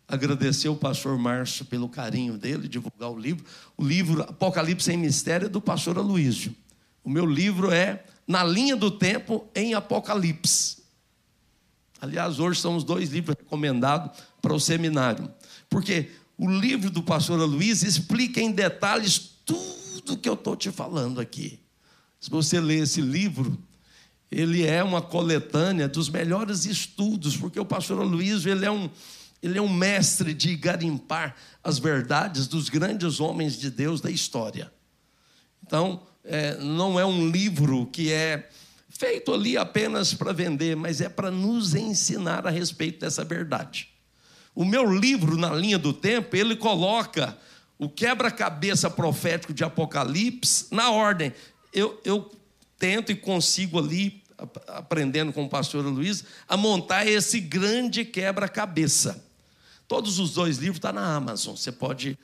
agradecer 0.08 0.70
o 0.70 0.76
pastor 0.76 1.18
Márcio 1.18 1.66
pelo 1.66 1.90
carinho 1.90 2.38
dele, 2.38 2.68
divulgar 2.68 3.10
o 3.10 3.18
livro. 3.18 3.46
O 3.76 3.84
livro 3.84 4.22
Apocalipse 4.22 4.86
sem 4.86 4.98
Mistério 4.98 5.48
é 5.48 5.50
do 5.50 5.62
pastor 5.62 5.98
Aloísio. 5.98 6.56
O 7.04 7.10
meu 7.10 7.26
livro 7.26 7.72
é 7.72 8.04
Na 8.28 8.44
Linha 8.44 8.76
do 8.76 8.92
Tempo 8.92 9.48
em 9.56 9.74
Apocalipse. 9.74 10.84
Aliás, 12.00 12.40
hoje 12.40 12.60
são 12.60 12.76
os 12.76 12.84
dois 12.84 13.10
livros 13.10 13.36
recomendados 13.38 14.12
para 14.42 14.54
o 14.54 14.60
seminário. 14.60 15.32
Porque 15.70 16.12
o 16.44 16.52
livro 16.52 16.90
do 16.90 17.02
pastor 17.02 17.40
Luiz 17.40 17.84
explica 17.84 18.42
em 18.42 18.52
detalhes 18.52 19.18
tudo 19.46 20.18
que 20.18 20.28
eu 20.28 20.34
estou 20.34 20.58
te 20.58 20.70
falando 20.70 21.22
aqui. 21.22 21.58
Se 22.20 22.30
você 22.30 22.60
ler 22.60 22.84
esse 22.84 23.00
livro, 23.00 23.58
ele 24.30 24.66
é 24.66 24.84
uma 24.84 25.02
coletânea 25.02 25.88
dos 25.88 26.10
melhores 26.10 26.66
estudos, 26.66 27.38
porque 27.38 27.58
o 27.58 27.66
pastor 27.66 28.02
Aloysio, 28.02 28.52
ele 28.52 28.66
é 28.66 28.72
um, 28.72 28.90
ele 29.42 29.58
é 29.58 29.62
um 29.62 29.74
mestre 29.74 30.34
de 30.34 30.54
garimpar 30.58 31.34
as 31.64 31.80
verdades 31.80 32.46
dos 32.46 32.68
grandes 32.68 33.22
homens 33.22 33.58
de 33.58 33.72
Deus 33.72 34.02
da 34.02 34.12
história. 34.12 34.70
Então, 35.66 36.04
é, 36.26 36.58
não 36.58 37.00
é 37.00 37.06
um 37.06 37.30
livro 37.30 37.86
que 37.86 38.12
é 38.12 38.50
feito 38.90 39.34
ali 39.34 39.58
apenas 39.58 40.14
para 40.14 40.34
vender, 40.34 40.76
mas 40.76 41.00
é 41.00 41.08
para 41.08 41.32
nos 41.32 41.74
ensinar 41.74 42.46
a 42.46 42.50
respeito 42.50 43.00
dessa 43.00 43.24
verdade. 43.24 43.93
O 44.56 44.64
meu 44.64 44.92
livro, 44.92 45.38
na 45.38 45.54
linha 45.54 45.78
do 45.78 45.94
tempo, 45.94 46.36
ele 46.36 46.56
coloca 46.56 47.38
o 47.78 47.90
quebra-cabeça 47.90 48.90
profético 48.90 49.54
de 49.54 49.64
Apocalipse 49.64 50.68
na 50.72 50.92
ordem. 50.92 51.34
Eu, 51.74 52.00
eu 52.06 52.32
tento 52.78 53.12
e 53.12 53.16
consigo 53.16 53.80
ali, 53.80 54.22
aprendendo 54.68 55.34
com 55.34 55.46
o 55.46 55.50
pastor 55.50 55.84
Luiz, 55.86 56.24
a 56.48 56.56
montar 56.56 57.08
esse 57.08 57.40
grande 57.40 58.06
quebra-cabeça. 58.06 59.26
Todos 59.88 60.20
os 60.20 60.34
dois 60.34 60.58
livros 60.58 60.78
estão 60.78 60.94
tá 60.94 61.02
na 61.02 61.16
Amazon. 61.16 61.56
Você 61.56 61.72
pode, 61.72 62.18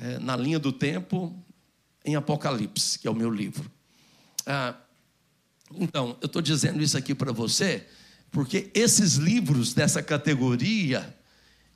é, 0.00 0.18
na 0.18 0.36
linha 0.36 0.58
do 0.58 0.72
tempo, 0.72 1.34
em 2.04 2.16
Apocalipse, 2.16 2.98
que 2.98 3.06
é 3.06 3.10
o 3.10 3.14
meu 3.14 3.30
livro. 3.30 3.70
Ah, 4.46 4.74
então, 5.74 6.16
eu 6.20 6.26
estou 6.26 6.40
dizendo 6.40 6.82
isso 6.82 6.96
aqui 6.96 7.14
para 7.14 7.32
você, 7.32 7.86
porque 8.30 8.70
esses 8.74 9.14
livros 9.14 9.74
dessa 9.74 10.02
categoria, 10.02 11.14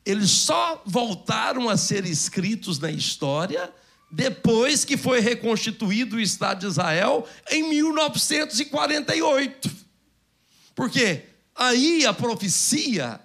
eles 0.05 0.30
só 0.30 0.82
voltaram 0.84 1.68
a 1.68 1.76
ser 1.76 2.05
escritos 2.05 2.78
na 2.78 2.90
história 2.90 3.72
depois 4.11 4.84
que 4.84 4.96
foi 4.96 5.20
reconstituído 5.20 6.16
o 6.16 6.20
Estado 6.20 6.61
de 6.61 6.66
Israel 6.66 7.26
em 7.50 7.68
1948. 7.70 9.70
Porque 10.74 11.24
aí 11.55 12.05
a 12.05 12.12
profecia, 12.12 13.20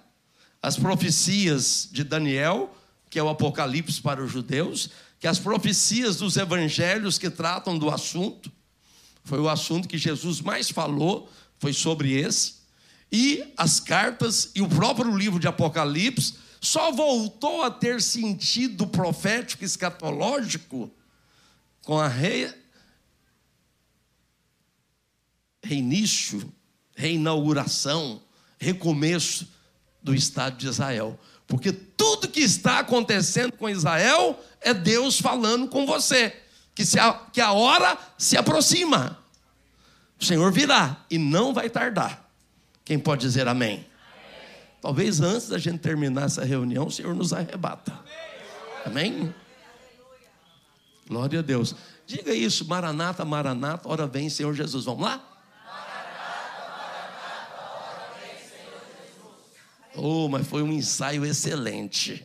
as 0.62 0.76
profecias 0.76 1.88
de 1.90 2.04
Daniel, 2.04 2.74
que 3.10 3.18
é 3.18 3.22
o 3.22 3.28
Apocalipse 3.28 4.00
para 4.00 4.24
os 4.24 4.32
judeus, 4.32 4.90
que 5.20 5.26
as 5.26 5.38
profecias 5.38 6.16
dos 6.16 6.36
evangelhos 6.36 7.18
que 7.18 7.28
tratam 7.28 7.76
do 7.76 7.90
assunto, 7.90 8.50
foi 9.24 9.40
o 9.40 9.48
assunto 9.48 9.88
que 9.88 9.98
Jesus 9.98 10.40
mais 10.40 10.70
falou, 10.70 11.30
foi 11.58 11.72
sobre 11.72 12.18
esse, 12.18 12.58
e 13.10 13.52
as 13.56 13.80
cartas 13.80 14.50
e 14.54 14.62
o 14.62 14.68
próprio 14.68 15.14
livro 15.14 15.40
de 15.40 15.48
Apocalipse 15.48 16.34
só 16.60 16.90
voltou 16.90 17.62
a 17.62 17.70
ter 17.70 18.02
sentido 18.02 18.86
profético 18.86 19.64
escatológico 19.64 20.90
com 21.82 21.98
a 21.98 22.08
re... 22.08 22.52
reinício, 25.62 26.52
reinauguração, 26.96 28.20
recomeço 28.58 29.48
do 30.02 30.14
Estado 30.14 30.56
de 30.56 30.66
Israel. 30.66 31.18
Porque 31.46 31.72
tudo 31.72 32.28
que 32.28 32.40
está 32.40 32.80
acontecendo 32.80 33.52
com 33.52 33.68
Israel 33.68 34.38
é 34.60 34.74
Deus 34.74 35.20
falando 35.20 35.68
com 35.68 35.86
você, 35.86 36.36
que, 36.74 36.84
se 36.84 36.98
a, 36.98 37.14
que 37.32 37.40
a 37.40 37.52
hora 37.52 37.96
se 38.18 38.36
aproxima. 38.36 39.18
O 40.20 40.24
Senhor 40.24 40.52
virá 40.52 41.04
e 41.10 41.16
não 41.16 41.54
vai 41.54 41.70
tardar. 41.70 42.28
Quem 42.84 42.98
pode 42.98 43.22
dizer 43.22 43.46
amém? 43.46 43.86
Talvez 44.80 45.20
antes 45.20 45.48
da 45.48 45.58
gente 45.58 45.78
terminar 45.78 46.26
essa 46.26 46.44
reunião, 46.44 46.86
o 46.86 46.90
Senhor 46.90 47.14
nos 47.14 47.32
arrebata. 47.32 47.98
Amém? 48.84 49.34
Glória 51.08 51.40
a 51.40 51.42
Deus. 51.42 51.74
Diga 52.06 52.32
isso, 52.32 52.66
Maranata, 52.66 53.24
Maranata, 53.24 53.88
ora 53.88 54.06
vem, 54.06 54.30
Senhor 54.30 54.54
Jesus. 54.54 54.84
Vamos 54.84 55.02
lá? 55.02 55.24
Oh, 59.96 60.28
mas 60.28 60.46
foi 60.46 60.62
um 60.62 60.72
ensaio 60.72 61.24
excelente. 61.24 62.24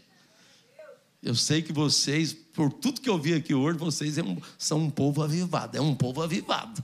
Eu 1.23 1.33
sei 1.33 1.61
que 1.61 1.73
vocês, 1.73 2.33
por 2.33 2.71
tudo 2.71 3.01
que 3.01 3.09
eu 3.09 3.17
vi 3.17 3.33
aqui 3.33 3.53
hoje, 3.53 3.77
vocês 3.79 4.17
é 4.17 4.21
são 4.57 4.77
um 4.77 4.89
povo 4.89 5.23
avivado. 5.23 5.77
É 5.77 5.81
um 5.81 5.95
povo 5.95 6.21
avivado. 6.21 6.83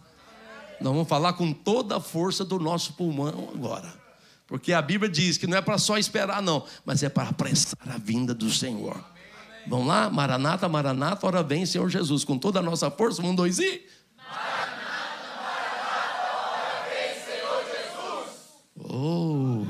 Nós 0.81 0.93
vamos 0.93 1.07
falar 1.07 1.33
com 1.33 1.53
toda 1.53 1.97
a 1.97 1.99
força 1.99 2.43
do 2.43 2.57
nosso 2.57 2.93
pulmão 2.93 3.49
agora. 3.53 3.98
Porque 4.49 4.73
a 4.73 4.81
Bíblia 4.81 5.07
diz 5.09 5.37
que 5.37 5.45
não 5.45 5.55
é 5.55 5.61
para 5.61 5.77
só 5.77 5.95
esperar, 5.95 6.41
não, 6.41 6.65
mas 6.83 7.03
é 7.03 7.07
para 7.07 7.29
apressar 7.29 7.87
a 7.87 7.99
vinda 7.99 8.33
do 8.33 8.49
Senhor. 8.49 8.99
Vamos 9.67 9.85
lá? 9.85 10.09
Maranata, 10.09 10.67
Maranata, 10.67 11.27
ora 11.27 11.43
vem, 11.43 11.67
Senhor 11.67 11.87
Jesus, 11.87 12.25
com 12.25 12.35
toda 12.35 12.57
a 12.57 12.61
nossa 12.63 12.89
força. 12.89 13.21
Um, 13.21 13.35
dois 13.35 13.59
e. 13.59 13.85
Maranata, 14.17 14.71
Maranata, 15.35 16.29
ora 16.33 16.89
vem, 16.89 17.13
Senhor 17.23 17.63
Jesus. 17.69 18.29
Oh. 18.75 19.65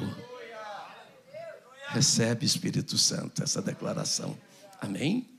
Recebe, 1.90 2.46
Espírito 2.46 2.98
Santo, 2.98 3.44
essa 3.44 3.62
declaração. 3.62 4.38
Amém? 4.80 5.30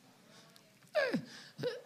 É, 0.94 1.18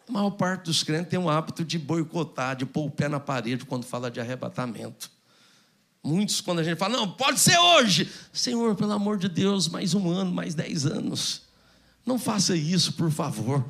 a 0.08 0.12
maior 0.12 0.30
parte 0.30 0.64
dos 0.64 0.82
crentes 0.82 1.10
tem 1.10 1.20
o 1.20 1.30
hábito 1.30 1.64
de 1.64 1.78
boicotar, 1.78 2.56
de 2.56 2.66
pôr 2.66 2.86
o 2.86 2.90
pé 2.90 3.08
na 3.08 3.20
parede 3.20 3.64
quando 3.64 3.84
fala 3.84 4.10
de 4.10 4.20
arrebatamento. 4.20 5.14
Muitos, 6.04 6.42
quando 6.42 6.58
a 6.58 6.62
gente 6.62 6.76
fala, 6.76 6.98
não, 6.98 7.10
pode 7.10 7.40
ser 7.40 7.58
hoje. 7.58 8.10
Senhor, 8.30 8.76
pelo 8.76 8.92
amor 8.92 9.16
de 9.16 9.26
Deus, 9.26 9.68
mais 9.68 9.94
um 9.94 10.10
ano, 10.10 10.30
mais 10.30 10.54
dez 10.54 10.84
anos. 10.84 11.44
Não 12.04 12.18
faça 12.18 12.54
isso, 12.54 12.92
por 12.92 13.10
favor. 13.10 13.64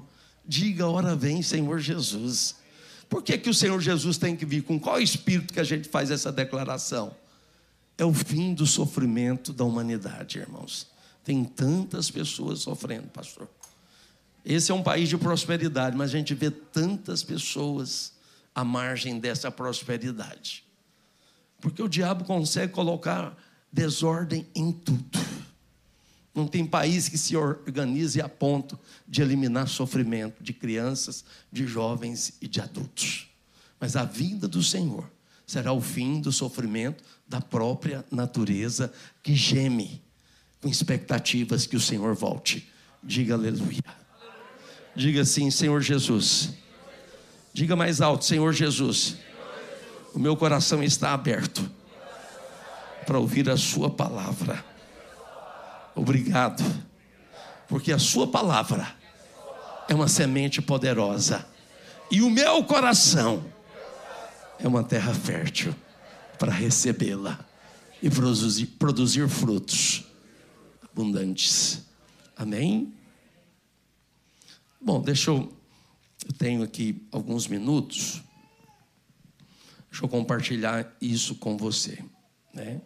Diga, 0.45 0.89
hora 0.89 1.14
vem, 1.14 1.43
Senhor 1.43 1.78
Jesus. 1.78 2.57
Por 3.09 3.22
que, 3.22 3.39
que 3.39 3.49
o 3.49 3.55
Senhor 3.55 3.80
Jesus 3.80 4.18
tem 4.18 4.35
que 4.35 4.45
vir? 4.45 4.64
Com 4.64 4.80
qual 4.80 5.01
espírito 5.01 5.55
que 5.55 5.61
a 5.61 5.64
gente 5.64 5.89
faz 5.89 6.11
essa 6.11 6.32
declaração? 6.32 7.14
É 7.97 8.05
o 8.05 8.12
fim 8.12 8.53
do 8.53 8.66
sofrimento 8.66 9.53
da 9.53 9.62
humanidade, 9.62 10.39
irmãos. 10.41 10.89
Tem 11.22 11.45
tantas 11.45 12.11
pessoas 12.11 12.62
sofrendo, 12.62 13.07
pastor. 13.07 13.49
Esse 14.45 14.72
é 14.72 14.74
um 14.74 14.82
país 14.82 15.09
de 15.09 15.16
prosperidade, 15.16 15.97
mas 15.97 16.11
a 16.11 16.18
gente 16.18 16.35
vê 16.35 16.51
tantas 16.51 17.22
pessoas 17.22 18.12
à 18.53 18.64
margem 18.64 19.20
dessa 19.20 19.53
prosperidade. 19.53 20.63
Porque 21.64 21.82
o 21.82 21.88
diabo 21.88 22.26
consegue 22.26 22.74
colocar 22.74 23.34
desordem 23.72 24.46
em 24.54 24.70
tudo. 24.70 25.18
Não 26.34 26.46
tem 26.46 26.66
país 26.66 27.08
que 27.08 27.16
se 27.16 27.34
organize 27.38 28.20
a 28.20 28.28
ponto 28.28 28.78
de 29.08 29.22
eliminar 29.22 29.66
sofrimento 29.66 30.44
de 30.44 30.52
crianças, 30.52 31.24
de 31.50 31.66
jovens 31.66 32.34
e 32.38 32.46
de 32.46 32.60
adultos. 32.60 33.30
Mas 33.80 33.96
a 33.96 34.04
vinda 34.04 34.46
do 34.46 34.62
Senhor 34.62 35.10
será 35.46 35.72
o 35.72 35.80
fim 35.80 36.20
do 36.20 36.30
sofrimento 36.30 37.02
da 37.26 37.40
própria 37.40 38.04
natureza 38.10 38.92
que 39.22 39.34
geme 39.34 40.02
com 40.60 40.68
expectativas 40.68 41.66
que 41.66 41.76
o 41.76 41.80
Senhor 41.80 42.14
volte. 42.14 42.70
Diga 43.02 43.32
aleluia. 43.32 43.82
Diga 44.94 45.22
assim, 45.22 45.50
Senhor 45.50 45.80
Jesus. 45.80 46.50
Diga 47.54 47.74
mais 47.74 48.02
alto, 48.02 48.26
Senhor 48.26 48.52
Jesus 48.52 49.16
o 50.14 50.18
meu 50.18 50.36
coração 50.36 50.82
está 50.82 51.12
aberto 51.12 51.68
para 53.04 53.18
ouvir 53.18 53.50
a 53.50 53.56
Sua 53.56 53.90
palavra. 53.90 54.64
Obrigado, 55.94 56.62
porque 57.68 57.92
a 57.92 57.98
Sua 57.98 58.26
palavra 58.26 58.94
é 59.88 59.94
uma 59.94 60.08
semente 60.08 60.62
poderosa 60.62 61.44
e 62.10 62.22
o 62.22 62.30
meu 62.30 62.62
coração 62.64 63.44
é 64.58 64.68
uma 64.68 64.84
terra 64.84 65.12
fértil 65.12 65.74
para 66.38 66.52
recebê-la 66.52 67.44
e 68.00 68.08
produzir, 68.08 68.66
produzir 68.66 69.28
frutos 69.28 70.04
abundantes. 70.82 71.82
Amém? 72.36 72.94
Bom, 74.80 75.00
deixa 75.00 75.30
eu. 75.30 75.52
Eu 76.26 76.32
tenho 76.32 76.62
aqui 76.62 77.06
alguns 77.10 77.46
minutos. 77.48 78.23
Deixa 79.95 80.07
eu 80.07 80.09
compartilhar 80.09 80.92
isso 81.01 81.36
com 81.36 81.57
você. 81.57 82.03
Né? 82.53 82.80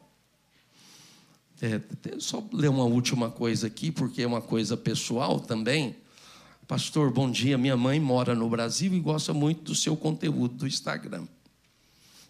É, 1.62 1.80
só 2.18 2.46
ler 2.52 2.68
uma 2.68 2.84
última 2.84 3.30
coisa 3.30 3.66
aqui, 3.66 3.90
porque 3.90 4.20
é 4.20 4.26
uma 4.26 4.42
coisa 4.42 4.76
pessoal 4.76 5.40
também. 5.40 5.96
Pastor, 6.66 7.10
bom 7.10 7.30
dia. 7.30 7.56
Minha 7.56 7.78
mãe 7.78 7.98
mora 7.98 8.34
no 8.34 8.46
Brasil 8.50 8.92
e 8.92 9.00
gosta 9.00 9.32
muito 9.32 9.62
do 9.62 9.74
seu 9.74 9.96
conteúdo 9.96 10.54
do 10.54 10.66
Instagram. 10.66 11.26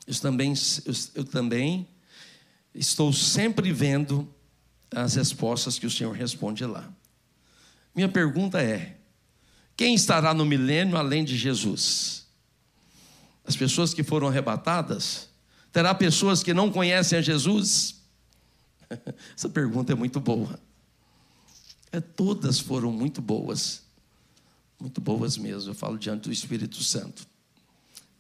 Eu 0.07 0.15
também, 0.15 0.55
eu, 0.87 0.95
eu 1.17 1.25
também 1.25 1.85
estou 2.73 3.13
sempre 3.13 3.73
vendo 3.73 4.33
as 4.93 5.17
respostas 5.17 5.77
que 5.77 5.87
o 5.87 5.91
Senhor 5.91 6.13
responde 6.13 6.65
lá. 6.65 6.89
Minha 7.97 8.09
pergunta 8.09 8.63
é: 8.63 8.97
quem 9.77 9.97
estará 9.97 10.33
no 10.33 10.45
milênio 10.45 10.97
além 10.97 11.25
de 11.25 11.37
Jesus? 11.37 12.28
As 13.49 13.57
pessoas 13.57 13.95
que 13.95 14.03
foram 14.03 14.29
arrebatadas? 14.29 15.31
Terá 15.73 15.95
pessoas 15.95 16.43
que 16.43 16.53
não 16.53 16.71
conhecem 16.71 17.19
a 17.19 17.23
Jesus? 17.23 18.03
Essa 19.35 19.49
pergunta 19.49 19.93
é 19.93 19.95
muito 19.95 20.21
boa. 20.21 20.61
É, 21.91 21.99
todas 21.99 22.61
foram 22.61 22.93
muito 22.93 23.23
boas. 23.23 23.83
Muito 24.79 25.01
boas 25.01 25.39
mesmo. 25.39 25.71
Eu 25.71 25.75
falo 25.75 25.99
diante 25.99 26.25
do 26.25 26.33
Espírito 26.33 26.83
Santo. 26.83 27.27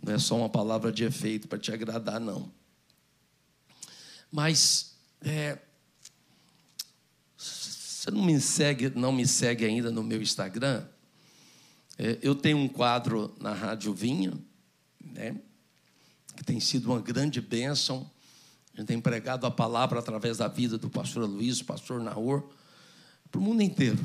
Não 0.02 0.14
é 0.14 0.18
só 0.18 0.34
uma 0.34 0.48
palavra 0.48 0.90
de 0.90 1.04
efeito 1.04 1.46
para 1.46 1.58
te 1.58 1.70
agradar, 1.72 2.18
não. 2.18 2.50
Mas 4.32 4.94
é, 5.20 5.58
você 7.36 8.10
não 8.10 8.24
me 8.24 8.40
segue, 8.40 8.90
não 8.94 9.12
me 9.12 9.26
segue 9.26 9.66
ainda 9.66 9.90
no 9.90 10.02
meu 10.02 10.22
Instagram? 10.22 10.86
É, 11.98 12.16
eu 12.22 12.34
tenho 12.34 12.56
um 12.56 12.68
quadro 12.68 13.34
na 13.38 13.52
Rádio 13.52 13.92
Vinha, 13.92 14.32
né, 15.18 15.36
que 16.36 16.44
tem 16.44 16.60
sido 16.60 16.92
uma 16.92 17.00
grande 17.00 17.40
bênção. 17.40 18.08
A 18.72 18.76
gente 18.76 18.86
tem 18.86 19.00
pregado 19.00 19.44
a 19.44 19.50
palavra 19.50 19.98
através 19.98 20.38
da 20.38 20.46
vida 20.46 20.78
do 20.78 20.88
pastor 20.88 21.28
Luiz, 21.28 21.60
pastor 21.60 22.00
Naor, 22.00 22.48
para 23.28 23.40
o 23.40 23.42
mundo 23.42 23.60
inteiro. 23.60 23.98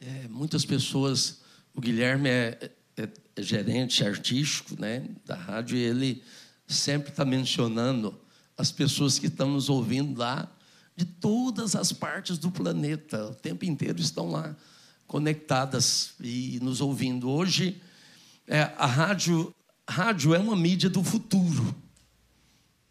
É, 0.00 0.28
muitas 0.28 0.64
pessoas, 0.64 1.40
o 1.74 1.80
Guilherme 1.80 2.28
é, 2.28 2.70
é, 2.96 3.08
é 3.34 3.42
gerente 3.42 4.04
artístico 4.04 4.80
né, 4.80 5.08
da 5.26 5.34
rádio 5.34 5.76
e 5.76 5.80
ele 5.80 6.22
sempre 6.68 7.10
está 7.10 7.24
mencionando 7.24 8.16
as 8.56 8.70
pessoas 8.70 9.18
que 9.18 9.26
estão 9.26 9.50
nos 9.50 9.68
ouvindo 9.68 10.16
lá 10.16 10.48
de 10.96 11.04
todas 11.04 11.74
as 11.74 11.92
partes 11.92 12.38
do 12.38 12.52
planeta, 12.52 13.26
o 13.26 13.34
tempo 13.34 13.64
inteiro 13.64 14.00
estão 14.00 14.30
lá 14.30 14.56
conectadas 15.06 16.12
e 16.20 16.60
nos 16.62 16.80
ouvindo. 16.80 17.28
Hoje, 17.28 17.80
é, 18.48 18.62
a 18.78 18.86
rádio, 18.86 19.54
rádio 19.88 20.34
é 20.34 20.38
uma 20.38 20.56
mídia 20.56 20.88
do 20.88 21.04
futuro. 21.04 21.74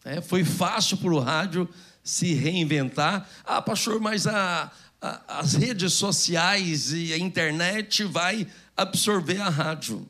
É, 0.05 0.22
foi 0.22 0.45
fácil 0.45 0.97
para 0.97 1.14
o 1.14 1.20
rádio 1.20 1.68
se 2.03 2.34
reinventar. 2.34 3.28
Ah, 3.43 3.62
pastor, 3.62 3.99
mas 3.99 4.28
a, 4.28 4.72
a, 5.01 5.39
as 5.39 5.55
redes 5.55 5.93
sociais 5.93 6.93
e 6.93 7.12
a 7.12 7.18
internet 7.18 8.03
vai 8.03 8.47
absorver 8.76 9.41
a 9.41 9.49
rádio. 9.49 10.08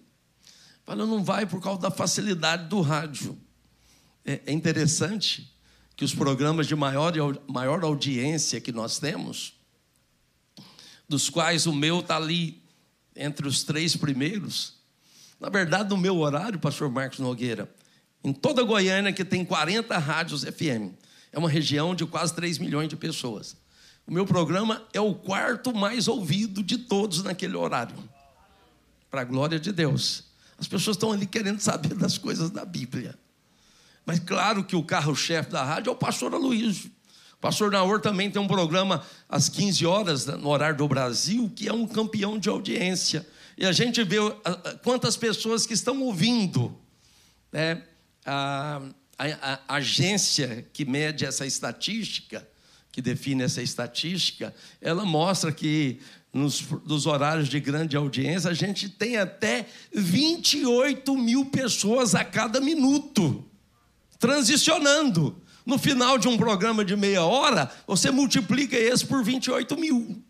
Fala, 0.85 1.05
não 1.05 1.23
vai 1.23 1.45
por 1.45 1.61
causa 1.61 1.81
da 1.81 1.91
facilidade 1.91 2.67
do 2.67 2.81
rádio. 2.81 3.37
É, 4.23 4.41
é 4.45 4.51
interessante 4.51 5.51
que 5.95 6.05
os 6.05 6.13
programas 6.13 6.67
de 6.67 6.75
maior, 6.75 7.13
maior 7.47 7.83
audiência 7.83 8.61
que 8.61 8.71
nós 8.71 8.99
temos, 8.99 9.53
dos 11.09 11.29
quais 11.29 11.65
o 11.65 11.73
meu 11.73 12.01
está 12.01 12.17
ali 12.17 12.61
entre 13.15 13.47
os 13.47 13.63
três 13.63 13.95
primeiros. 13.95 14.76
Na 15.39 15.49
verdade, 15.49 15.89
no 15.89 15.97
meu 15.97 16.17
horário, 16.17 16.59
pastor 16.59 16.89
Marcos 16.89 17.19
Nogueira, 17.19 17.69
em 18.23 18.33
toda 18.33 18.63
Goiânia, 18.63 19.13
que 19.13 19.23
tem 19.23 19.45
40 19.45 19.97
rádios 19.97 20.43
FM, 20.43 20.93
é 21.31 21.37
uma 21.37 21.49
região 21.49 21.93
de 21.93 22.05
quase 22.05 22.33
3 22.33 22.57
milhões 22.57 22.89
de 22.89 22.95
pessoas. 22.95 23.55
O 24.07 24.11
meu 24.11 24.25
programa 24.25 24.83
é 24.93 25.01
o 25.01 25.13
quarto 25.13 25.75
mais 25.75 26.07
ouvido 26.07 26.63
de 26.63 26.77
todos 26.77 27.23
naquele 27.23 27.55
horário. 27.55 27.95
Para 29.11 29.21
a 29.21 29.25
glória 29.25 29.59
de 29.59 29.71
Deus. 29.71 30.23
As 30.57 30.67
pessoas 30.67 30.95
estão 30.95 31.11
ali 31.11 31.27
querendo 31.27 31.59
saber 31.59 31.93
das 31.93 32.17
coisas 32.17 32.49
da 32.49 32.65
Bíblia. 32.65 33.17
Mas 34.05 34.19
claro 34.19 34.63
que 34.63 34.75
o 34.75 34.83
carro-chefe 34.83 35.51
da 35.51 35.63
rádio 35.63 35.89
é 35.89 35.93
o 35.93 35.95
pastor 35.95 36.33
Aloysio. 36.33 36.89
O 37.33 37.39
pastor 37.39 37.69
Naor 37.69 38.01
também 38.01 38.31
tem 38.31 38.41
um 38.41 38.47
programa 38.47 39.03
às 39.29 39.47
15 39.49 39.85
horas, 39.85 40.25
né, 40.25 40.35
no 40.35 40.49
horário 40.49 40.77
do 40.77 40.87
Brasil, 40.87 41.51
que 41.55 41.67
é 41.67 41.73
um 41.73 41.85
campeão 41.85 42.39
de 42.39 42.49
audiência. 42.49 43.27
E 43.57 43.65
a 43.65 43.71
gente 43.71 44.03
vê 44.03 44.17
quantas 44.83 45.17
pessoas 45.17 45.65
que 45.65 45.73
estão 45.73 46.01
ouvindo. 46.03 46.77
Né? 47.51 47.83
A, 48.25 48.81
a, 49.17 49.59
a 49.67 49.75
agência 49.75 50.67
que 50.71 50.85
mede 50.85 51.25
essa 51.25 51.45
estatística, 51.45 52.47
que 52.91 53.01
define 53.01 53.43
essa 53.43 53.61
estatística, 53.61 54.53
ela 54.79 55.05
mostra 55.05 55.51
que 55.51 55.99
nos, 56.31 56.61
nos, 56.85 57.05
horários 57.07 57.47
de 57.47 57.59
grande 57.59 57.97
audiência, 57.97 58.49
a 58.49 58.53
gente 58.53 58.89
tem 58.89 59.17
até 59.17 59.65
28 59.93 61.15
mil 61.17 61.45
pessoas 61.45 62.13
a 62.13 62.23
cada 62.23 62.59
minuto 62.59 63.43
transicionando 64.19 65.41
no 65.65 65.77
final 65.77 66.17
de 66.17 66.27
um 66.27 66.37
programa 66.37 66.85
de 66.85 66.95
meia 66.95 67.23
hora, 67.23 67.69
você 67.85 68.09
multiplica 68.09 68.77
esse 68.77 69.05
por 69.05 69.23
28 69.23 69.77
mil. 69.77 70.23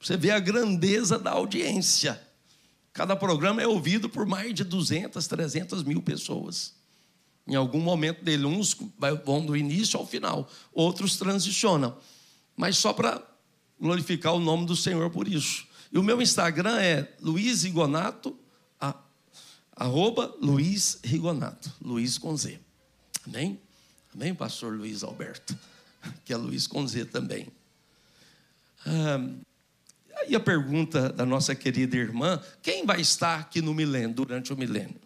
Você 0.00 0.16
vê 0.16 0.30
a 0.30 0.38
grandeza 0.38 1.18
da 1.18 1.32
audiência. 1.32 2.20
Cada 2.92 3.14
programa 3.14 3.62
é 3.62 3.66
ouvido 3.66 4.08
por 4.08 4.26
mais 4.26 4.52
de 4.52 4.64
200, 4.64 5.26
300 5.26 5.82
mil 5.84 6.02
pessoas. 6.02 6.74
Em 7.46 7.54
algum 7.54 7.80
momento 7.80 8.24
dele, 8.24 8.44
uns 8.44 8.76
vão 9.24 9.44
do 9.44 9.56
início 9.56 9.98
ao 9.98 10.06
final, 10.06 10.48
outros 10.72 11.16
transicionam. 11.16 11.96
Mas 12.56 12.76
só 12.76 12.92
para 12.92 13.22
glorificar 13.80 14.34
o 14.34 14.40
nome 14.40 14.66
do 14.66 14.76
Senhor 14.76 15.10
por 15.10 15.26
isso. 15.26 15.66
E 15.92 15.98
o 15.98 16.02
meu 16.02 16.20
Instagram 16.20 16.78
é 16.80 17.12
Luiz 17.20 17.62
Rigonato, 17.62 18.38
arroba 19.74 20.34
Luiz 20.40 21.00
Rigonato, 21.02 21.72
Luiz 21.80 22.18
com 22.18 22.36
Z. 22.36 22.60
Amém? 23.26 23.58
Amém, 24.14 24.34
pastor 24.34 24.74
Luiz 24.74 25.02
Alberto? 25.02 25.56
Que 26.24 26.32
é 26.32 26.36
Luiz 26.36 26.66
com 26.66 26.86
Z 26.86 27.06
também. 27.06 27.46
Ah, 28.86 29.18
e 30.28 30.36
a 30.36 30.40
pergunta 30.40 31.10
da 31.10 31.24
nossa 31.24 31.54
querida 31.54 31.96
irmã: 31.96 32.40
quem 32.62 32.84
vai 32.84 33.00
estar 33.00 33.40
aqui 33.40 33.60
no 33.60 33.74
milênio, 33.74 34.14
durante 34.14 34.52
o 34.52 34.56
milênio? 34.56 35.00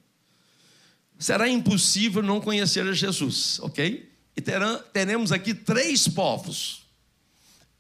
Será 1.19 1.49
impossível 1.49 2.23
não 2.23 2.41
conhecer 2.41 2.87
a 2.87 2.93
Jesus, 2.93 3.59
ok? 3.61 4.13
E 4.37 4.41
terá, 4.41 4.79
teremos 4.79 5.33
aqui 5.33 5.55
três 5.55 6.09
povos. 6.09 6.85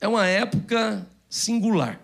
É 0.01 0.07
uma 0.07 0.27
época 0.27 1.07
singular. 1.29 2.01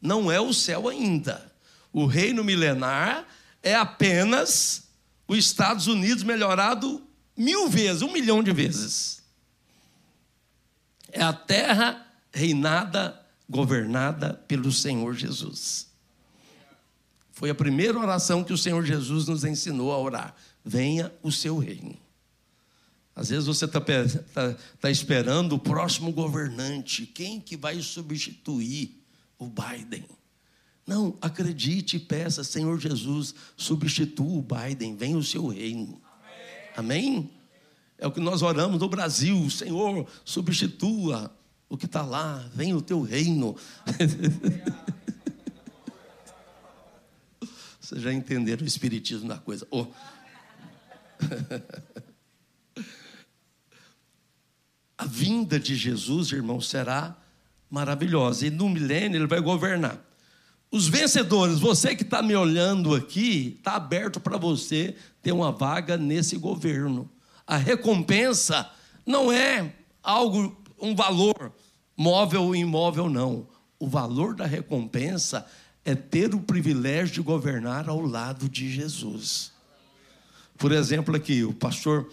Não 0.00 0.30
é 0.30 0.40
o 0.40 0.52
céu 0.52 0.88
ainda. 0.88 1.50
O 1.92 2.06
reino 2.06 2.44
milenar 2.44 3.26
é 3.62 3.74
apenas 3.74 4.88
os 5.26 5.38
Estados 5.38 5.86
Unidos 5.86 6.22
melhorado 6.22 7.02
mil 7.36 7.68
vezes, 7.68 8.02
um 8.02 8.12
milhão 8.12 8.42
de 8.42 8.52
vezes. 8.52 9.22
É 11.10 11.22
a 11.22 11.32
terra 11.32 12.06
reinada, 12.32 13.18
governada 13.48 14.34
pelo 14.46 14.70
Senhor 14.70 15.14
Jesus. 15.14 15.88
Foi 17.32 17.50
a 17.50 17.54
primeira 17.54 17.98
oração 17.98 18.42
que 18.42 18.52
o 18.52 18.58
Senhor 18.58 18.84
Jesus 18.84 19.26
nos 19.26 19.44
ensinou 19.44 19.92
a 19.92 19.98
orar. 19.98 20.34
Venha 20.64 21.12
o 21.22 21.30
seu 21.30 21.56
reino. 21.56 21.96
Às 23.14 23.30
vezes 23.30 23.46
você 23.46 23.64
está 23.64 23.80
tá, 23.80 24.56
tá 24.80 24.90
esperando 24.90 25.54
o 25.54 25.58
próximo 25.58 26.12
governante, 26.12 27.06
quem 27.06 27.40
que 27.40 27.56
vai 27.56 27.80
substituir 27.80 29.02
o 29.38 29.46
Biden? 29.46 30.04
Não, 30.86 31.16
acredite 31.20 31.96
e 31.96 32.00
peça, 32.00 32.42
Senhor 32.42 32.78
Jesus, 32.78 33.34
substitua 33.56 34.38
o 34.38 34.42
Biden, 34.42 34.96
venha 34.96 35.18
o 35.18 35.22
seu 35.22 35.46
reino. 35.48 36.00
Amém? 36.76 37.30
É 37.98 38.06
o 38.06 38.12
que 38.12 38.20
nós 38.20 38.42
oramos 38.42 38.80
no 38.80 38.88
Brasil. 38.88 39.50
Senhor, 39.50 40.06
substitua 40.24 41.36
o 41.68 41.76
que 41.76 41.86
está 41.86 42.02
lá, 42.02 42.48
vem 42.54 42.74
o 42.74 42.80
teu 42.80 43.02
reino. 43.02 43.56
Vocês 47.80 48.02
já 48.02 48.12
entenderam 48.12 48.62
o 48.64 48.66
espiritismo 48.66 49.28
da 49.28 49.38
coisa. 49.38 49.66
Oh. 49.70 49.86
A 54.98 55.04
vinda 55.06 55.60
de 55.60 55.76
Jesus, 55.76 56.32
irmão, 56.32 56.60
será 56.60 57.16
maravilhosa. 57.70 58.46
E 58.46 58.50
no 58.50 58.68
milênio 58.68 59.16
ele 59.18 59.28
vai 59.28 59.40
governar. 59.40 60.04
Os 60.70 60.88
vencedores, 60.88 61.60
você 61.60 61.96
que 61.96 62.02
está 62.02 62.20
me 62.20 62.34
olhando 62.34 62.94
aqui, 62.94 63.56
está 63.56 63.76
aberto 63.76 64.20
para 64.20 64.36
você 64.36 64.96
ter 65.22 65.32
uma 65.32 65.52
vaga 65.52 65.96
nesse 65.96 66.36
governo. 66.36 67.10
A 67.46 67.56
recompensa 67.56 68.70
não 69.06 69.32
é 69.32 69.72
algo, 70.02 70.57
um 70.80 70.94
valor 70.94 71.52
móvel 71.96 72.44
ou 72.44 72.56
imóvel, 72.56 73.08
não. 73.08 73.46
O 73.78 73.88
valor 73.88 74.34
da 74.34 74.46
recompensa 74.46 75.46
é 75.84 75.94
ter 75.94 76.34
o 76.34 76.40
privilégio 76.40 77.14
de 77.14 77.20
governar 77.22 77.88
ao 77.88 78.00
lado 78.00 78.48
de 78.48 78.70
Jesus. 78.70 79.52
Por 80.56 80.72
exemplo, 80.72 81.14
aqui, 81.14 81.44
o 81.44 81.52
pastor 81.52 82.08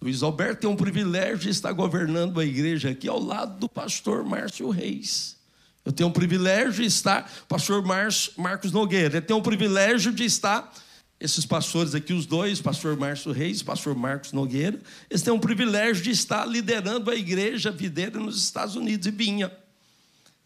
Luiz 0.00 0.22
Alberto 0.22 0.62
tem 0.62 0.70
um 0.70 0.76
privilégio 0.76 1.38
de 1.38 1.50
estar 1.50 1.72
governando 1.72 2.40
a 2.40 2.44
igreja 2.44 2.90
aqui 2.90 3.06
ao 3.06 3.22
lado 3.22 3.58
do 3.58 3.68
pastor 3.68 4.24
Márcio 4.24 4.70
Reis. 4.70 5.36
Eu 5.84 5.92
tenho 5.92 6.08
o 6.08 6.12
privilégio 6.12 6.82
de 6.82 6.84
estar, 6.84 7.30
pastor 7.46 7.82
Marcos 7.84 8.72
Nogueira, 8.72 9.18
eu 9.18 9.22
tenho 9.22 9.38
o 9.38 9.42
privilégio 9.42 10.12
de 10.12 10.24
estar, 10.24 10.72
esses 11.20 11.44
pastores 11.44 11.94
aqui, 11.94 12.14
os 12.14 12.24
dois, 12.24 12.62
pastor 12.62 12.96
Márcio 12.96 13.30
Reis, 13.30 13.62
pastor 13.62 13.94
Marcos 13.94 14.32
Nogueira, 14.32 14.80
eles 15.10 15.20
têm 15.20 15.32
o 15.32 15.38
privilégio 15.38 16.02
de 16.02 16.10
estar 16.10 16.46
liderando 16.46 17.10
a 17.10 17.14
igreja 17.14 17.70
videira 17.70 18.18
nos 18.18 18.42
Estados 18.42 18.74
Unidos 18.74 19.06
e 19.06 19.10
Binha. 19.10 19.52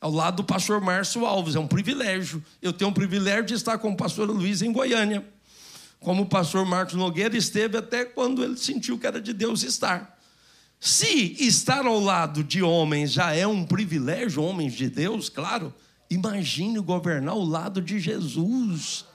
Ao 0.01 0.11
lado 0.11 0.39
do 0.39 0.45
pastor 0.45 0.81
Márcio 0.81 1.25
Alves, 1.25 1.55
é 1.55 1.61
um 1.61 1.69
privilégio. 1.69 2.45
Eu 2.61 2.73
tenho 2.73 2.91
o 2.91 2.95
privilégio 2.95 3.45
de 3.45 3.55
estar 3.55 3.79
com 3.79 3.93
o 3.93 3.97
pastor 3.97 4.29
Luiz 4.29 4.61
em 4.63 4.73
Goiânia. 4.73 5.25
Como 6.01 6.25
o 6.25 6.27
pastor 6.27 6.67
Marcos 6.67 6.95
Nogueira 6.95 7.37
esteve 7.37 7.79
até 7.79 8.05
quando 8.05 8.45
ele 8.45 8.59
sentiu 8.59 8.99
que 8.99 9.07
era 9.07 9.21
de 9.21 9.33
Deus 9.33 9.63
estar. 9.63 10.19
Se 10.79 11.37
estar 11.39 11.87
ao 11.87 11.99
lado 11.99 12.45
de 12.45 12.63
homens 12.63 13.13
já 13.13 13.33
é 13.33 13.47
um 13.47 13.65
privilégio, 13.65 14.43
homens 14.43 14.75
de 14.75 14.91
Deus, 14.91 15.31
claro, 15.31 15.73
imagine 16.11 16.79
governar 16.81 17.33
ao 17.33 17.43
lado 17.43 17.81
de 17.81 17.99
Jesus. 17.99 19.07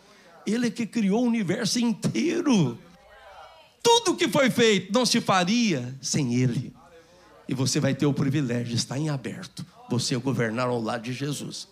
Ele 0.46 0.68
é 0.68 0.72
que 0.72 0.86
criou 0.86 1.24
o 1.24 1.28
universo 1.28 1.80
inteiro. 1.80 2.78
Tudo 3.82 4.16
que 4.16 4.28
foi 4.28 4.50
feito 4.50 4.92
não 4.94 5.06
se 5.06 5.22
faria 5.22 5.96
sem 6.02 6.36
Ele. 6.36 6.74
E 7.48 7.54
você 7.54 7.80
vai 7.80 7.96
ter 7.96 8.06
o 8.06 8.14
privilégio 8.14 8.66
de 8.66 8.76
estar 8.76 8.98
em 8.98 9.10
aberto, 9.10 9.66
você 9.90 10.16
governar 10.18 10.68
ao 10.68 10.80
lado 10.80 11.04
de 11.04 11.14
Jesus. 11.14 11.68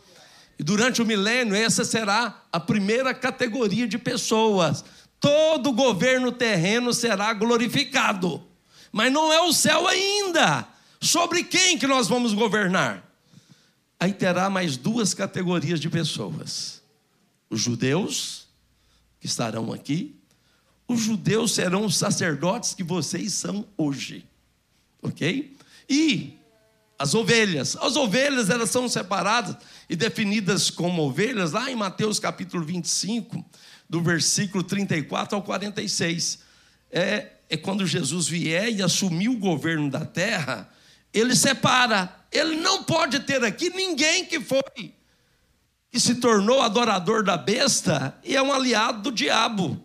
E 0.57 0.63
durante 0.63 1.01
o 1.01 1.05
milênio, 1.05 1.55
essa 1.55 1.85
será 1.85 2.43
a 2.51 2.59
primeira 2.59 3.13
categoria 3.13 3.87
de 3.87 3.97
pessoas. 3.97 4.83
Todo 5.19 5.71
governo 5.71 6.31
terreno 6.31 6.93
será 6.93 7.31
glorificado. 7.33 8.43
Mas 8.91 9.11
não 9.11 9.31
é 9.31 9.41
o 9.41 9.53
céu 9.53 9.87
ainda. 9.87 10.67
Sobre 10.99 11.43
quem 11.43 11.77
que 11.77 11.85
nós 11.85 12.07
vamos 12.07 12.33
governar? 12.33 13.03
Aí 13.99 14.13
terá 14.13 14.49
mais 14.49 14.77
duas 14.77 15.13
categorias 15.13 15.79
de 15.79 15.89
pessoas: 15.89 16.81
os 17.49 17.61
judeus, 17.61 18.46
que 19.19 19.27
estarão 19.27 19.73
aqui, 19.73 20.15
os 20.87 21.01
judeus 21.01 21.53
serão 21.53 21.85
os 21.85 21.97
sacerdotes 21.97 22.73
que 22.73 22.83
vocês 22.83 23.33
são 23.33 23.65
hoje, 23.77 24.25
ok? 25.01 25.55
E 25.89 26.37
as 26.97 27.13
ovelhas, 27.13 27.75
as 27.77 27.95
ovelhas 27.95 28.49
elas 28.49 28.69
são 28.69 28.87
separadas 28.87 29.55
e 29.89 29.95
definidas 29.95 30.69
como 30.69 31.03
ovelhas 31.03 31.51
lá 31.51 31.69
em 31.69 31.75
Mateus 31.75 32.19
capítulo 32.19 32.63
25, 32.63 33.45
do 33.89 34.01
versículo 34.01 34.63
34 34.63 35.35
ao 35.35 35.43
46. 35.43 36.39
É, 36.91 37.27
é 37.49 37.57
quando 37.57 37.85
Jesus 37.85 38.27
vier 38.27 38.71
e 38.71 38.81
assumir 38.81 39.29
o 39.29 39.37
governo 39.37 39.89
da 39.89 40.05
terra, 40.05 40.69
ele 41.13 41.35
separa. 41.35 42.15
Ele 42.31 42.55
não 42.57 42.83
pode 42.83 43.21
ter 43.21 43.43
aqui 43.43 43.69
ninguém 43.69 44.25
que 44.25 44.39
foi, 44.39 44.93
que 45.97 46.01
se 46.01 46.13
tornou 46.13 46.61
adorador 46.61 47.23
da 47.23 47.35
besta 47.35 48.15
e 48.23 48.35
é 48.35 48.41
um 48.41 48.53
aliado 48.53 49.01
do 49.01 49.11
diabo. 49.11 49.83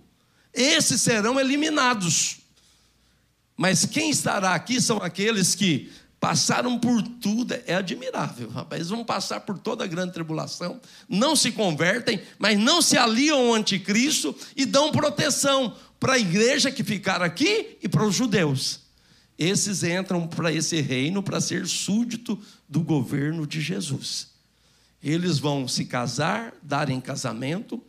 Esses 0.52 1.00
serão 1.00 1.40
eliminados. 1.40 2.40
Mas 3.56 3.86
quem 3.86 4.10
estará 4.10 4.54
aqui 4.54 4.78
são 4.78 4.98
aqueles 4.98 5.54
que 5.54 5.90
passaram 6.20 6.78
por 6.78 7.00
tudo, 7.00 7.54
é 7.66 7.74
admirável, 7.74 8.50
rapaz. 8.50 8.90
Vão 8.90 9.02
passar 9.02 9.40
por 9.40 9.58
toda 9.58 9.84
a 9.84 9.86
grande 9.86 10.12
tribulação, 10.12 10.78
não 11.08 11.34
se 11.34 11.50
convertem, 11.50 12.20
mas 12.38 12.58
não 12.58 12.82
se 12.82 12.98
aliam 12.98 13.48
ao 13.48 13.54
anticristo 13.54 14.36
e 14.54 14.66
dão 14.66 14.92
proteção 14.92 15.74
para 15.98 16.12
a 16.12 16.18
igreja 16.18 16.70
que 16.70 16.84
ficar 16.84 17.22
aqui 17.22 17.78
e 17.82 17.88
para 17.88 18.04
os 18.04 18.14
judeus. 18.14 18.80
Esses 19.38 19.82
entram 19.82 20.28
para 20.28 20.52
esse 20.52 20.78
reino 20.82 21.22
para 21.22 21.40
ser 21.40 21.66
súdito 21.66 22.38
do 22.68 22.82
governo 22.82 23.46
de 23.46 23.62
Jesus. 23.62 24.31
Eles 25.02 25.38
vão 25.38 25.66
se 25.66 25.84
casar, 25.84 26.54
dar 26.62 26.88
em 26.88 27.00
casamento 27.00 27.82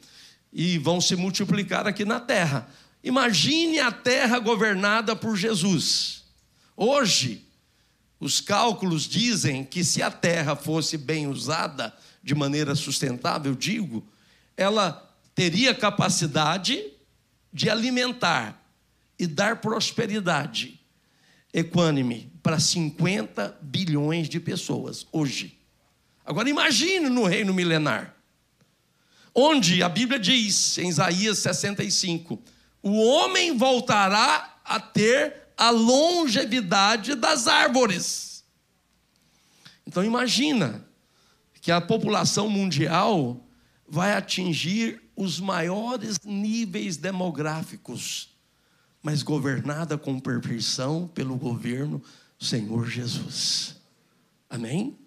e 0.51 0.77
vão 0.77 0.99
se 0.99 1.15
multiplicar 1.15 1.87
aqui 1.87 2.03
na 2.03 2.19
terra. 2.19 2.67
Imagine 3.03 3.79
a 3.79 3.91
terra 3.91 4.39
governada 4.39 5.15
por 5.15 5.35
Jesus. 5.35 6.23
Hoje, 6.75 7.45
os 8.19 8.39
cálculos 8.39 9.03
dizem 9.03 9.63
que 9.63 9.83
se 9.83 10.01
a 10.01 10.09
terra 10.09 10.55
fosse 10.55 10.97
bem 10.97 11.27
usada 11.27 11.93
de 12.23 12.33
maneira 12.33 12.73
sustentável, 12.73 13.53
digo, 13.53 14.07
ela 14.55 15.13
teria 15.35 15.75
capacidade 15.75 16.81
de 17.51 17.69
alimentar 17.69 18.63
e 19.19 19.27
dar 19.27 19.61
prosperidade 19.61 20.79
equânime 21.53 22.31
para 22.41 22.59
50 22.59 23.59
bilhões 23.61 24.27
de 24.27 24.39
pessoas 24.39 25.05
hoje. 25.11 25.59
Agora 26.25 26.49
imagine 26.49 27.09
no 27.09 27.25
reino 27.25 27.53
milenar, 27.53 28.15
onde 29.35 29.83
a 29.83 29.89
Bíblia 29.89 30.19
diz, 30.19 30.77
em 30.77 30.87
Isaías 30.87 31.39
65, 31.39 32.41
o 32.81 32.97
homem 33.01 33.57
voltará 33.57 34.57
a 34.63 34.79
ter 34.79 35.43
a 35.57 35.69
longevidade 35.69 37.15
das 37.15 37.47
árvores. 37.47 38.43
Então 39.85 40.03
imagina 40.03 40.85
que 41.61 41.71
a 41.71 41.81
população 41.81 42.49
mundial 42.49 43.45
vai 43.87 44.13
atingir 44.13 45.01
os 45.15 45.39
maiores 45.39 46.17
níveis 46.23 46.97
demográficos, 46.97 48.35
mas 49.01 49.21
governada 49.21 49.97
com 49.97 50.19
perfeição 50.19 51.07
pelo 51.07 51.35
governo 51.37 52.01
Senhor 52.39 52.89
Jesus. 52.89 53.75
Amém? 54.49 54.97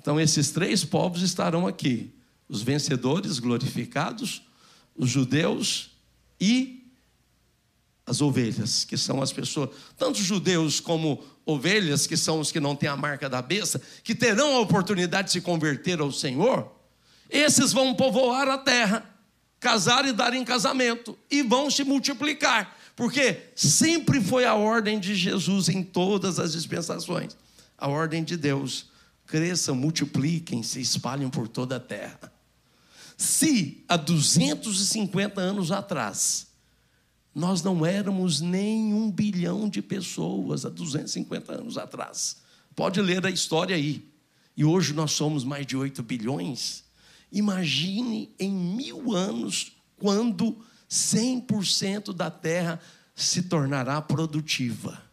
Então 0.00 0.18
esses 0.20 0.50
três 0.50 0.84
povos 0.84 1.22
estarão 1.22 1.66
aqui: 1.66 2.12
os 2.48 2.62
vencedores 2.62 3.38
glorificados, 3.38 4.42
os 4.96 5.08
judeus 5.08 5.90
e 6.40 6.80
as 8.06 8.20
ovelhas, 8.20 8.84
que 8.84 8.96
são 8.96 9.22
as 9.22 9.32
pessoas, 9.32 9.70
tanto 9.96 10.20
judeus 10.20 10.80
como 10.80 11.22
ovelhas, 11.46 12.06
que 12.06 12.16
são 12.16 12.40
os 12.40 12.50
que 12.50 12.58
não 12.58 12.74
têm 12.74 12.88
a 12.88 12.96
marca 12.96 13.28
da 13.28 13.40
besta, 13.40 13.80
que 14.02 14.14
terão 14.14 14.56
a 14.56 14.60
oportunidade 14.60 15.28
de 15.28 15.32
se 15.32 15.40
converter 15.40 16.00
ao 16.00 16.10
Senhor, 16.10 16.72
esses 17.28 17.72
vão 17.72 17.94
povoar 17.94 18.48
a 18.48 18.58
terra, 18.58 19.08
casar 19.60 20.04
e 20.06 20.12
dar 20.12 20.34
em 20.34 20.44
casamento, 20.44 21.16
e 21.30 21.42
vão 21.42 21.70
se 21.70 21.84
multiplicar, 21.84 22.76
porque 22.96 23.38
sempre 23.54 24.20
foi 24.20 24.44
a 24.44 24.54
ordem 24.54 24.98
de 24.98 25.14
Jesus 25.14 25.68
em 25.68 25.82
todas 25.82 26.40
as 26.40 26.52
dispensações 26.52 27.36
a 27.80 27.88
ordem 27.88 28.22
de 28.22 28.36
Deus. 28.36 28.89
Cresçam, 29.30 29.76
multipliquem, 29.76 30.60
se 30.60 30.80
espalhem 30.80 31.30
por 31.30 31.46
toda 31.46 31.76
a 31.76 31.80
terra. 31.80 32.32
Se 33.16 33.84
há 33.88 33.96
250 33.96 35.40
anos 35.40 35.70
atrás, 35.70 36.48
nós 37.32 37.62
não 37.62 37.86
éramos 37.86 38.40
nem 38.40 38.92
um 38.92 39.08
bilhão 39.08 39.68
de 39.68 39.80
pessoas 39.80 40.64
há 40.64 40.68
250 40.68 41.52
anos 41.52 41.78
atrás. 41.78 42.38
Pode 42.74 43.00
ler 43.00 43.24
a 43.24 43.30
história 43.30 43.76
aí. 43.76 44.04
E 44.56 44.64
hoje 44.64 44.92
nós 44.92 45.12
somos 45.12 45.44
mais 45.44 45.64
de 45.64 45.76
8 45.76 46.02
bilhões. 46.02 46.82
Imagine 47.30 48.34
em 48.36 48.52
mil 48.52 49.14
anos 49.14 49.76
quando 49.96 50.58
100% 50.90 52.12
da 52.12 52.32
terra 52.32 52.80
se 53.14 53.42
tornará 53.42 54.02
produtiva. 54.02 55.08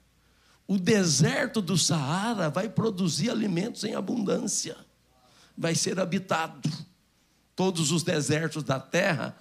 O 0.67 0.77
deserto 0.77 1.61
do 1.61 1.77
Saara 1.77 2.49
vai 2.49 2.67
produzir 2.67 3.29
alimentos 3.29 3.85
em 3.85 3.95
abundância, 3.95 4.75
vai 5.57 5.73
ser 5.73 5.99
habitado. 5.99 6.69
Todos 7.55 7.91
os 7.91 8.03
desertos 8.03 8.63
da 8.63 8.79
terra 8.79 9.35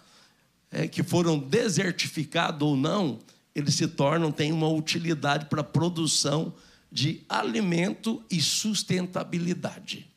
é, 0.71 0.87
que 0.87 1.03
foram 1.03 1.39
desertificados 1.39 2.67
ou 2.67 2.77
não, 2.77 3.19
eles 3.55 3.75
se 3.75 3.89
tornam, 3.89 4.31
têm 4.31 4.53
uma 4.53 4.69
utilidade 4.69 5.47
para 5.47 5.63
a 5.63 5.65
produção 5.65 6.55
de 6.93 7.25
alimento 7.29 8.23
e 8.31 8.41
sustentabilidade. 8.41 10.09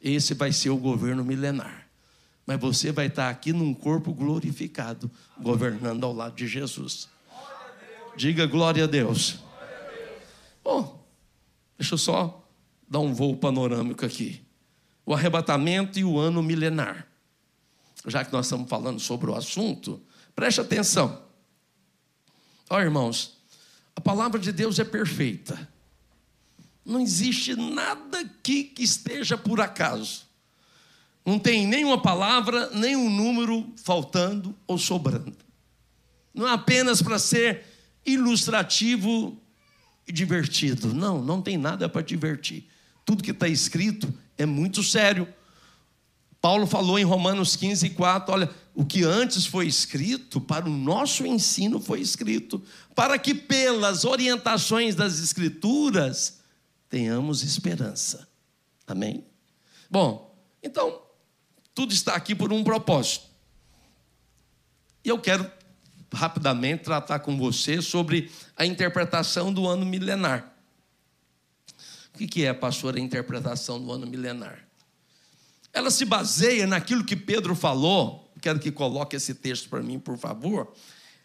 Esse 0.00 0.34
vai 0.34 0.52
ser 0.52 0.70
o 0.70 0.76
governo 0.76 1.24
milenar. 1.24 1.88
Mas 2.46 2.60
você 2.60 2.92
vai 2.92 3.06
estar 3.06 3.28
aqui 3.28 3.52
num 3.52 3.74
corpo 3.74 4.14
glorificado, 4.14 5.10
governando 5.40 6.04
ao 6.04 6.12
lado 6.12 6.36
de 6.36 6.46
Jesus. 6.46 7.08
Diga 8.16 8.46
glória 8.46 8.84
a 8.84 8.86
Deus. 8.86 9.45
Bom, 10.66 11.06
deixa 11.78 11.94
eu 11.94 11.98
só 11.98 12.44
dar 12.88 12.98
um 12.98 13.14
voo 13.14 13.36
panorâmico 13.36 14.04
aqui. 14.04 14.42
O 15.04 15.14
arrebatamento 15.14 15.98
e 15.98 16.04
o 16.04 16.18
ano 16.18 16.42
milenar 16.42 17.06
já 18.06 18.24
que 18.24 18.32
nós 18.32 18.46
estamos 18.46 18.68
falando 18.68 19.00
sobre 19.00 19.30
o 19.30 19.34
assunto, 19.34 20.00
preste 20.34 20.60
atenção. 20.60 21.22
Ó 22.70 22.80
irmãos, 22.80 23.36
a 23.94 24.00
palavra 24.00 24.38
de 24.38 24.52
Deus 24.52 24.78
é 24.78 24.84
perfeita. 24.84 25.68
Não 26.84 27.00
existe 27.00 27.56
nada 27.56 28.20
aqui 28.20 28.64
que 28.64 28.82
esteja 28.82 29.36
por 29.36 29.60
acaso. 29.60 30.24
Não 31.24 31.38
tem 31.38 31.66
nenhuma 31.66 32.00
palavra, 32.00 32.70
nem 32.70 32.94
um 32.94 33.10
número 33.10 33.72
faltando 33.76 34.54
ou 34.66 34.78
sobrando. 34.78 35.36
Não 36.32 36.46
é 36.46 36.52
apenas 36.52 37.02
para 37.02 37.18
ser 37.18 37.64
ilustrativo 38.04 39.36
divertido. 40.12 40.94
Não, 40.94 41.22
não 41.22 41.42
tem 41.42 41.56
nada 41.56 41.88
para 41.88 42.02
divertir. 42.02 42.68
Tudo 43.04 43.22
que 43.22 43.30
está 43.30 43.48
escrito 43.48 44.12
é 44.36 44.46
muito 44.46 44.82
sério. 44.82 45.28
Paulo 46.40 46.66
falou 46.66 46.98
em 46.98 47.04
Romanos 47.04 47.56
15, 47.56 47.90
4, 47.90 48.32
olha, 48.32 48.50
o 48.74 48.84
que 48.84 49.02
antes 49.02 49.46
foi 49.46 49.66
escrito, 49.66 50.40
para 50.40 50.66
o 50.66 50.70
nosso 50.70 51.26
ensino 51.26 51.80
foi 51.80 52.00
escrito, 52.00 52.62
para 52.94 53.18
que 53.18 53.34
pelas 53.34 54.04
orientações 54.04 54.94
das 54.94 55.18
Escrituras 55.18 56.40
tenhamos 56.88 57.42
esperança. 57.42 58.28
Amém? 58.86 59.24
Bom, 59.90 60.36
então, 60.62 61.02
tudo 61.74 61.92
está 61.92 62.14
aqui 62.14 62.34
por 62.34 62.52
um 62.52 62.62
propósito. 62.62 63.26
E 65.04 65.08
eu 65.08 65.18
quero 65.18 65.50
rapidamente 66.16 66.84
tratar 66.84 67.20
com 67.20 67.36
você 67.36 67.80
sobre 67.80 68.30
a 68.56 68.66
interpretação 68.66 69.52
do 69.52 69.66
ano 69.66 69.86
milenar. 69.86 70.52
O 72.14 72.18
que 72.18 72.44
é, 72.44 72.52
pastor, 72.52 72.96
a 72.96 73.00
interpretação 73.00 73.80
do 73.80 73.92
ano 73.92 74.06
milenar? 74.06 74.66
ela 75.76 75.90
se 75.90 76.06
baseia 76.06 76.66
naquilo 76.66 77.04
que 77.04 77.14
Pedro 77.14 77.54
falou. 77.54 78.32
Quero 78.40 78.58
que 78.58 78.72
coloque 78.72 79.14
esse 79.14 79.34
texto 79.34 79.68
para 79.68 79.82
mim, 79.82 79.98
por 79.98 80.16
favor. 80.16 80.72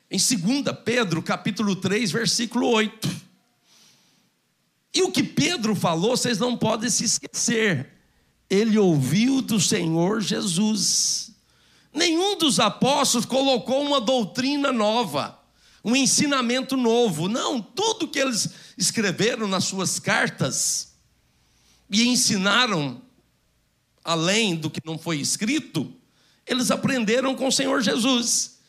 em 0.09 0.17
2 0.17 0.75
Pedro, 0.83 1.23
capítulo 1.23 1.73
3, 1.73 2.11
versículo 2.11 2.67
8. 2.67 3.09
E 4.93 5.03
o 5.03 5.11
que 5.11 5.23
Pedro 5.23 5.73
falou, 5.73 6.17
vocês 6.17 6.37
não 6.37 6.57
podem 6.57 6.89
se 6.89 7.05
esquecer. 7.05 7.93
Ele 8.49 8.77
ouviu 8.77 9.41
do 9.41 9.57
Senhor 9.57 10.19
Jesus. 10.19 11.30
Nenhum 11.93 12.37
dos 12.37 12.59
apóstolos 12.59 13.25
colocou 13.25 13.81
uma 13.81 13.99
doutrina 13.99 14.71
nova, 14.71 15.37
um 15.83 15.95
ensinamento 15.95 16.77
novo. 16.77 17.27
Não, 17.27 17.61
tudo 17.61 18.07
que 18.07 18.19
eles 18.19 18.49
escreveram 18.77 19.47
nas 19.47 19.65
suas 19.65 19.99
cartas 19.99 20.93
e 21.89 22.07
ensinaram 22.07 23.01
além 24.03 24.55
do 24.55 24.69
que 24.69 24.81
não 24.85 24.97
foi 24.97 25.19
escrito, 25.19 25.93
eles 26.45 26.71
aprenderam 26.71 27.35
com 27.35 27.47
o 27.47 27.51
Senhor 27.51 27.81
Jesus. 27.81 28.59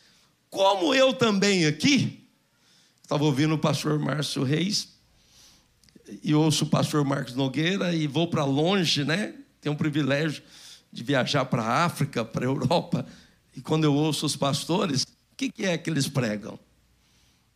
Como 0.50 0.94
eu 0.94 1.14
também 1.14 1.64
aqui, 1.64 2.28
estava 3.02 3.24
ouvindo 3.24 3.54
o 3.54 3.58
pastor 3.58 3.98
Márcio 3.98 4.42
Reis, 4.42 4.88
e 6.22 6.34
ouço 6.34 6.64
o 6.64 6.68
pastor 6.68 7.04
Marcos 7.04 7.34
Nogueira, 7.34 7.94
e 7.94 8.06
vou 8.06 8.26
para 8.26 8.44
longe, 8.44 9.04
né? 9.04 9.34
Tenho 9.60 9.74
o 9.74 9.78
privilégio 9.78 10.42
de 10.93 11.03
viajar 11.03 11.47
para 11.47 11.62
a 11.62 11.84
África, 11.84 12.24
para 12.24 12.45
a 12.45 12.49
Europa, 12.49 13.07
e 13.57 13.61
quando 13.61 13.84
eu 13.84 13.95
ouço 13.95 14.26
os 14.26 14.36
pastores, 14.36 15.03
o 15.03 15.36
que, 15.36 15.51
que 15.51 15.64
é 15.64 15.78
que 15.78 15.88
eles 15.88 16.09
pregam? 16.09 16.59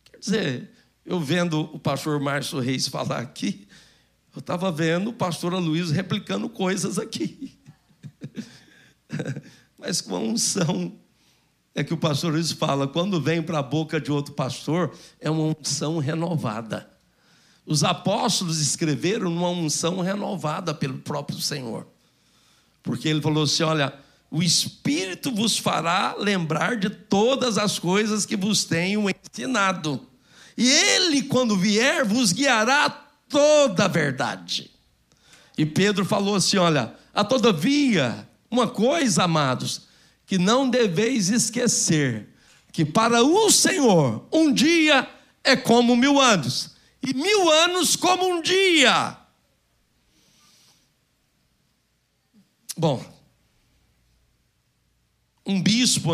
Quer 0.05 0.19
dizer, 0.19 0.71
eu 1.05 1.19
vendo 1.19 1.61
o 1.61 1.79
pastor 1.79 2.19
Márcio 2.19 2.59
Reis 2.59 2.87
falar 2.87 3.19
aqui, 3.19 3.67
eu 4.35 4.39
estava 4.39 4.71
vendo 4.71 5.09
o 5.09 5.13
pastor 5.13 5.53
Luiz 5.53 5.89
replicando 5.89 6.47
coisas 6.49 6.99
aqui. 6.99 7.57
Mas 9.77 10.01
com 10.01 10.15
a 10.15 10.19
unção, 10.19 10.93
é 11.73 11.83
que 11.83 11.93
o 11.93 11.97
pastor 11.97 12.33
Luiz 12.33 12.51
fala, 12.51 12.87
quando 12.87 13.21
vem 13.21 13.41
para 13.41 13.59
a 13.59 13.63
boca 13.63 14.01
de 14.01 14.11
outro 14.11 14.33
pastor, 14.33 14.95
é 15.19 15.29
uma 15.29 15.55
unção 15.59 15.97
renovada. 15.99 16.89
Os 17.65 17.83
apóstolos 17.83 18.59
escreveram 18.59 19.29
numa 19.29 19.49
unção 19.49 20.01
renovada 20.01 20.73
pelo 20.73 20.99
próprio 20.99 21.39
Senhor. 21.39 21.87
Porque 22.87 23.09
ele 23.09 23.21
falou 23.21 23.43
assim: 23.43 23.63
olha, 23.63 23.93
o 24.31 24.41
Espírito 24.41 25.29
vos 25.29 25.57
fará 25.57 26.15
lembrar 26.17 26.77
de 26.77 26.89
todas 26.89 27.57
as 27.57 27.77
coisas 27.77 28.25
que 28.25 28.37
vos 28.37 28.63
tenho 28.63 29.03
ensinado. 29.09 30.07
E 30.57 30.71
ele, 30.71 31.23
quando 31.23 31.57
vier, 31.57 32.05
vos 32.05 32.31
guiará 32.31 32.89
toda 33.27 33.83
a 33.83 33.89
verdade. 33.89 34.71
E 35.57 35.65
Pedro 35.65 36.05
falou 36.05 36.35
assim: 36.35 36.55
olha, 36.55 36.95
a 37.13 37.25
todavia, 37.25 38.25
uma 38.49 38.69
coisa, 38.69 39.25
amados, 39.25 39.81
que 40.25 40.37
não 40.37 40.69
deveis 40.69 41.27
esquecer: 41.27 42.29
que 42.71 42.85
para 42.85 43.21
o 43.21 43.51
Senhor 43.51 44.25
um 44.31 44.53
dia 44.53 45.05
é 45.43 45.57
como 45.57 45.93
mil 45.93 46.21
anos, 46.21 46.71
e 47.03 47.13
mil 47.13 47.51
anos 47.51 47.97
como 47.97 48.25
um 48.25 48.41
dia. 48.41 49.17
Bom, 52.79 53.03
um 55.43 55.59
bispo 55.59 56.11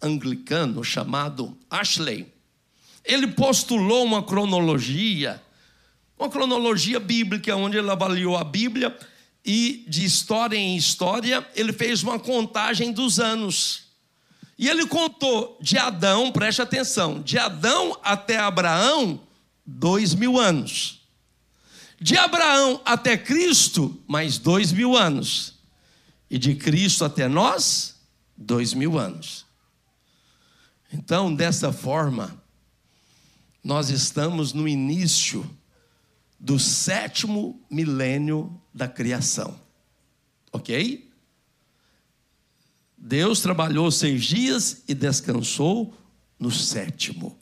anglicano 0.00 0.82
chamado 0.82 1.58
Ashley, 1.68 2.26
ele 3.04 3.26
postulou 3.26 4.02
uma 4.06 4.22
cronologia, 4.22 5.42
uma 6.18 6.30
cronologia 6.30 6.98
bíblica, 6.98 7.54
onde 7.54 7.76
ele 7.76 7.90
avaliou 7.90 8.34
a 8.38 8.42
Bíblia 8.42 8.96
e 9.44 9.84
de 9.86 10.02
história 10.02 10.56
em 10.56 10.74
história, 10.74 11.46
ele 11.54 11.72
fez 11.72 12.02
uma 12.02 12.18
contagem 12.18 12.92
dos 12.92 13.20
anos. 13.20 13.82
E 14.58 14.70
ele 14.70 14.86
contou 14.86 15.58
de 15.60 15.76
Adão, 15.76 16.32
preste 16.32 16.62
atenção, 16.62 17.20
de 17.20 17.36
Adão 17.36 17.98
até 18.02 18.38
Abraão, 18.38 19.20
dois 19.66 20.14
mil 20.14 20.38
anos. 20.38 21.02
De 22.00 22.16
Abraão 22.16 22.80
até 22.86 23.18
Cristo, 23.18 24.02
mais 24.08 24.38
dois 24.38 24.72
mil 24.72 24.96
anos. 24.96 25.59
E 26.30 26.38
de 26.38 26.54
Cristo 26.54 27.04
até 27.04 27.26
nós, 27.26 27.96
dois 28.36 28.72
mil 28.72 28.98
anos. 28.98 29.44
Então, 30.92 31.34
dessa 31.34 31.72
forma, 31.72 32.40
nós 33.62 33.90
estamos 33.90 34.52
no 34.52 34.66
início 34.66 35.48
do 36.38 36.58
sétimo 36.58 37.60
milênio 37.70 38.60
da 38.72 38.88
criação. 38.88 39.60
Ok? 40.52 41.10
Deus 42.96 43.40
trabalhou 43.40 43.90
seis 43.90 44.24
dias 44.24 44.82
e 44.88 44.94
descansou 44.94 45.94
no 46.38 46.50
sétimo. 46.50 47.38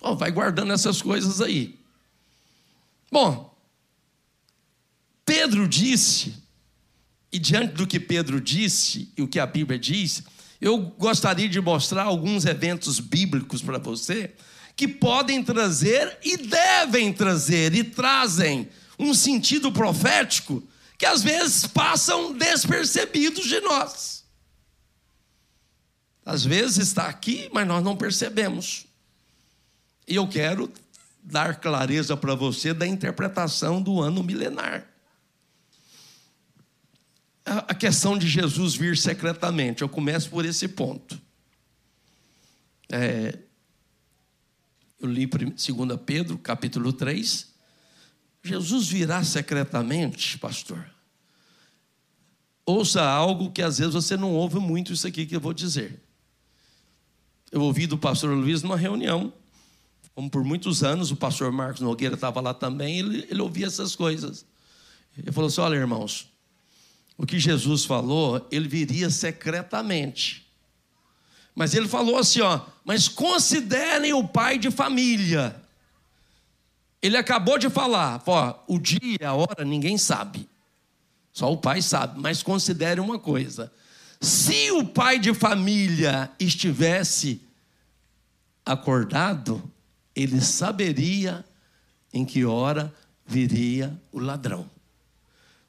Oh, 0.00 0.14
vai 0.14 0.30
guardando 0.30 0.72
essas 0.72 1.00
coisas 1.00 1.40
aí. 1.40 1.78
Bom, 3.10 3.54
Pedro 5.24 5.66
disse, 5.66 6.43
e 7.34 7.38
diante 7.40 7.74
do 7.74 7.84
que 7.84 7.98
Pedro 7.98 8.40
disse 8.40 9.12
e 9.16 9.22
o 9.22 9.26
que 9.26 9.40
a 9.40 9.46
Bíblia 9.46 9.76
diz, 9.76 10.22
eu 10.60 10.78
gostaria 10.78 11.48
de 11.48 11.60
mostrar 11.60 12.04
alguns 12.04 12.44
eventos 12.44 13.00
bíblicos 13.00 13.60
para 13.60 13.76
você 13.76 14.32
que 14.76 14.86
podem 14.86 15.42
trazer 15.42 16.16
e 16.22 16.36
devem 16.36 17.12
trazer 17.12 17.74
e 17.74 17.82
trazem 17.82 18.68
um 18.96 19.12
sentido 19.12 19.72
profético 19.72 20.62
que 20.96 21.04
às 21.04 21.24
vezes 21.24 21.66
passam 21.66 22.32
despercebidos 22.32 23.46
de 23.48 23.60
nós. 23.62 24.24
Às 26.24 26.44
vezes 26.44 26.86
está 26.86 27.08
aqui, 27.08 27.50
mas 27.52 27.66
nós 27.66 27.82
não 27.82 27.96
percebemos. 27.96 28.86
E 30.06 30.14
eu 30.14 30.28
quero 30.28 30.72
dar 31.20 31.56
clareza 31.56 32.16
para 32.16 32.36
você 32.36 32.72
da 32.72 32.86
interpretação 32.86 33.82
do 33.82 34.00
ano 34.00 34.22
milenar. 34.22 34.93
A 37.44 37.74
questão 37.74 38.16
de 38.16 38.26
Jesus 38.26 38.74
vir 38.74 38.96
secretamente, 38.96 39.82
eu 39.82 39.88
começo 39.88 40.30
por 40.30 40.46
esse 40.46 40.66
ponto. 40.66 41.20
É, 42.90 43.38
eu 44.98 45.08
li 45.08 45.26
2 45.26 45.54
Pedro, 46.06 46.38
capítulo 46.38 46.92
3. 46.92 47.52
Jesus 48.42 48.88
virá 48.88 49.22
secretamente, 49.22 50.38
pastor. 50.38 50.90
Ouça 52.64 53.02
algo 53.02 53.52
que 53.52 53.60
às 53.60 53.76
vezes 53.76 53.92
você 53.92 54.16
não 54.16 54.32
ouve 54.32 54.58
muito 54.58 54.92
isso 54.92 55.06
aqui 55.06 55.26
que 55.26 55.36
eu 55.36 55.40
vou 55.40 55.52
dizer. 55.52 56.02
Eu 57.52 57.60
ouvi 57.60 57.86
do 57.86 57.98
pastor 57.98 58.34
Luiz 58.34 58.62
numa 58.62 58.76
reunião, 58.76 59.32
como 60.14 60.30
por 60.30 60.42
muitos 60.42 60.82
anos 60.82 61.10
o 61.10 61.16
pastor 61.16 61.52
Marcos 61.52 61.82
Nogueira 61.82 62.14
estava 62.14 62.40
lá 62.40 62.54
também, 62.54 62.98
ele, 62.98 63.26
ele 63.30 63.42
ouvia 63.42 63.66
essas 63.66 63.94
coisas. 63.94 64.46
Ele 65.16 65.30
falou 65.30 65.48
assim: 65.48 65.60
olha, 65.60 65.76
irmãos, 65.76 66.33
o 67.16 67.26
que 67.26 67.38
Jesus 67.38 67.84
falou, 67.84 68.46
ele 68.50 68.68
viria 68.68 69.08
secretamente. 69.10 70.46
Mas 71.54 71.74
ele 71.74 71.86
falou 71.86 72.18
assim, 72.18 72.40
ó, 72.40 72.60
mas 72.84 73.08
considerem 73.08 74.12
o 74.12 74.26
pai 74.26 74.58
de 74.58 74.70
família. 74.70 75.54
Ele 77.00 77.16
acabou 77.16 77.58
de 77.58 77.70
falar, 77.70 78.22
ó, 78.26 78.64
o 78.66 78.78
dia, 78.78 79.28
a 79.28 79.34
hora, 79.34 79.64
ninguém 79.64 79.96
sabe. 79.96 80.48
Só 81.32 81.52
o 81.52 81.56
pai 81.56 81.82
sabe, 81.82 82.20
mas 82.20 82.42
considere 82.42 83.00
uma 83.00 83.18
coisa. 83.18 83.72
Se 84.20 84.70
o 84.72 84.84
pai 84.84 85.18
de 85.18 85.34
família 85.34 86.30
estivesse 86.40 87.40
acordado, 88.64 89.62
ele 90.14 90.40
saberia 90.40 91.44
em 92.12 92.24
que 92.24 92.44
hora 92.44 92.92
viria 93.26 94.00
o 94.10 94.18
ladrão. 94.18 94.73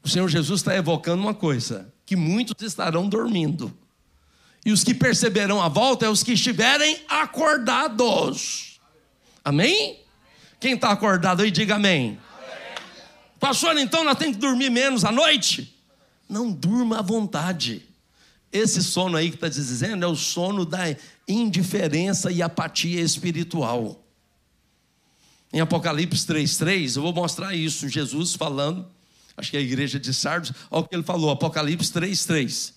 O 0.06 0.10
Senhor 0.10 0.30
Jesus 0.30 0.60
está 0.60 0.76
evocando 0.76 1.24
uma 1.24 1.34
coisa: 1.34 1.91
que 2.06 2.16
muitos 2.16 2.62
estarão 2.62 3.10
dormindo. 3.10 3.76
E 4.64 4.72
os 4.72 4.84
que 4.84 4.93
perceberão 4.93 5.60
a 5.60 5.68
volta 5.68 6.06
é 6.06 6.10
os 6.10 6.22
que 6.22 6.34
estiverem 6.34 7.01
acordados. 7.08 8.80
Amém? 9.43 9.99
Quem 10.60 10.74
está 10.74 10.91
acordado 10.91 11.41
aí, 11.41 11.49
diga 11.49 11.76
amém. 11.76 12.20
Pastor, 13.39 13.78
então 13.78 14.03
nós 14.03 14.18
temos 14.18 14.36
que 14.36 14.41
dormir 14.41 14.70
menos 14.70 15.03
à 15.03 15.12
noite? 15.12 15.76
Não 16.30 16.51
durma 16.51 16.99
à 16.99 17.01
vontade. 17.01 17.84
Esse 18.51 18.84
sono 18.84 19.18
aí 19.18 19.30
que 19.30 19.36
está 19.36 19.49
dizendo 19.49 20.06
é 20.06 20.08
o 20.08 20.16
sono 20.16 20.66
da 20.66 20.84
indiferença 21.28 22.32
e 22.32 22.41
apatia 22.43 23.01
espiritual. 23.01 24.03
Em 25.51 25.62
Apocalipse 25.62 26.26
3,3, 26.26 26.95
eu 26.95 27.01
vou 27.01 27.14
mostrar 27.14 27.56
isso. 27.56 27.89
Jesus 27.89 28.34
falando, 28.34 28.88
acho 29.38 29.51
que 29.51 29.57
é 29.57 29.59
a 29.59 29.63
igreja 29.63 29.99
de 29.99 30.13
Sardos, 30.13 30.51
olha 30.71 30.83
o 30.83 30.88
que 30.88 30.95
ele 30.95 31.03
falou, 31.03 31.29
Apocalipse 31.29 31.91
3,3. 31.91 32.73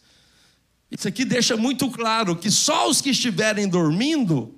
Isso 0.90 1.06
aqui 1.06 1.24
deixa 1.24 1.56
muito 1.56 1.90
claro 1.90 2.34
que 2.34 2.50
só 2.50 2.88
os 2.88 3.00
que 3.00 3.10
estiverem 3.10 3.68
dormindo 3.68 4.54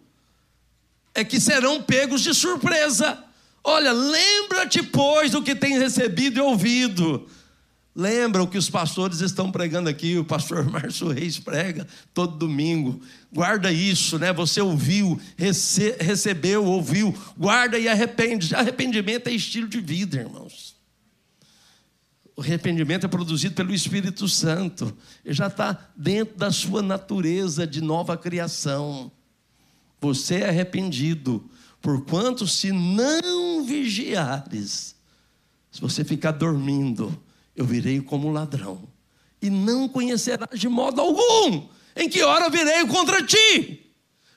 é 1.14 1.24
que 1.24 1.40
serão 1.40 1.82
pegos 1.82 2.22
de 2.22 2.32
surpresa. 2.32 3.24
Olha, 3.64 3.92
lembra-te, 3.92 4.82
pois, 4.82 5.32
do 5.32 5.42
que 5.42 5.54
tens 5.54 5.78
recebido 5.78 6.38
e 6.38 6.40
ouvido. 6.40 7.28
Lembra 7.94 8.42
o 8.42 8.46
que 8.46 8.56
os 8.56 8.70
pastores 8.70 9.20
estão 9.20 9.50
pregando 9.50 9.88
aqui, 9.88 10.16
o 10.16 10.24
pastor 10.24 10.64
Márcio 10.70 11.08
Reis 11.08 11.38
prega 11.38 11.86
todo 12.14 12.38
domingo. 12.38 13.00
Guarda 13.32 13.72
isso, 13.72 14.18
né? 14.18 14.32
Você 14.32 14.60
ouviu, 14.60 15.20
rece 15.36 15.96
recebeu, 16.00 16.64
ouviu, 16.64 17.14
guarda 17.36 17.78
e 17.78 17.88
arrepende. 17.88 18.54
Arrependimento 18.54 19.26
é 19.26 19.32
estilo 19.32 19.66
de 19.66 19.80
vida, 19.80 20.18
irmãos. 20.18 20.69
O 22.40 22.42
arrependimento 22.42 23.04
é 23.04 23.08
produzido 23.08 23.54
pelo 23.54 23.70
Espírito 23.70 24.26
Santo. 24.26 24.96
Ele 25.22 25.34
já 25.34 25.48
está 25.48 25.90
dentro 25.94 26.38
da 26.38 26.50
sua 26.50 26.80
natureza 26.80 27.66
de 27.66 27.82
nova 27.82 28.16
criação. 28.16 29.12
Você 30.00 30.36
é 30.36 30.48
arrependido, 30.48 31.44
porquanto 31.82 32.46
se 32.46 32.72
não 32.72 33.62
vigiares, 33.62 34.96
se 35.70 35.82
você 35.82 36.02
ficar 36.02 36.32
dormindo, 36.32 37.14
eu 37.54 37.66
virei 37.66 38.00
como 38.00 38.32
ladrão, 38.32 38.88
e 39.42 39.50
não 39.50 39.86
conhecerás 39.86 40.58
de 40.58 40.66
modo 40.66 40.98
algum 40.98 41.68
em 41.94 42.08
que 42.08 42.22
hora 42.22 42.48
virei 42.48 42.86
contra 42.86 43.22
ti. 43.22 43.92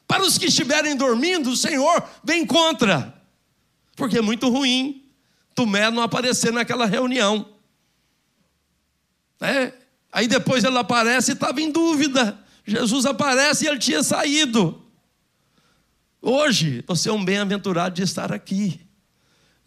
Para 0.05 0.23
os 0.23 0.37
que 0.37 0.47
estiverem 0.47 0.97
dormindo, 0.97 1.51
o 1.51 1.55
Senhor 1.55 2.03
vem 2.21 2.45
contra, 2.45 3.17
porque 3.95 4.17
é 4.17 4.21
muito 4.21 4.49
ruim 4.49 5.05
Tomé 5.55 5.89
não 5.89 6.03
aparecer 6.03 6.51
naquela 6.51 6.85
reunião. 6.85 7.52
É. 9.43 9.73
Aí 10.11 10.27
depois 10.27 10.63
ele 10.63 10.77
aparece 10.77 11.31
e 11.31 11.33
estava 11.33 11.59
em 11.59 11.71
dúvida. 11.71 12.39
Jesus 12.65 13.05
aparece 13.05 13.65
e 13.65 13.67
ele 13.67 13.79
tinha 13.79 14.01
saído. 14.01 14.81
Hoje, 16.21 16.83
você 16.87 17.09
é 17.09 17.11
um 17.13 17.23
bem-aventurado 17.23 17.95
de 17.95 18.03
estar 18.03 18.31
aqui. 18.31 18.79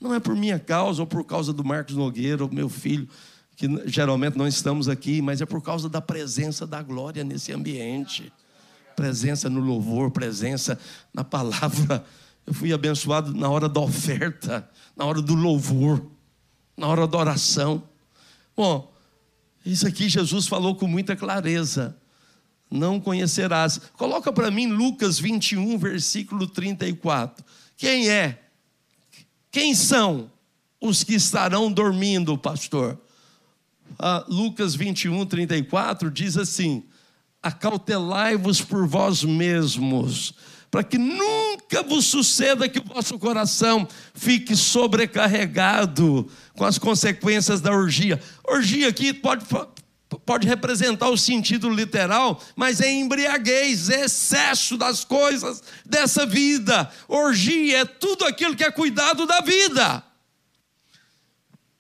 Não 0.01 0.15
é 0.15 0.21
por 0.21 0.35
minha 0.35 0.59
causa 0.59 1.03
ou 1.03 1.07
por 1.07 1.25
causa 1.25 1.53
do 1.53 1.63
Marcos 1.65 1.95
Nogueira, 1.95 2.45
o 2.45 2.55
meu 2.55 2.69
filho, 2.69 3.09
que 3.57 3.67
geralmente 3.87 4.39
não 4.39 4.47
estamos 4.47 4.89
aqui, 4.89 5.21
mas 5.21 5.41
é 5.41 5.47
por 5.47 5.63
causa 5.63 5.89
da 5.89 6.01
presença 6.01 6.67
da 6.67 6.83
glória 6.83 7.23
nesse 7.25 7.53
ambiente. 7.53 8.33
Presença 8.95 9.51
no 9.51 9.61
louvor, 9.61 10.11
presença 10.11 10.79
na 11.13 11.25
palavra. 11.25 12.05
Eu 12.47 12.55
fui 12.55 12.73
abençoado 12.73 13.35
na 13.35 13.51
hora 13.51 13.69
da 13.69 13.81
oferta, 13.81 14.67
na 14.97 15.05
hora 15.05 15.21
do 15.21 15.35
louvor, 15.35 16.07
na 16.77 16.87
hora 16.87 17.07
da 17.07 17.19
oração. 17.19 17.83
Bom, 18.57 18.96
isso 19.73 19.87
aqui 19.87 20.09
Jesus 20.09 20.47
falou 20.47 20.75
com 20.75 20.87
muita 20.87 21.15
clareza. 21.15 21.97
Não 22.71 23.01
conhecerás. 23.01 23.81
Coloca 23.95 24.33
para 24.33 24.51
mim 24.51 24.67
Lucas 24.67 25.19
21, 25.19 25.79
versículo 25.79 26.47
34. 26.47 27.45
Quem 27.77 28.09
é? 28.09 28.43
Quem 29.51 29.75
são 29.75 30.31
os 30.81 31.05
que 31.05 31.15
estarão 31.15 31.71
dormindo, 31.71 32.37
pastor? 32.37 32.99
ah, 33.99 34.25
Lucas 34.29 34.75
21, 34.75 35.25
34 35.27 36.11
diz 36.11 36.37
assim: 36.37 36.85
Acautelai-vos 37.43 38.61
por 38.61 38.87
vós 38.87 39.23
mesmos, 39.23 40.35
para 40.71 40.83
que 40.83 40.99
nunca 40.99 41.83
vos 41.83 42.07
suceda 42.07 42.69
que 42.69 42.79
o 42.79 42.85
vosso 42.85 43.19
coração 43.19 43.87
fique 44.15 44.57
sobrecarregado 44.57 46.29
com 46.55 46.65
as 46.65 46.79
consequências 46.79 47.61
da 47.61 47.73
orgia. 47.73 48.21
Orgia 48.45 48.89
aqui 48.89 49.13
pode, 49.15 49.45
pode 50.25 50.47
representar 50.47 51.09
o 51.09 51.17
sentido 51.17 51.71
literal, 51.71 52.41
mas 52.55 52.81
é 52.81 52.93
embriaguez, 52.93 53.91
é 53.91 54.05
excesso 54.05 54.77
das 54.77 55.05
coisas 55.05 55.63
dessa 55.85 56.27
vida. 56.27 56.91
Orgia 57.09 57.79
é 57.79 57.85
tudo 57.85 58.25
aquilo 58.25 58.57
que 58.57 58.65
é 58.65 58.71
cuidado 58.71 59.27
da 59.27 59.41
vida. 59.41 60.05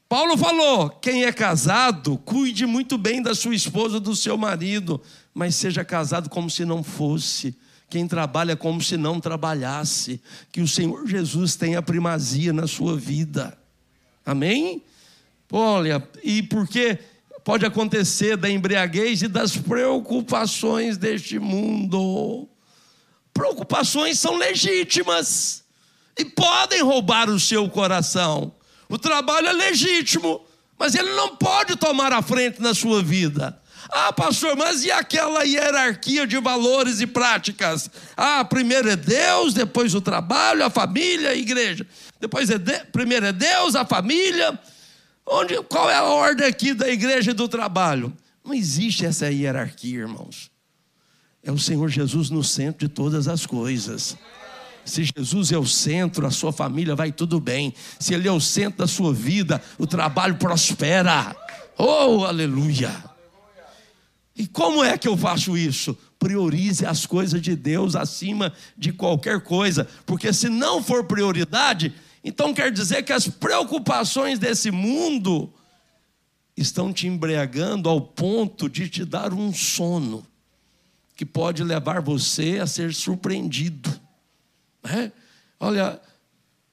Paulo 0.08 0.38
falou: 0.38 0.90
quem 0.90 1.24
é 1.24 1.32
casado, 1.32 2.16
cuide 2.18 2.64
muito 2.64 2.96
bem 2.96 3.20
da 3.20 3.34
sua 3.34 3.54
esposa, 3.54 3.98
do 3.98 4.14
seu 4.14 4.38
marido, 4.38 5.02
mas 5.34 5.56
seja 5.56 5.84
casado 5.84 6.30
como 6.30 6.48
se 6.48 6.64
não 6.64 6.82
fosse. 6.82 7.56
Quem 7.88 8.06
trabalha 8.08 8.56
como 8.56 8.82
se 8.82 8.96
não 8.96 9.20
trabalhasse. 9.20 10.20
Que 10.52 10.60
o 10.60 10.68
Senhor 10.68 11.06
Jesus 11.06 11.56
tenha 11.56 11.80
primazia 11.80 12.52
na 12.52 12.66
sua 12.66 12.96
vida. 12.96 13.56
Amém? 14.24 14.82
Olha, 15.50 16.06
e 16.22 16.42
porque 16.42 16.98
pode 17.44 17.64
acontecer 17.64 18.36
da 18.36 18.50
embriaguez 18.50 19.22
e 19.22 19.28
das 19.28 19.56
preocupações 19.56 20.96
deste 20.96 21.38
mundo. 21.38 22.48
Preocupações 23.32 24.18
são 24.18 24.36
legítimas 24.36 25.62
e 26.18 26.24
podem 26.24 26.82
roubar 26.82 27.30
o 27.30 27.38
seu 27.38 27.68
coração. 27.68 28.52
O 28.88 28.98
trabalho 28.98 29.46
é 29.46 29.52
legítimo, 29.52 30.44
mas 30.78 30.94
ele 30.94 31.12
não 31.14 31.36
pode 31.36 31.76
tomar 31.76 32.12
a 32.12 32.22
frente 32.22 32.60
na 32.60 32.74
sua 32.74 33.02
vida. 33.02 33.60
Ah, 33.90 34.12
pastor, 34.12 34.56
mas 34.56 34.84
e 34.84 34.90
aquela 34.90 35.44
hierarquia 35.44 36.26
de 36.26 36.38
valores 36.38 37.00
e 37.00 37.06
práticas? 37.06 37.90
Ah, 38.16 38.44
primeiro 38.44 38.88
é 38.88 38.96
Deus, 38.96 39.54
depois 39.54 39.94
o 39.94 40.00
trabalho, 40.00 40.64
a 40.64 40.70
família, 40.70 41.30
a 41.30 41.34
igreja. 41.34 41.86
Depois 42.20 42.50
é 42.50 42.58
de... 42.58 42.78
primeiro 42.86 43.26
é 43.26 43.32
Deus, 43.32 43.74
a 43.74 43.84
família. 43.84 44.58
Onde, 45.24 45.60
qual 45.64 45.90
é 45.90 45.94
a 45.94 46.04
ordem 46.04 46.46
aqui 46.46 46.74
da 46.74 46.88
igreja 46.88 47.30
e 47.30 47.34
do 47.34 47.48
trabalho? 47.48 48.12
Não 48.44 48.54
existe 48.54 49.04
essa 49.04 49.30
hierarquia, 49.30 50.00
irmãos. 50.00 50.50
É 51.42 51.50
o 51.50 51.58
Senhor 51.58 51.88
Jesus 51.88 52.30
no 52.30 52.42
centro 52.42 52.86
de 52.86 52.92
todas 52.92 53.28
as 53.28 53.46
coisas. 53.46 54.16
Se 54.84 55.02
Jesus 55.04 55.50
é 55.50 55.58
o 55.58 55.66
centro, 55.66 56.26
a 56.26 56.30
sua 56.30 56.52
família 56.52 56.94
vai 56.94 57.10
tudo 57.10 57.40
bem. 57.40 57.74
Se 57.98 58.14
Ele 58.14 58.28
é 58.28 58.32
o 58.32 58.40
centro 58.40 58.78
da 58.78 58.86
sua 58.86 59.12
vida, 59.12 59.60
o 59.78 59.86
trabalho 59.86 60.36
prospera. 60.36 61.34
Oh, 61.76 62.24
aleluia! 62.24 63.15
E 64.36 64.46
como 64.46 64.84
é 64.84 64.98
que 64.98 65.08
eu 65.08 65.16
faço 65.16 65.56
isso? 65.56 65.96
Priorize 66.18 66.84
as 66.84 67.06
coisas 67.06 67.40
de 67.40 67.56
Deus 67.56 67.96
acima 67.96 68.52
de 68.76 68.92
qualquer 68.92 69.40
coisa, 69.40 69.88
porque 70.04 70.32
se 70.32 70.48
não 70.48 70.82
for 70.82 71.04
prioridade, 71.04 71.94
então 72.22 72.52
quer 72.52 72.70
dizer 72.70 73.02
que 73.02 73.12
as 73.12 73.26
preocupações 73.26 74.38
desse 74.38 74.70
mundo 74.70 75.52
estão 76.56 76.92
te 76.92 77.06
embriagando 77.06 77.88
ao 77.88 78.00
ponto 78.00 78.68
de 78.68 78.88
te 78.88 79.04
dar 79.04 79.32
um 79.32 79.52
sono 79.54 80.26
que 81.14 81.24
pode 81.24 81.64
levar 81.64 82.02
você 82.02 82.58
a 82.58 82.66
ser 82.66 82.92
surpreendido. 82.92 83.90
É? 84.84 85.10
Olha, 85.58 85.98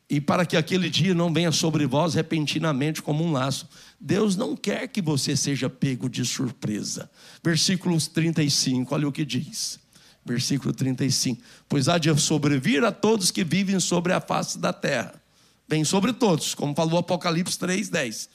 e 0.10 0.20
para 0.20 0.46
que 0.46 0.58
aquele 0.58 0.90
dia 0.90 1.14
não 1.14 1.34
venha 1.34 1.52
sobre 1.52 1.86
vós 1.86 2.14
repentinamente 2.14 3.02
como 3.02 3.24
um 3.24 3.32
laço. 3.32 3.68
Deus 4.06 4.36
não 4.36 4.54
quer 4.54 4.90
que 4.90 5.02
você 5.02 5.34
seja 5.34 5.70
pego 5.70 6.10
de 6.10 6.26
surpresa. 6.26 7.10
Versículos 7.42 8.06
35, 8.06 8.94
olha 8.94 9.08
o 9.08 9.14
que 9.14 9.24
diz. 9.24 9.80
Versículo 10.26 10.74
35: 10.74 11.42
Pois 11.70 11.88
há 11.88 11.98
de 11.98 12.14
sobrevir 12.20 12.84
a 12.84 12.92
todos 12.92 13.32
que 13.32 13.46
vivem 13.46 13.80
sobre 13.80 14.12
a 14.12 14.20
face 14.20 14.58
da 14.58 14.74
terra. 14.74 15.24
Vem 15.70 15.86
sobre 15.86 16.12
todos, 16.12 16.54
como 16.54 16.76
falou 16.76 17.00
Apocalipse 17.00 17.58
3, 17.58 17.88
10. 17.88 18.30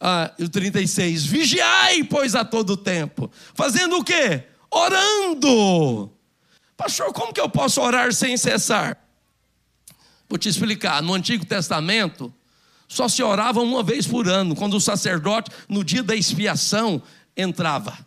Ah, 0.00 0.34
e 0.36 0.42
o 0.42 0.48
36, 0.48 1.24
vigiai, 1.24 2.02
pois 2.02 2.34
a 2.34 2.44
todo 2.44 2.76
tempo. 2.76 3.30
Fazendo 3.54 3.98
o 3.98 4.04
quê? 4.04 4.42
Orando. 4.68 6.10
Pastor, 6.76 7.12
como 7.12 7.32
que 7.32 7.40
eu 7.40 7.48
posso 7.48 7.80
orar 7.80 8.12
sem 8.12 8.36
cessar? 8.36 8.98
Vou 10.28 10.36
te 10.36 10.48
explicar. 10.48 11.00
No 11.00 11.14
Antigo 11.14 11.46
Testamento, 11.46 12.34
só 12.92 13.08
se 13.08 13.22
orava 13.22 13.62
uma 13.62 13.82
vez 13.82 14.06
por 14.06 14.28
ano, 14.28 14.54
quando 14.54 14.74
o 14.74 14.80
sacerdote, 14.80 15.50
no 15.66 15.82
dia 15.82 16.02
da 16.02 16.14
expiação, 16.14 17.02
entrava 17.34 18.06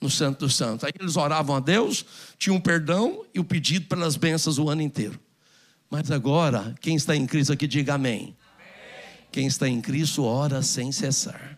no 0.00 0.10
Santo 0.10 0.40
dos 0.40 0.56
Santos. 0.56 0.82
Aí 0.82 0.90
eles 0.98 1.16
oravam 1.16 1.54
a 1.54 1.60
Deus, 1.60 2.04
tinham 2.36 2.60
perdão 2.60 3.24
e 3.32 3.38
o 3.38 3.44
pedido 3.44 3.86
pelas 3.86 4.16
bênçãos 4.16 4.58
o 4.58 4.68
ano 4.68 4.82
inteiro. 4.82 5.16
Mas 5.88 6.10
agora, 6.10 6.74
quem 6.80 6.96
está 6.96 7.14
em 7.14 7.24
Cristo 7.24 7.52
aqui, 7.52 7.68
diga 7.68 7.94
amém. 7.94 8.36
amém. 8.56 9.26
Quem 9.30 9.46
está 9.46 9.68
em 9.68 9.80
Cristo, 9.80 10.24
ora 10.24 10.60
sem 10.60 10.90
cessar. 10.90 11.56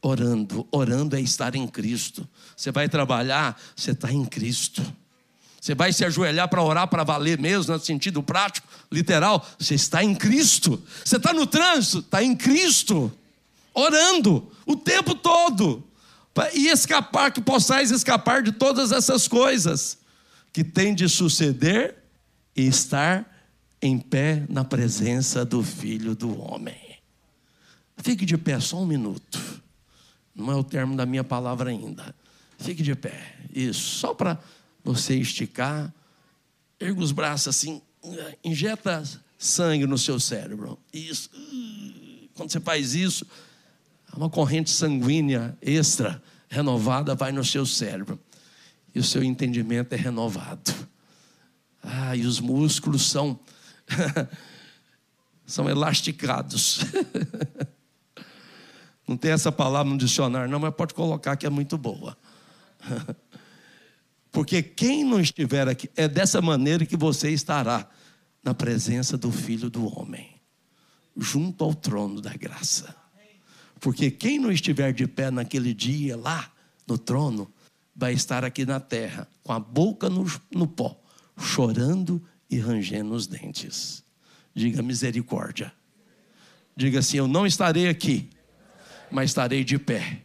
Orando, 0.00 0.66
orando 0.70 1.16
é 1.16 1.20
estar 1.20 1.54
em 1.54 1.68
Cristo. 1.68 2.26
Você 2.56 2.72
vai 2.72 2.88
trabalhar, 2.88 3.60
você 3.76 3.90
está 3.90 4.10
em 4.10 4.24
Cristo. 4.24 4.82
Você 5.60 5.74
vai 5.74 5.92
se 5.92 6.04
ajoelhar 6.04 6.48
para 6.48 6.62
orar 6.62 6.88
para 6.88 7.04
valer 7.04 7.38
mesmo, 7.38 7.74
no 7.74 7.78
sentido 7.78 8.22
prático, 8.22 8.66
literal. 8.90 9.46
Você 9.58 9.74
está 9.74 10.02
em 10.02 10.14
Cristo. 10.14 10.82
Você 11.04 11.16
está 11.16 11.34
no 11.34 11.46
trânsito, 11.46 11.98
está 11.98 12.22
em 12.22 12.34
Cristo. 12.34 13.12
Orando 13.74 14.50
o 14.64 14.74
tempo 14.74 15.14
todo. 15.14 15.84
E 16.54 16.68
escapar, 16.68 17.30
que 17.30 17.42
possais 17.42 17.90
escapar 17.90 18.42
de 18.42 18.52
todas 18.52 18.90
essas 18.90 19.28
coisas 19.28 19.98
que 20.52 20.64
tem 20.64 20.94
de 20.94 21.06
suceder 21.08 21.96
e 22.56 22.66
estar 22.66 23.26
em 23.82 23.98
pé 23.98 24.44
na 24.48 24.64
presença 24.64 25.44
do 25.44 25.62
Filho 25.62 26.14
do 26.14 26.40
Homem. 26.40 26.98
Fique 27.98 28.24
de 28.24 28.38
pé 28.38 28.58
só 28.58 28.78
um 28.80 28.86
minuto. 28.86 29.38
Não 30.34 30.50
é 30.50 30.54
o 30.54 30.64
termo 30.64 30.96
da 30.96 31.04
minha 31.04 31.22
palavra 31.22 31.68
ainda. 31.68 32.14
Fique 32.58 32.82
de 32.82 32.94
pé. 32.94 33.36
Isso, 33.52 33.98
só 33.98 34.14
para 34.14 34.38
você 34.84 35.16
esticar, 35.16 35.92
erga 36.78 37.00
os 37.00 37.12
braços 37.12 37.48
assim, 37.48 37.82
injeta 38.44 39.02
sangue 39.38 39.86
no 39.86 39.98
seu 39.98 40.20
cérebro. 40.20 40.78
Isso. 40.92 41.30
Quando 42.34 42.50
você 42.50 42.60
faz 42.60 42.94
isso, 42.94 43.26
uma 44.14 44.28
corrente 44.28 44.70
sanguínea 44.70 45.56
extra, 45.60 46.22
renovada, 46.48 47.14
vai 47.14 47.32
no 47.32 47.44
seu 47.44 47.64
cérebro. 47.64 48.18
E 48.94 48.98
o 48.98 49.04
seu 49.04 49.22
entendimento 49.22 49.92
é 49.92 49.96
renovado. 49.96 50.74
Ah, 51.82 52.16
e 52.16 52.26
os 52.26 52.40
músculos 52.40 53.08
são, 53.08 53.38
são 55.46 55.68
elasticados. 55.68 56.80
Não 59.06 59.16
tem 59.16 59.32
essa 59.32 59.50
palavra 59.50 59.90
no 59.90 59.98
dicionário, 59.98 60.48
não, 60.48 60.60
mas 60.60 60.72
pode 60.72 60.94
colocar 60.94 61.36
que 61.36 61.44
é 61.44 61.50
muito 61.50 61.76
boa. 61.76 62.16
Porque 64.32 64.62
quem 64.62 65.04
não 65.04 65.20
estiver 65.20 65.68
aqui, 65.68 65.90
é 65.96 66.06
dessa 66.06 66.40
maneira 66.40 66.86
que 66.86 66.96
você 66.96 67.30
estará 67.30 67.88
na 68.42 68.54
presença 68.54 69.18
do 69.18 69.30
Filho 69.30 69.68
do 69.68 69.86
Homem, 69.98 70.40
junto 71.16 71.64
ao 71.64 71.74
trono 71.74 72.20
da 72.20 72.32
graça. 72.32 72.94
Porque 73.80 74.10
quem 74.10 74.38
não 74.38 74.52
estiver 74.52 74.92
de 74.92 75.06
pé 75.06 75.30
naquele 75.30 75.74
dia 75.74 76.16
lá 76.16 76.50
no 76.86 76.98
trono, 76.98 77.52
vai 77.94 78.12
estar 78.12 78.44
aqui 78.44 78.64
na 78.64 78.80
terra, 78.80 79.28
com 79.42 79.52
a 79.52 79.58
boca 79.58 80.08
no, 80.08 80.24
no 80.50 80.66
pó, 80.66 81.00
chorando 81.38 82.22
e 82.48 82.58
rangendo 82.58 83.14
os 83.14 83.26
dentes. 83.26 84.04
Diga 84.54 84.82
misericórdia. 84.82 85.72
Diga 86.76 87.00
assim: 87.00 87.18
Eu 87.18 87.28
não 87.28 87.46
estarei 87.46 87.88
aqui, 87.88 88.30
mas 89.10 89.30
estarei 89.30 89.64
de 89.64 89.78
pé, 89.78 90.22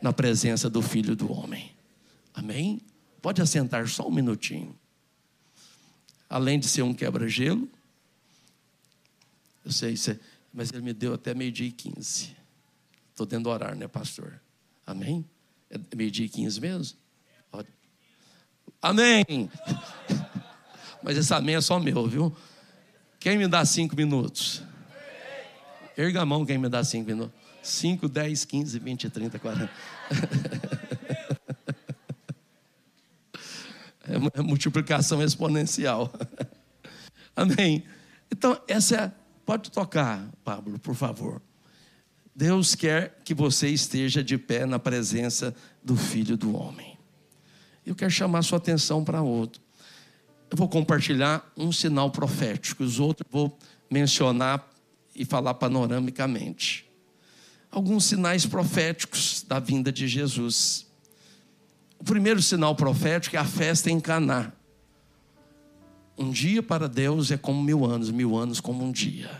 na 0.00 0.12
presença 0.12 0.70
do 0.70 0.80
Filho 0.80 1.14
do 1.14 1.30
Homem. 1.32 1.70
Amém? 2.34 2.80
Pode 3.20 3.42
assentar 3.42 3.86
só 3.88 4.06
um 4.06 4.10
minutinho. 4.10 4.78
Além 6.28 6.58
de 6.58 6.68
ser 6.68 6.82
um 6.82 6.94
quebra-gelo, 6.94 7.68
eu 9.64 9.72
sei, 9.72 9.94
mas 10.52 10.72
ele 10.72 10.82
me 10.82 10.92
deu 10.92 11.14
até 11.14 11.34
meio-dia 11.34 11.66
e 11.66 11.72
quinze. 11.72 12.36
Estou 13.10 13.26
dentro 13.26 13.50
orar, 13.50 13.76
né, 13.76 13.86
pastor? 13.88 14.40
Amém? 14.86 15.24
É 15.68 15.78
meio-dia 15.94 16.26
e 16.26 16.28
quinze 16.28 16.60
mesmo? 16.60 16.98
Amém! 18.82 19.24
Mas 21.02 21.16
esse 21.16 21.32
amém 21.34 21.54
é 21.54 21.60
só 21.60 21.78
meu, 21.78 22.06
viu? 22.06 22.34
Quem 23.18 23.36
me 23.36 23.46
dá 23.46 23.64
cinco 23.64 23.94
minutos? 23.94 24.62
Erga 25.96 26.22
a 26.22 26.26
mão 26.26 26.46
quem 26.46 26.56
me 26.56 26.68
dá 26.68 26.82
cinco 26.82 27.06
minutos. 27.06 27.38
Cinco, 27.62 28.08
dez, 28.08 28.44
quinze, 28.46 28.78
vinte, 28.78 29.08
trinta, 29.10 29.38
quarenta. 29.38 29.70
É 34.34 34.42
multiplicação 34.42 35.22
exponencial. 35.22 36.12
Amém. 37.34 37.84
Então, 38.30 38.60
essa 38.68 38.96
é. 38.96 39.12
Pode 39.44 39.70
tocar, 39.70 40.30
Pablo, 40.44 40.78
por 40.78 40.94
favor. 40.94 41.42
Deus 42.34 42.74
quer 42.74 43.18
que 43.24 43.34
você 43.34 43.68
esteja 43.68 44.22
de 44.22 44.38
pé 44.38 44.64
na 44.64 44.78
presença 44.78 45.54
do 45.82 45.96
Filho 45.96 46.36
do 46.36 46.56
Homem. 46.56 46.96
Eu 47.84 47.94
quero 47.94 48.10
chamar 48.10 48.42
sua 48.42 48.58
atenção 48.58 49.04
para 49.04 49.22
outro. 49.22 49.60
Eu 50.50 50.56
vou 50.56 50.68
compartilhar 50.68 51.50
um 51.56 51.72
sinal 51.72 52.10
profético, 52.10 52.84
os 52.84 53.00
outros 53.00 53.26
vou 53.30 53.58
mencionar 53.90 54.68
e 55.14 55.24
falar 55.24 55.54
panoramicamente. 55.54 56.88
Alguns 57.70 58.04
sinais 58.04 58.46
proféticos 58.46 59.44
da 59.46 59.58
vinda 59.58 59.92
de 59.92 60.08
Jesus. 60.08 60.86
O 62.00 62.04
primeiro 62.04 62.40
sinal 62.40 62.74
profético 62.74 63.36
é 63.36 63.38
a 63.38 63.44
festa 63.44 63.90
em 63.90 64.00
Caná. 64.00 64.52
Um 66.16 66.30
dia 66.30 66.62
para 66.62 66.88
Deus 66.88 67.30
é 67.30 67.36
como 67.36 67.62
mil 67.62 67.84
anos, 67.84 68.10
mil 68.10 68.38
anos 68.38 68.58
como 68.58 68.82
um 68.82 68.90
dia. 68.90 69.30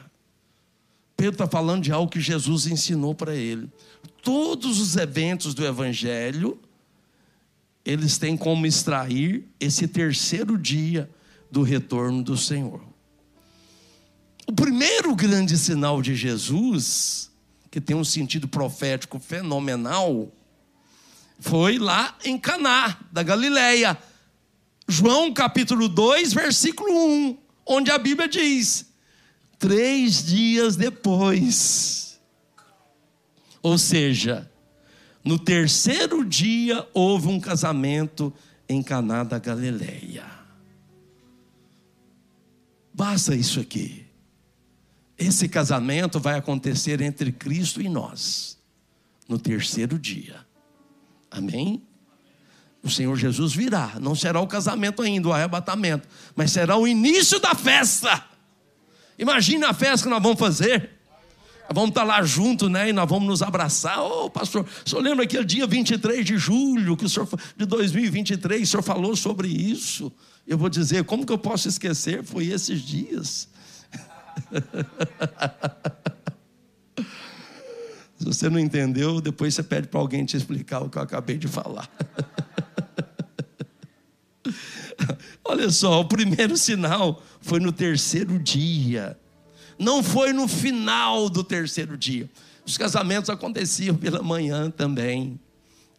Pedro 1.16 1.32
está 1.32 1.46
falando 1.46 1.82
de 1.82 1.90
algo 1.90 2.12
que 2.12 2.20
Jesus 2.20 2.66
ensinou 2.66 3.14
para 3.14 3.34
ele. 3.34 3.70
Todos 4.22 4.78
os 4.78 4.96
eventos 4.96 5.54
do 5.54 5.64
Evangelho, 5.64 6.58
eles 7.84 8.18
têm 8.18 8.36
como 8.36 8.66
extrair 8.66 9.48
esse 9.58 9.88
terceiro 9.88 10.58
dia 10.58 11.10
do 11.50 11.62
retorno 11.62 12.22
do 12.22 12.36
Senhor. 12.36 12.82
O 14.46 14.52
primeiro 14.52 15.14
grande 15.14 15.56
sinal 15.56 16.02
de 16.02 16.14
Jesus, 16.14 17.30
que 17.70 17.80
tem 17.80 17.96
um 17.96 18.04
sentido 18.04 18.46
profético 18.48 19.18
fenomenal, 19.18 20.30
foi 21.40 21.78
lá 21.78 22.16
em 22.24 22.38
Caná 22.38 22.98
da 23.10 23.22
Galileia. 23.22 23.98
João 24.86 25.32
capítulo 25.32 25.88
2, 25.88 26.32
versículo 26.34 26.92
1, 26.92 27.38
onde 27.66 27.90
a 27.90 27.98
Bíblia 27.98 28.28
diz: 28.28 28.86
três 29.58 30.24
dias 30.24 30.76
depois. 30.76 32.20
Ou 33.62 33.76
seja, 33.78 34.50
no 35.24 35.38
terceiro 35.38 36.24
dia 36.24 36.86
houve 36.94 37.28
um 37.28 37.40
casamento 37.40 38.32
em 38.68 38.82
Caná 38.82 39.24
da 39.24 39.38
Galileia. 39.38 40.24
Basta 42.92 43.34
isso 43.34 43.60
aqui. 43.60 44.06
Esse 45.16 45.48
casamento 45.48 46.18
vai 46.18 46.38
acontecer 46.38 47.00
entre 47.00 47.32
Cristo 47.32 47.80
e 47.80 47.88
nós 47.88 48.58
no 49.28 49.38
terceiro 49.38 49.98
dia. 49.98 50.49
Amém? 51.30 51.82
O 52.82 52.90
Senhor 52.90 53.14
Jesus 53.16 53.54
virá. 53.54 53.92
Não 54.00 54.14
será 54.14 54.40
o 54.40 54.46
casamento 54.46 55.02
ainda, 55.02 55.28
o 55.28 55.32
arrebatamento, 55.32 56.08
mas 56.34 56.50
será 56.50 56.76
o 56.76 56.88
início 56.88 57.38
da 57.38 57.54
festa. 57.54 58.24
Imagina 59.18 59.68
a 59.68 59.74
festa 59.74 60.04
que 60.04 60.10
nós 60.10 60.22
vamos 60.22 60.38
fazer. 60.38 60.90
Vamos 61.72 61.90
estar 61.90 62.02
lá 62.02 62.20
juntos, 62.22 62.68
né? 62.68 62.88
E 62.88 62.92
nós 62.92 63.08
vamos 63.08 63.28
nos 63.28 63.42
abraçar. 63.42 64.00
Ô, 64.00 64.24
oh, 64.24 64.30
pastor, 64.30 64.66
o 64.84 64.88
senhor 64.88 65.02
lembra 65.02 65.24
aquele 65.24 65.44
dia 65.44 65.66
23 65.66 66.24
de 66.24 66.36
julho 66.36 66.96
que 66.96 67.04
o 67.04 67.08
senhor, 67.08 67.28
de 67.56 67.64
2023, 67.64 68.62
o 68.62 68.66
senhor 68.70 68.82
falou 68.82 69.14
sobre 69.14 69.46
isso? 69.46 70.10
Eu 70.46 70.58
vou 70.58 70.68
dizer, 70.68 71.04
como 71.04 71.24
que 71.24 71.32
eu 71.32 71.38
posso 71.38 71.68
esquecer? 71.68 72.24
Foi 72.24 72.46
esses 72.46 72.80
dias. 72.80 73.48
Se 78.20 78.26
você 78.26 78.50
não 78.50 78.58
entendeu, 78.58 79.18
depois 79.18 79.54
você 79.54 79.62
pede 79.62 79.88
para 79.88 79.98
alguém 79.98 80.26
te 80.26 80.36
explicar 80.36 80.80
o 80.80 80.90
que 80.90 80.98
eu 80.98 81.02
acabei 81.02 81.38
de 81.38 81.48
falar. 81.48 81.88
Olha 85.42 85.70
só, 85.70 86.00
o 86.00 86.04
primeiro 86.04 86.54
sinal 86.58 87.22
foi 87.40 87.58
no 87.58 87.72
terceiro 87.72 88.38
dia, 88.38 89.18
não 89.78 90.02
foi 90.02 90.34
no 90.34 90.46
final 90.46 91.30
do 91.30 91.42
terceiro 91.42 91.96
dia. 91.96 92.28
Os 92.66 92.76
casamentos 92.76 93.30
aconteciam 93.30 93.96
pela 93.96 94.22
manhã 94.22 94.70
também, 94.70 95.40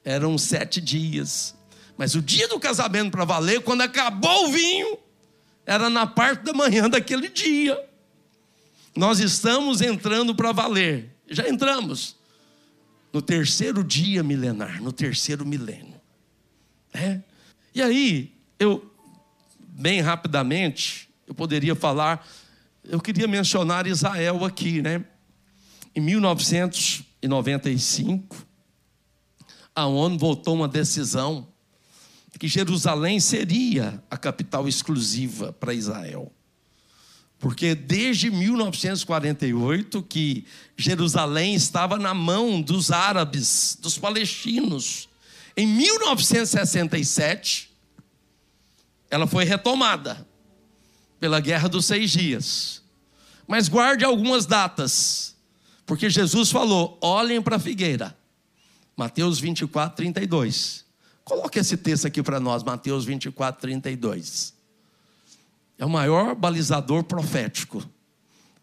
eram 0.06 0.38
sete 0.38 0.80
dias, 0.80 1.56
mas 1.98 2.14
o 2.14 2.22
dia 2.22 2.48
do 2.48 2.60
casamento 2.60 3.10
para 3.10 3.26
valer, 3.26 3.62
quando 3.62 3.82
acabou 3.82 4.48
o 4.48 4.52
vinho, 4.52 4.96
era 5.66 5.90
na 5.90 6.06
parte 6.06 6.44
da 6.44 6.54
manhã 6.54 6.88
daquele 6.88 7.30
dia. 7.30 7.84
Nós 8.96 9.20
estamos 9.20 9.82
entrando 9.82 10.36
para 10.36 10.52
valer, 10.52 11.11
já 11.32 11.50
entramos 11.50 12.16
no 13.12 13.20
terceiro 13.22 13.84
dia 13.84 14.24
milenar, 14.24 14.82
no 14.82 14.92
terceiro 14.92 15.46
milênio. 15.46 16.02
É? 16.94 17.20
E 17.74 17.82
aí, 17.82 18.34
eu 18.60 18.94
bem 19.60 20.02
rapidamente, 20.02 21.10
eu 21.26 21.34
poderia 21.34 21.74
falar, 21.76 22.28
eu 22.84 23.00
queria 23.00 23.28
mencionar 23.28 23.88
Israel 23.88 24.46
aqui, 24.46 24.82
né? 24.82 25.06
Em 25.96 26.02
1995, 26.02 28.46
a 29.74 29.88
ONU 29.88 30.18
voltou 30.18 30.56
uma 30.56 30.68
decisão 30.68 31.48
que 32.42 32.48
Jerusalém 32.48 33.20
seria 33.20 34.04
a 34.10 34.18
capital 34.18 34.68
exclusiva 34.68 35.54
para 35.54 35.76
Israel. 35.76 36.34
Porque 37.42 37.74
desde 37.74 38.30
1948 38.30 40.04
que 40.04 40.46
Jerusalém 40.78 41.56
estava 41.56 41.98
na 41.98 42.14
mão 42.14 42.62
dos 42.62 42.92
árabes, 42.92 43.76
dos 43.82 43.98
palestinos. 43.98 45.10
Em 45.58 45.66
1967, 45.66 47.72
ela 49.10 49.26
foi 49.26 49.44
retomada 49.44 50.28
pela 51.20 51.40
Guerra 51.40 51.68
dos 51.68 51.88
Seis 51.88 52.12
Dias. 52.12 52.84
Mas 53.48 53.68
guarde 53.68 54.06
algumas 54.06 54.46
datas, 54.46 55.36
porque 55.88 56.12
Jesus 56.12 56.52
falou: 56.52 56.96
olhem 57.02 57.42
para 57.42 57.56
a 57.56 57.60
figueira. 57.60 58.16
Mateus 58.96 59.40
24, 59.40 59.98
32. 59.98 60.86
Coloque 61.24 61.58
esse 61.58 61.76
texto 61.76 62.06
aqui 62.06 62.22
para 62.22 62.40
nós, 62.40 62.64
Mateus 62.64 63.04
24, 63.04 63.62
32. 63.62 64.61
É 65.82 65.86
o 65.86 65.90
maior 65.90 66.36
balizador 66.36 67.04
profético, 67.04 67.84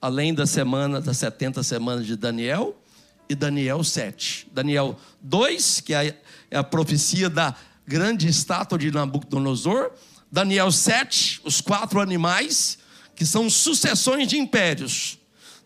além 0.00 0.32
da 0.32 0.46
semana, 0.46 1.00
das 1.00 1.16
70 1.16 1.64
semanas 1.64 2.06
de 2.06 2.14
Daniel 2.14 2.80
e 3.28 3.34
Daniel 3.34 3.82
7. 3.82 4.46
Daniel 4.52 4.96
2, 5.20 5.80
que 5.80 5.94
é 5.94 6.16
a 6.52 6.62
profecia 6.62 7.28
da 7.28 7.56
grande 7.84 8.28
estátua 8.28 8.78
de 8.78 8.92
Nabucodonosor, 8.92 9.90
Daniel 10.30 10.70
7, 10.70 11.40
os 11.42 11.60
quatro 11.60 12.00
animais, 12.00 12.78
que 13.16 13.26
são 13.26 13.50
sucessões 13.50 14.28
de 14.28 14.38
impérios. 14.38 15.18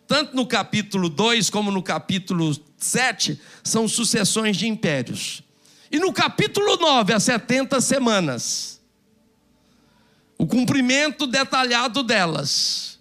tanto 0.08 0.34
no 0.34 0.46
capítulo 0.46 1.10
2 1.10 1.50
como 1.50 1.70
no 1.70 1.82
capítulo 1.82 2.56
7, 2.78 3.38
são 3.62 3.86
sucessões 3.86 4.56
de 4.56 4.66
impérios. 4.66 5.42
E 5.90 5.98
no 5.98 6.14
capítulo 6.14 6.78
9, 6.78 7.12
as 7.12 7.24
70 7.24 7.78
semanas, 7.82 8.80
o 10.42 10.46
cumprimento 10.46 11.24
detalhado 11.24 12.02
delas 12.02 12.98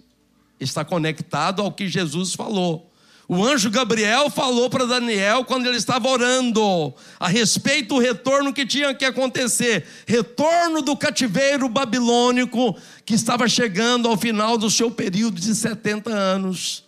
está 0.59 0.85
conectado 0.85 1.63
ao 1.63 1.71
que 1.71 1.87
Jesus 1.87 2.35
falou. 2.35 2.93
O 3.27 3.43
anjo 3.43 3.71
Gabriel 3.71 4.29
falou 4.29 4.69
para 4.69 4.85
Daniel 4.85 5.43
quando 5.43 5.65
ele 5.65 5.77
estava 5.77 6.07
orando 6.07 6.93
a 7.19 7.27
respeito 7.27 7.95
do 7.95 7.99
retorno 7.99 8.53
que 8.53 8.63
tinha 8.63 8.93
que 8.93 9.03
acontecer 9.03 9.87
retorno 10.05 10.83
do 10.83 10.95
cativeiro 10.95 11.67
babilônico 11.67 12.77
que 13.03 13.15
estava 13.15 13.49
chegando 13.49 14.07
ao 14.07 14.15
final 14.15 14.55
do 14.55 14.69
seu 14.69 14.91
período 14.91 15.41
de 15.41 15.55
70 15.55 16.11
anos. 16.11 16.85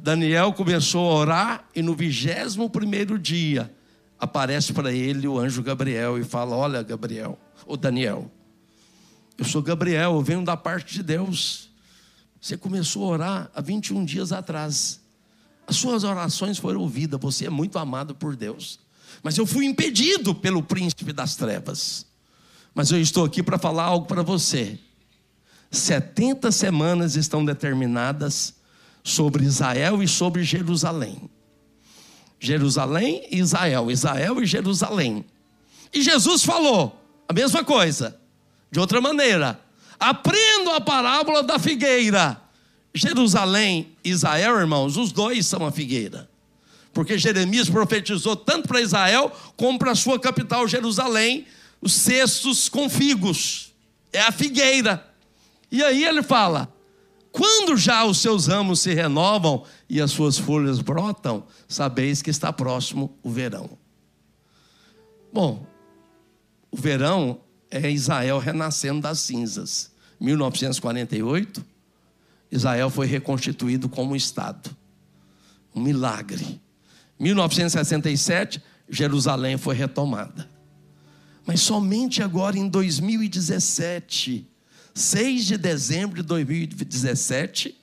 Daniel 0.00 0.52
começou 0.52 1.08
a 1.12 1.14
orar 1.14 1.64
e 1.76 1.80
no 1.80 1.94
vigésimo 1.94 2.68
primeiro 2.68 3.20
dia 3.20 3.72
aparece 4.18 4.72
para 4.72 4.92
ele 4.92 5.28
o 5.28 5.38
anjo 5.38 5.62
Gabriel 5.62 6.18
e 6.18 6.24
fala: 6.24 6.56
Olha, 6.56 6.82
Gabriel, 6.82 7.38
ou 7.64 7.76
Daniel, 7.76 8.28
eu 9.38 9.44
sou 9.44 9.62
Gabriel, 9.62 10.14
eu 10.14 10.22
venho 10.22 10.44
da 10.44 10.56
parte 10.56 10.94
de 10.94 11.02
Deus. 11.02 11.68
Você 12.40 12.56
começou 12.56 13.04
a 13.04 13.08
orar 13.08 13.50
há 13.54 13.60
21 13.60 14.04
dias 14.04 14.32
atrás. 14.32 15.00
As 15.66 15.76
suas 15.76 16.04
orações 16.04 16.58
foram 16.58 16.80
ouvidas, 16.80 17.20
você 17.20 17.46
é 17.46 17.50
muito 17.50 17.78
amado 17.78 18.14
por 18.14 18.36
Deus. 18.36 18.78
Mas 19.22 19.36
eu 19.36 19.46
fui 19.46 19.66
impedido 19.66 20.34
pelo 20.34 20.62
príncipe 20.62 21.12
das 21.12 21.36
trevas. 21.36 22.06
Mas 22.74 22.90
eu 22.90 23.00
estou 23.00 23.24
aqui 23.24 23.42
para 23.42 23.58
falar 23.58 23.84
algo 23.84 24.06
para 24.06 24.22
você. 24.22 24.78
70 25.70 26.52
semanas 26.52 27.16
estão 27.16 27.44
determinadas 27.44 28.54
sobre 29.02 29.44
Israel 29.44 30.02
e 30.02 30.08
sobre 30.08 30.44
Jerusalém. 30.44 31.28
Jerusalém 32.38 33.26
e 33.30 33.38
Israel, 33.38 33.90
Israel 33.90 34.42
e 34.42 34.46
Jerusalém. 34.46 35.24
E 35.92 36.02
Jesus 36.02 36.44
falou 36.44 37.02
a 37.28 37.32
mesma 37.32 37.64
coisa, 37.64 38.20
de 38.76 38.80
outra 38.80 39.00
maneira. 39.00 39.58
Aprendo 39.98 40.70
a 40.72 40.80
parábola 40.82 41.42
da 41.42 41.58
figueira. 41.58 42.38
Jerusalém 42.94 43.96
e 44.04 44.10
Israel, 44.10 44.58
irmãos, 44.58 44.98
os 44.98 45.12
dois 45.12 45.46
são 45.46 45.64
a 45.64 45.72
figueira. 45.72 46.28
Porque 46.92 47.16
Jeremias 47.16 47.70
profetizou 47.70 48.36
tanto 48.36 48.68
para 48.68 48.82
Israel 48.82 49.32
como 49.56 49.78
para 49.78 49.92
a 49.92 49.94
sua 49.94 50.20
capital, 50.20 50.68
Jerusalém, 50.68 51.46
os 51.80 51.94
cestos 51.94 52.68
com 52.68 52.86
figos. 52.86 53.72
É 54.12 54.20
a 54.20 54.30
figueira. 54.30 55.10
E 55.72 55.82
aí 55.82 56.04
ele 56.04 56.22
fala: 56.22 56.70
quando 57.32 57.78
já 57.78 58.04
os 58.04 58.18
seus 58.18 58.46
ramos 58.46 58.80
se 58.80 58.92
renovam 58.92 59.64
e 59.88 60.02
as 60.02 60.10
suas 60.10 60.36
folhas 60.36 60.80
brotam, 60.80 61.46
sabeis 61.66 62.20
que 62.20 62.28
está 62.28 62.52
próximo 62.52 63.16
o 63.22 63.30
verão. 63.30 63.70
Bom, 65.32 65.66
o 66.70 66.76
verão 66.76 67.40
é 67.70 67.90
Israel 67.90 68.38
renascendo 68.38 69.00
das 69.00 69.20
cinzas. 69.20 69.90
1948, 70.20 71.64
Israel 72.50 72.90
foi 72.90 73.06
reconstituído 73.06 73.88
como 73.88 74.16
Estado. 74.16 74.70
Um 75.74 75.80
milagre. 75.80 76.60
1967, 77.18 78.62
Jerusalém 78.88 79.56
foi 79.56 79.74
retomada. 79.74 80.48
Mas 81.44 81.60
somente 81.60 82.22
agora 82.22 82.58
em 82.58 82.68
2017 82.68 84.48
6 84.96 85.44
de 85.44 85.58
dezembro 85.58 86.22
de 86.22 86.22
2017, 86.22 87.76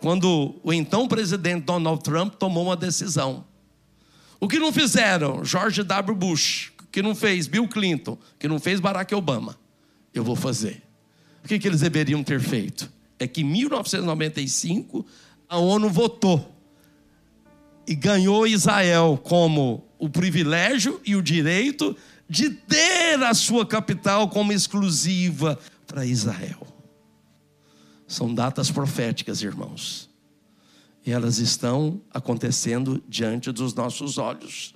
quando 0.00 0.60
o 0.62 0.72
então 0.72 1.08
presidente 1.08 1.64
Donald 1.64 2.00
Trump 2.04 2.34
tomou 2.34 2.66
uma 2.66 2.76
decisão. 2.76 3.44
O 4.38 4.46
que 4.46 4.60
não 4.60 4.72
fizeram 4.72 5.44
George 5.44 5.82
W. 5.82 6.16
Bush, 6.16 6.71
que 6.92 7.02
não 7.02 7.14
fez 7.14 7.46
Bill 7.46 7.66
Clinton, 7.66 8.18
que 8.38 8.46
não 8.46 8.60
fez 8.60 8.78
Barack 8.78 9.14
Obama, 9.14 9.58
eu 10.12 10.22
vou 10.22 10.36
fazer. 10.36 10.82
O 11.42 11.48
que, 11.48 11.58
que 11.58 11.66
eles 11.66 11.80
deveriam 11.80 12.22
ter 12.22 12.38
feito? 12.38 12.92
É 13.18 13.26
que 13.26 13.40
em 13.40 13.44
1995 13.44 15.04
a 15.48 15.56
ONU 15.56 15.88
votou 15.88 16.54
e 17.86 17.94
ganhou 17.94 18.46
Israel 18.46 19.18
como 19.22 19.84
o 19.98 20.08
privilégio 20.08 21.00
e 21.04 21.16
o 21.16 21.22
direito 21.22 21.96
de 22.28 22.50
ter 22.50 23.22
a 23.22 23.34
sua 23.34 23.66
capital 23.66 24.28
como 24.28 24.52
exclusiva 24.52 25.58
para 25.86 26.04
Israel. 26.04 26.66
São 28.06 28.34
datas 28.34 28.70
proféticas, 28.70 29.42
irmãos. 29.42 30.10
E 31.04 31.10
elas 31.10 31.38
estão 31.38 32.00
acontecendo 32.12 33.02
diante 33.08 33.50
dos 33.50 33.74
nossos 33.74 34.18
olhos. 34.18 34.74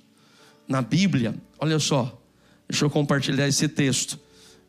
Na 0.67 0.81
Bíblia, 0.81 1.35
olha 1.59 1.79
só, 1.79 2.21
deixa 2.67 2.83
eu 2.83 2.89
compartilhar 2.89 3.47
esse 3.47 3.67
texto 3.69 4.19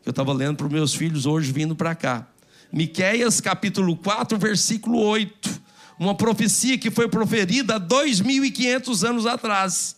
que 0.03 0.09
eu 0.09 0.11
estava 0.11 0.33
lendo 0.33 0.57
para 0.57 0.67
os 0.67 0.73
meus 0.73 0.95
filhos 0.95 1.27
hoje 1.27 1.51
vindo 1.51 1.75
para 1.75 1.95
cá. 1.95 2.27
Miqueias 2.73 3.41
capítulo 3.41 3.97
4, 3.97 4.39
versículo 4.39 5.01
8. 5.01 5.61
Uma 5.99 6.15
profecia 6.15 6.79
que 6.79 6.91
foi 6.91 7.09
proferida 7.09 7.77
há 7.77 7.81
2.500 7.81 9.09
anos 9.09 9.27
atrás. 9.27 9.97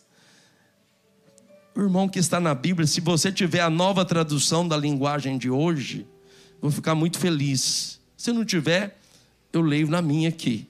O 1.74 1.81
irmão 1.81 2.09
que 2.09 2.18
está 2.18 2.40
na 2.40 2.55
Bíblia, 2.55 2.86
se 2.86 3.01
você 3.01 3.31
tiver 3.31 3.60
a 3.60 3.70
nova 3.70 4.05
tradução 4.05 4.66
da 4.66 4.77
linguagem 4.77 5.36
de 5.36 5.51
hoje, 5.51 6.06
vou 6.60 6.70
ficar 6.70 6.94
muito 6.94 7.18
feliz. 7.18 8.01
Se 8.16 8.32
não 8.32 8.44
tiver, 8.44 8.98
eu 9.52 9.60
leio 9.60 9.89
na 9.89 10.01
minha 10.01 10.28
aqui. 10.31 10.66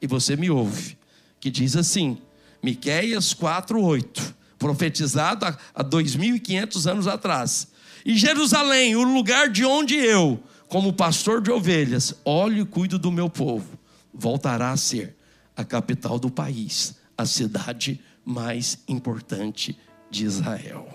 E 0.00 0.06
você 0.06 0.36
me 0.36 0.50
ouve. 0.50 0.96
Que 1.38 1.50
diz 1.50 1.76
assim: 1.76 2.18
Miqueias 2.62 3.34
4:8, 3.34 4.34
profetizado 4.60 5.46
há 5.74 5.82
2500 5.82 6.86
anos 6.86 7.06
atrás. 7.08 7.68
E 8.04 8.14
Jerusalém, 8.14 8.94
o 8.94 9.02
lugar 9.02 9.48
de 9.48 9.64
onde 9.64 9.96
eu, 9.96 10.38
como 10.68 10.92
pastor 10.92 11.40
de 11.40 11.50
ovelhas, 11.50 12.14
olho 12.24 12.62
e 12.62 12.66
cuido 12.66 12.98
do 12.98 13.10
meu 13.10 13.28
povo, 13.28 13.78
voltará 14.12 14.70
a 14.70 14.76
ser 14.76 15.16
a 15.56 15.64
capital 15.64 16.18
do 16.18 16.30
país, 16.30 16.94
a 17.16 17.24
cidade 17.24 18.00
mais 18.24 18.78
importante 18.86 19.76
de 20.10 20.24
Israel. 20.26 20.88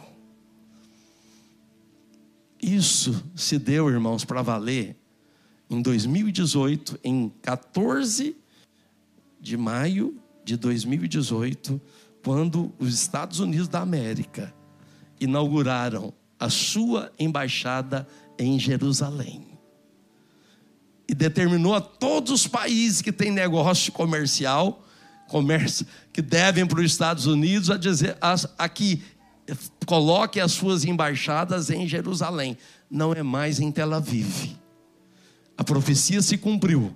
Isso 2.61 3.23
se 3.35 3.57
deu, 3.57 3.89
irmãos, 3.89 4.23
para 4.23 4.41
valer 4.41 4.95
em 5.69 5.81
2018, 5.81 6.99
em 7.03 7.31
14 7.41 8.37
de 9.41 9.57
maio 9.57 10.19
de 10.43 10.55
2018, 10.55 11.81
quando 12.25 12.73
os 12.79 12.91
Estados 12.91 13.39
Unidos 13.39 13.67
da 13.67 13.81
América 13.81 14.51
inauguraram 15.21 16.11
a 16.39 16.49
sua 16.49 17.11
embaixada 17.19 18.07
em 18.39 18.57
Jerusalém. 18.57 19.45
E 21.07 21.13
determinou 21.13 21.75
a 21.75 21.79
todos 21.79 22.31
os 22.31 22.47
países 22.47 23.03
que 23.03 23.11
têm 23.11 23.29
negócio 23.29 23.93
comercial, 23.93 24.83
comércio, 25.27 25.85
que 26.11 26.19
devem 26.19 26.65
para 26.65 26.79
os 26.79 26.91
Estados 26.91 27.27
Unidos, 27.27 27.69
a 27.69 27.77
dizer 27.77 28.17
aqui 28.57 29.03
coloque 29.85 30.39
as 30.39 30.51
suas 30.51 30.83
embaixadas 30.83 31.69
em 31.69 31.87
Jerusalém, 31.87 32.57
não 32.89 33.13
é 33.13 33.21
mais 33.21 33.59
em 33.59 33.71
Tel 33.71 33.93
Aviv. 33.93 34.57
A 35.55 35.63
profecia 35.63 36.23
se 36.23 36.39
cumpriu 36.39 36.91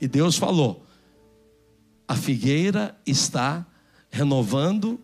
e 0.00 0.08
Deus 0.08 0.36
falou: 0.36 0.84
a 2.08 2.16
figueira 2.16 3.00
está 3.06 3.64
renovando 4.12 5.00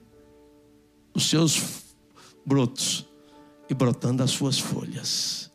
os 1.14 1.28
seus 1.28 1.96
brotos 2.44 3.06
e 3.68 3.74
brotando 3.74 4.22
as 4.22 4.30
suas 4.30 4.58
folhas. 4.58 5.50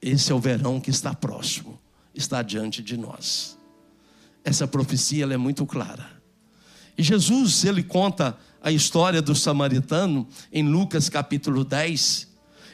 Esse 0.00 0.30
é 0.30 0.34
o 0.34 0.38
verão 0.38 0.80
que 0.80 0.90
está 0.90 1.12
próximo, 1.12 1.78
está 2.14 2.40
diante 2.42 2.82
de 2.82 2.96
nós. 2.96 3.58
Essa 4.44 4.66
profecia 4.66 5.24
é 5.26 5.36
muito 5.36 5.66
clara. 5.66 6.22
E 6.96 7.02
Jesus, 7.02 7.64
ele 7.64 7.82
conta 7.82 8.38
a 8.62 8.70
história 8.70 9.20
do 9.20 9.34
samaritano 9.34 10.26
em 10.52 10.62
Lucas 10.66 11.08
capítulo 11.08 11.64
10. 11.64 12.28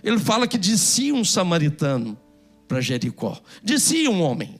Ele 0.04 0.18
fala 0.18 0.46
que 0.46 0.58
descia 0.58 1.14
um 1.14 1.24
samaritano 1.24 2.18
para 2.68 2.80
Jericó. 2.80 3.40
Descia 3.62 4.10
um 4.10 4.20
homem. 4.20 4.58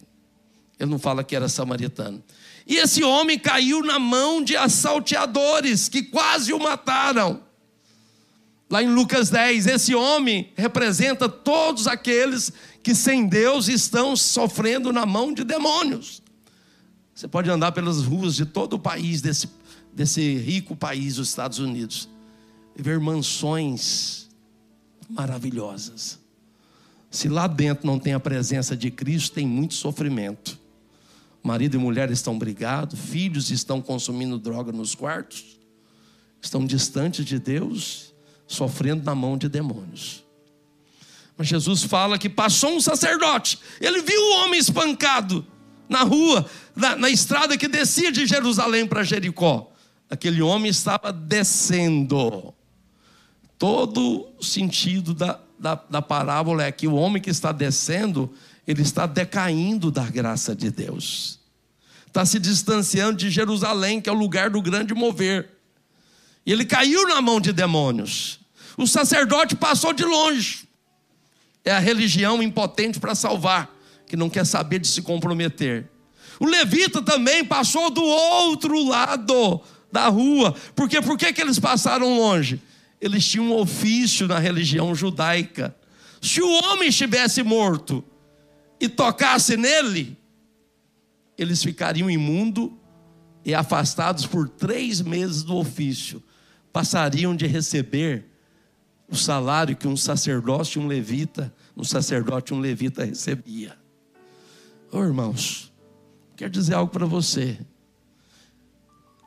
Ele 0.81 0.91
não 0.91 0.99
fala 0.99 1.23
que 1.23 1.37
era 1.37 1.49
samaritano. 1.49 2.25
E 2.67 2.77
esse 2.77 3.03
homem 3.03 3.39
caiu 3.39 3.83
na 3.83 3.99
mão 3.99 4.43
de 4.43 4.57
assalteadores 4.57 5.89
que 5.89 6.03
quase 6.03 6.53
o 6.53 6.59
mataram. 6.59 7.43
Lá 8.71 8.83
em 8.83 8.89
Lucas 8.89 9.29
10, 9.29 9.67
esse 9.67 9.95
homem 9.95 10.51
representa 10.57 11.29
todos 11.29 11.87
aqueles 11.87 12.53
que 12.83 12.95
sem 12.95 13.27
Deus 13.27 13.69
estão 13.69 14.17
sofrendo 14.17 14.93
na 14.93 15.05
mão 15.05 15.33
de 15.33 15.45
demônios. 15.45 16.23
Você 17.15 17.29
pode 17.29 17.51
andar 17.51 17.73
pelas 17.73 18.03
ruas 18.03 18.35
de 18.35 18.47
todo 18.47 18.75
o 18.75 18.79
país, 18.79 19.21
desse, 19.21 19.51
desse 19.93 20.37
rico 20.37 20.75
país, 20.75 21.19
os 21.19 21.29
Estados 21.29 21.59
Unidos, 21.59 22.09
e 22.75 22.83
ver 22.83 22.99
mansões 22.99 24.31
maravilhosas. 25.09 26.19
Se 27.11 27.29
lá 27.29 27.47
dentro 27.47 27.87
não 27.87 27.99
tem 27.99 28.15
a 28.15 28.21
presença 28.21 28.75
de 28.75 28.91
Cristo, 28.91 29.35
tem 29.35 29.47
muito 29.47 29.75
sofrimento. 29.75 30.59
Marido 31.43 31.77
e 31.77 31.79
mulher 31.79 32.11
estão 32.11 32.39
brigados, 32.39 32.99
filhos 32.99 33.51
estão 33.51 33.83
consumindo 33.83 34.39
droga 34.39 34.71
nos 34.71 34.95
quartos, 34.95 35.59
estão 36.41 36.65
distantes 36.65 37.25
de 37.25 37.39
Deus, 37.39 38.15
sofrendo 38.47 39.03
na 39.03 39.15
mão 39.15 39.37
de 39.37 39.49
demônios. 39.49 40.25
Mas 41.37 41.49
Jesus 41.49 41.83
fala 41.83 42.19
que 42.19 42.29
passou 42.29 42.77
um 42.77 42.81
sacerdote, 42.81 43.59
ele 43.81 44.03
viu 44.03 44.21
o 44.21 44.45
homem 44.45 44.61
espancado 44.61 45.45
na 45.89 46.03
rua, 46.05 46.47
na, 46.75 46.97
na 46.97 47.11
estrada 47.11 47.59
que 47.59 47.67
descia 47.67 48.13
de 48.13 48.27
Jerusalém 48.27 48.87
para 48.87 49.03
Jericó. 49.03 49.73
Aquele 50.09 50.43
homem 50.43 50.71
estava 50.71 51.13
descendo. 51.13 52.55
Todo 53.59 54.29
sentido 54.41 55.15
da, 55.15 55.41
da, 55.59 55.75
da 55.75 56.03
parábola 56.03 56.65
é 56.65 56.73
que 56.73 56.87
o 56.89 56.95
homem 56.95 57.23
que 57.23 57.31
está 57.31 57.53
descendo, 57.53 58.33
ele 58.67 58.83
está 58.83 59.07
decaindo 59.07 59.91
da 59.91 60.05
graça 60.05 60.55
de 60.55 60.71
Deus. 60.71 61.41
Está 62.07 62.25
se 62.25 62.39
distanciando 62.39 63.17
de 63.17 63.31
Jerusalém, 63.31 64.01
que 64.01 64.09
é 64.09 64.13
o 64.13 64.17
lugar 64.17 64.51
do 64.51 64.61
grande 64.63 64.95
mover. 64.95 65.49
E 66.45 66.53
ele 66.53 66.65
caiu 66.65 67.09
na 67.09 67.21
mão 67.21 67.41
de 67.41 67.53
demônios. 67.53 68.41
O 68.77 68.87
sacerdote 68.87 69.57
passou 69.57 69.93
de 69.93 70.05
longe. 70.05 70.69
É 71.65 71.73
a 71.73 71.79
religião 71.79 72.43
impotente 72.43 73.01
para 73.01 73.15
salvar, 73.15 73.71
que 74.07 74.17
não 74.17 74.29
quer 74.29 74.45
saber 74.45 74.79
de 74.79 74.89
se 74.89 75.03
comprometer. 75.03 75.89
O 76.39 76.47
levita 76.47 77.01
também 77.01 77.45
passou 77.45 77.91
do 77.91 78.03
outro 78.03 78.85
lado 78.85 79.61
da 79.91 80.09
rua. 80.09 80.55
Porque 80.75 81.01
por 81.01 81.17
que, 81.17 81.33
que 81.33 81.41
eles 81.41 81.59
passaram 81.59 82.19
longe? 82.19 82.61
Eles 83.01 83.27
tinham 83.27 83.47
um 83.47 83.57
ofício 83.57 84.27
na 84.27 84.39
religião 84.39 84.95
judaica. 84.95 85.75
Se 86.21 86.41
o 86.41 86.49
homem 86.49 86.89
estivesse 86.89 87.43
morto 87.43 88.05
e 88.83 88.89
tocasse 88.89 89.57
nele, 89.57 90.19
eles 91.39 91.63
ficariam 91.63 92.11
imundo 92.11 92.77
e 93.45 93.55
afastados 93.55 94.27
por 94.27 94.49
três 94.49 95.01
meses 95.01 95.45
do 95.45 95.55
ofício. 95.55 96.21
Passariam 96.73 97.37
de 97.37 97.47
receber 97.47 98.27
o 99.09 99.15
salário 99.15 99.77
que 99.77 99.87
um 99.87 99.97
sacerdote 99.97 100.81
um 100.81 100.89
levita, 100.89 101.55
um 101.77 101.85
sacerdote 101.85 102.53
um 102.53 102.59
levita 102.59 103.05
recebia. 103.05 103.79
Oh, 104.91 105.05
irmãos, 105.05 105.73
quero 106.35 106.51
dizer 106.51 106.75
algo 106.75 106.91
para 106.91 107.07
você. 107.07 107.57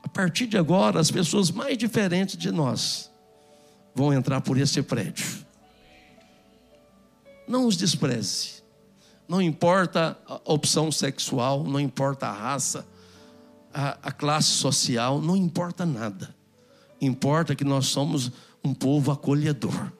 A 0.03 0.10
partir 0.10 0.48
de 0.48 0.57
agora, 0.57 0.99
as 0.99 1.10
pessoas 1.10 1.49
mais 1.49 1.77
diferentes 1.77 2.36
de 2.36 2.52
nós 2.52 3.10
vão 3.95 4.11
entrar 4.11 4.41
por 4.41 4.57
esse 4.57 4.82
prédio. 4.82 5.45
Não 7.48 7.65
os 7.65 7.77
despreze. 7.77 8.55
Não 9.27 9.41
importa 9.41 10.18
a 10.27 10.53
opção 10.53 10.91
sexual, 10.91 11.64
não 11.64 11.80
importa 11.80 12.27
a 12.27 12.31
raça, 12.31 12.85
a, 13.73 13.97
a 14.03 14.11
classe 14.11 14.49
social, 14.49 15.19
não 15.22 15.35
importa 15.35 15.85
nada. 15.85 16.35
Importa 17.02 17.56
que 17.56 17.64
nós 17.64 17.88
somos 17.88 18.31
um 18.64 18.73
povo 18.73 19.11
acolhedor. 19.11 19.91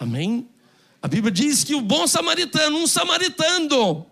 Amém? 0.00 0.48
A 1.02 1.08
Bíblia 1.08 1.30
diz 1.30 1.64
que 1.64 1.74
o 1.74 1.82
bom 1.82 2.06
samaritano, 2.06 2.78
um 2.78 2.86
samaritano, 2.86 4.06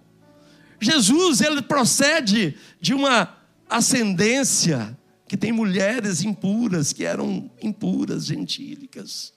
Jesus, 0.80 1.40
ele 1.40 1.62
procede 1.62 2.56
de 2.80 2.92
uma 2.92 3.36
ascendência 3.70 4.98
que 5.26 5.36
tem 5.36 5.52
mulheres 5.52 6.22
impuras, 6.22 6.92
que 6.92 7.04
eram 7.04 7.50
impuras, 7.62 8.26
gentílicas. 8.26 9.32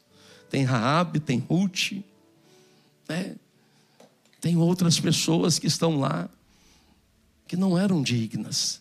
Tem 0.50 0.64
Raabe, 0.64 1.20
tem 1.20 1.40
Ruth, 1.40 1.94
né? 3.08 3.36
Tem 4.46 4.58
outras 4.58 5.00
pessoas 5.00 5.58
que 5.58 5.66
estão 5.66 6.00
lá 6.00 6.30
que 7.48 7.58
não 7.58 7.76
eram 7.76 8.04
dignas. 8.04 8.80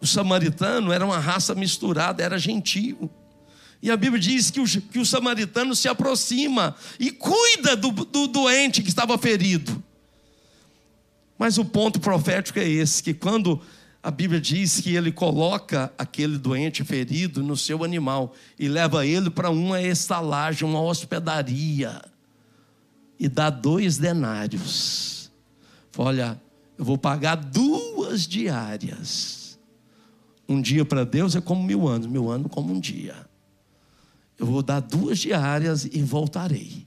O 0.00 0.06
samaritano 0.06 0.90
era 0.90 1.04
uma 1.04 1.18
raça 1.18 1.54
misturada, 1.54 2.22
era 2.22 2.38
gentil. 2.38 3.10
E 3.82 3.90
a 3.90 3.96
Bíblia 3.98 4.18
diz 4.18 4.50
que 4.50 4.60
o, 4.60 4.64
que 4.64 4.98
o 4.98 5.04
samaritano 5.04 5.74
se 5.76 5.86
aproxima 5.86 6.74
e 6.98 7.10
cuida 7.10 7.76
do, 7.76 7.90
do 7.90 8.26
doente 8.26 8.82
que 8.82 8.88
estava 8.88 9.18
ferido. 9.18 9.84
Mas 11.38 11.58
o 11.58 11.64
ponto 11.66 12.00
profético 12.00 12.58
é 12.58 12.66
esse: 12.66 13.02
que 13.02 13.12
quando 13.12 13.60
a 14.02 14.10
Bíblia 14.10 14.40
diz 14.40 14.80
que 14.80 14.96
ele 14.96 15.12
coloca 15.12 15.92
aquele 15.98 16.38
doente 16.38 16.82
ferido 16.84 17.42
no 17.42 17.54
seu 17.54 17.84
animal 17.84 18.32
e 18.58 18.66
leva 18.66 19.06
ele 19.06 19.28
para 19.28 19.50
uma 19.50 19.82
estalagem, 19.82 20.66
uma 20.66 20.80
hospedaria, 20.80 22.00
e 23.18 23.28
dá 23.28 23.50
dois 23.50 23.98
denários. 23.98 25.30
Olha, 25.96 26.40
eu 26.76 26.84
vou 26.84 26.98
pagar 26.98 27.36
duas 27.36 28.26
diárias. 28.26 29.58
Um 30.48 30.60
dia 30.60 30.84
para 30.84 31.04
Deus 31.04 31.34
é 31.36 31.40
como 31.40 31.62
mil 31.62 31.88
anos, 31.88 32.06
mil 32.06 32.30
anos 32.30 32.50
como 32.50 32.72
um 32.72 32.80
dia. 32.80 33.14
Eu 34.38 34.46
vou 34.46 34.62
dar 34.62 34.80
duas 34.80 35.18
diárias 35.18 35.84
e 35.84 36.02
voltarei. 36.02 36.86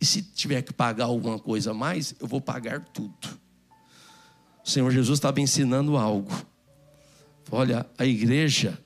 E 0.00 0.04
se 0.04 0.22
tiver 0.22 0.62
que 0.62 0.72
pagar 0.72 1.06
alguma 1.06 1.38
coisa 1.38 1.70
a 1.70 1.74
mais, 1.74 2.14
eu 2.20 2.26
vou 2.26 2.40
pagar 2.40 2.80
tudo. 2.92 3.28
O 4.64 4.68
Senhor 4.68 4.90
Jesus 4.90 5.18
estava 5.18 5.40
ensinando 5.40 5.96
algo. 5.96 6.30
Olha, 7.50 7.86
a 7.98 8.06
igreja 8.06 8.78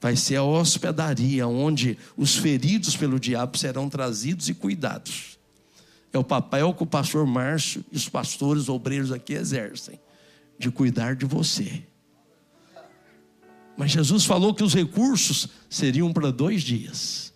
vai 0.00 0.16
ser 0.16 0.36
a 0.36 0.42
hospedaria 0.42 1.46
onde 1.46 1.98
os 2.16 2.36
feridos 2.36 2.96
pelo 2.96 3.20
diabo 3.20 3.56
serão 3.58 3.88
trazidos 3.88 4.48
e 4.48 4.54
cuidados. 4.54 5.39
É 6.12 6.18
o 6.18 6.24
papel 6.24 6.74
que 6.74 6.82
o 6.82 6.86
pastor 6.86 7.26
Márcio 7.26 7.84
e 7.90 7.96
os 7.96 8.08
pastores 8.08 8.68
obreiros 8.68 9.12
aqui 9.12 9.34
exercem, 9.34 10.00
de 10.58 10.70
cuidar 10.70 11.14
de 11.14 11.24
você. 11.24 11.84
Mas 13.76 13.92
Jesus 13.92 14.24
falou 14.24 14.52
que 14.52 14.64
os 14.64 14.74
recursos 14.74 15.48
seriam 15.68 16.12
para 16.12 16.30
dois 16.30 16.62
dias. 16.62 17.32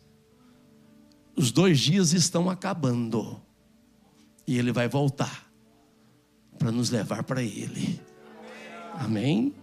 Os 1.36 1.51
dois 1.51 1.80
dias 1.80 2.12
estão 2.12 2.51
acabando. 2.51 3.40
E 4.46 4.59
ele 4.59 4.72
vai 4.72 4.88
voltar 4.88 5.44
para 6.59 6.70
nos 6.70 6.90
levar 6.90 7.22
para 7.22 7.42
Ele. 7.42 8.01
Amém? 8.94 9.55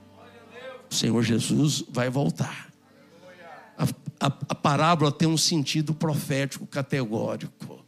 O 0.89 0.93
Senhor 0.93 1.21
Jesus 1.23 1.83
vai 1.89 2.09
voltar. 2.09 2.71
A, 3.77 3.83
a, 4.25 4.27
a 4.49 4.55
parábola 4.55 5.11
tem 5.11 5.27
um 5.27 5.37
sentido 5.37 5.93
profético 5.93 6.67
categórico. 6.67 7.80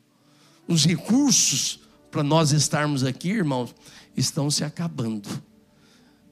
Os 0.68 0.86
recursos 0.86 1.80
para 2.12 2.24
nós 2.24 2.52
estarmos 2.52 3.04
aqui, 3.04 3.30
irmãos, 3.30 3.74
estão 4.16 4.50
se 4.50 4.64
acabando. 4.64 5.30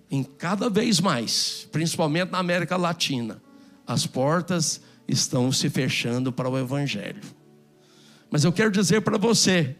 Em 0.10 0.24
cada 0.24 0.70
vez 0.70 0.99
mais, 0.99 1.68
principalmente 1.72 2.32
na 2.32 2.38
América 2.38 2.78
Latina, 2.78 3.41
as 3.88 4.06
portas 4.06 4.82
estão 5.08 5.52
se 5.52 5.70
fechando 5.70 6.32
para 6.32 6.49
o 6.49 6.58
Evangelho. 6.58 7.22
Mas 8.30 8.44
eu 8.44 8.53
quero 8.53 8.72
dizer 8.72 9.02
para 9.02 9.18
você, 9.18 9.76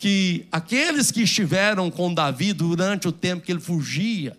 que 0.00 0.46
aqueles 0.50 1.10
que 1.10 1.22
estiveram 1.22 1.90
com 1.90 2.12
Davi 2.12 2.54
durante 2.54 3.06
o 3.06 3.12
tempo 3.12 3.44
que 3.44 3.52
ele 3.52 3.60
fugia, 3.60 4.34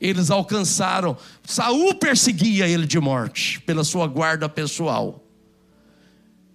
eles 0.00 0.28
alcançaram. 0.28 1.16
Saul 1.44 1.94
perseguia 1.94 2.66
ele 2.66 2.84
de 2.84 2.98
morte 2.98 3.60
pela 3.60 3.84
sua 3.84 4.08
guarda 4.08 4.48
pessoal. 4.48 5.24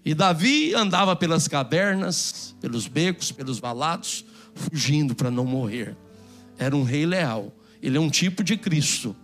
E 0.04 0.14
Davi 0.14 0.74
andava 0.74 1.16
pelas 1.16 1.48
cavernas, 1.48 2.56
pelos 2.60 2.88
becos, 2.88 3.32
pelos 3.32 3.60
valados, 3.60 4.26
fugindo 4.56 5.14
para 5.14 5.30
não 5.30 5.46
morrer. 5.46 5.96
Era 6.58 6.76
um 6.76 6.84
rei 6.84 7.06
leal. 7.06 7.54
Ele 7.82 7.98
é 7.98 8.00
um 8.00 8.10
tipo 8.10 8.44
de 8.44 8.58
Cristo. 8.58 9.16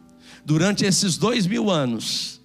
Durante 0.45 0.85
esses 0.85 1.17
dois 1.17 1.45
mil 1.45 1.69
anos, 1.69 2.39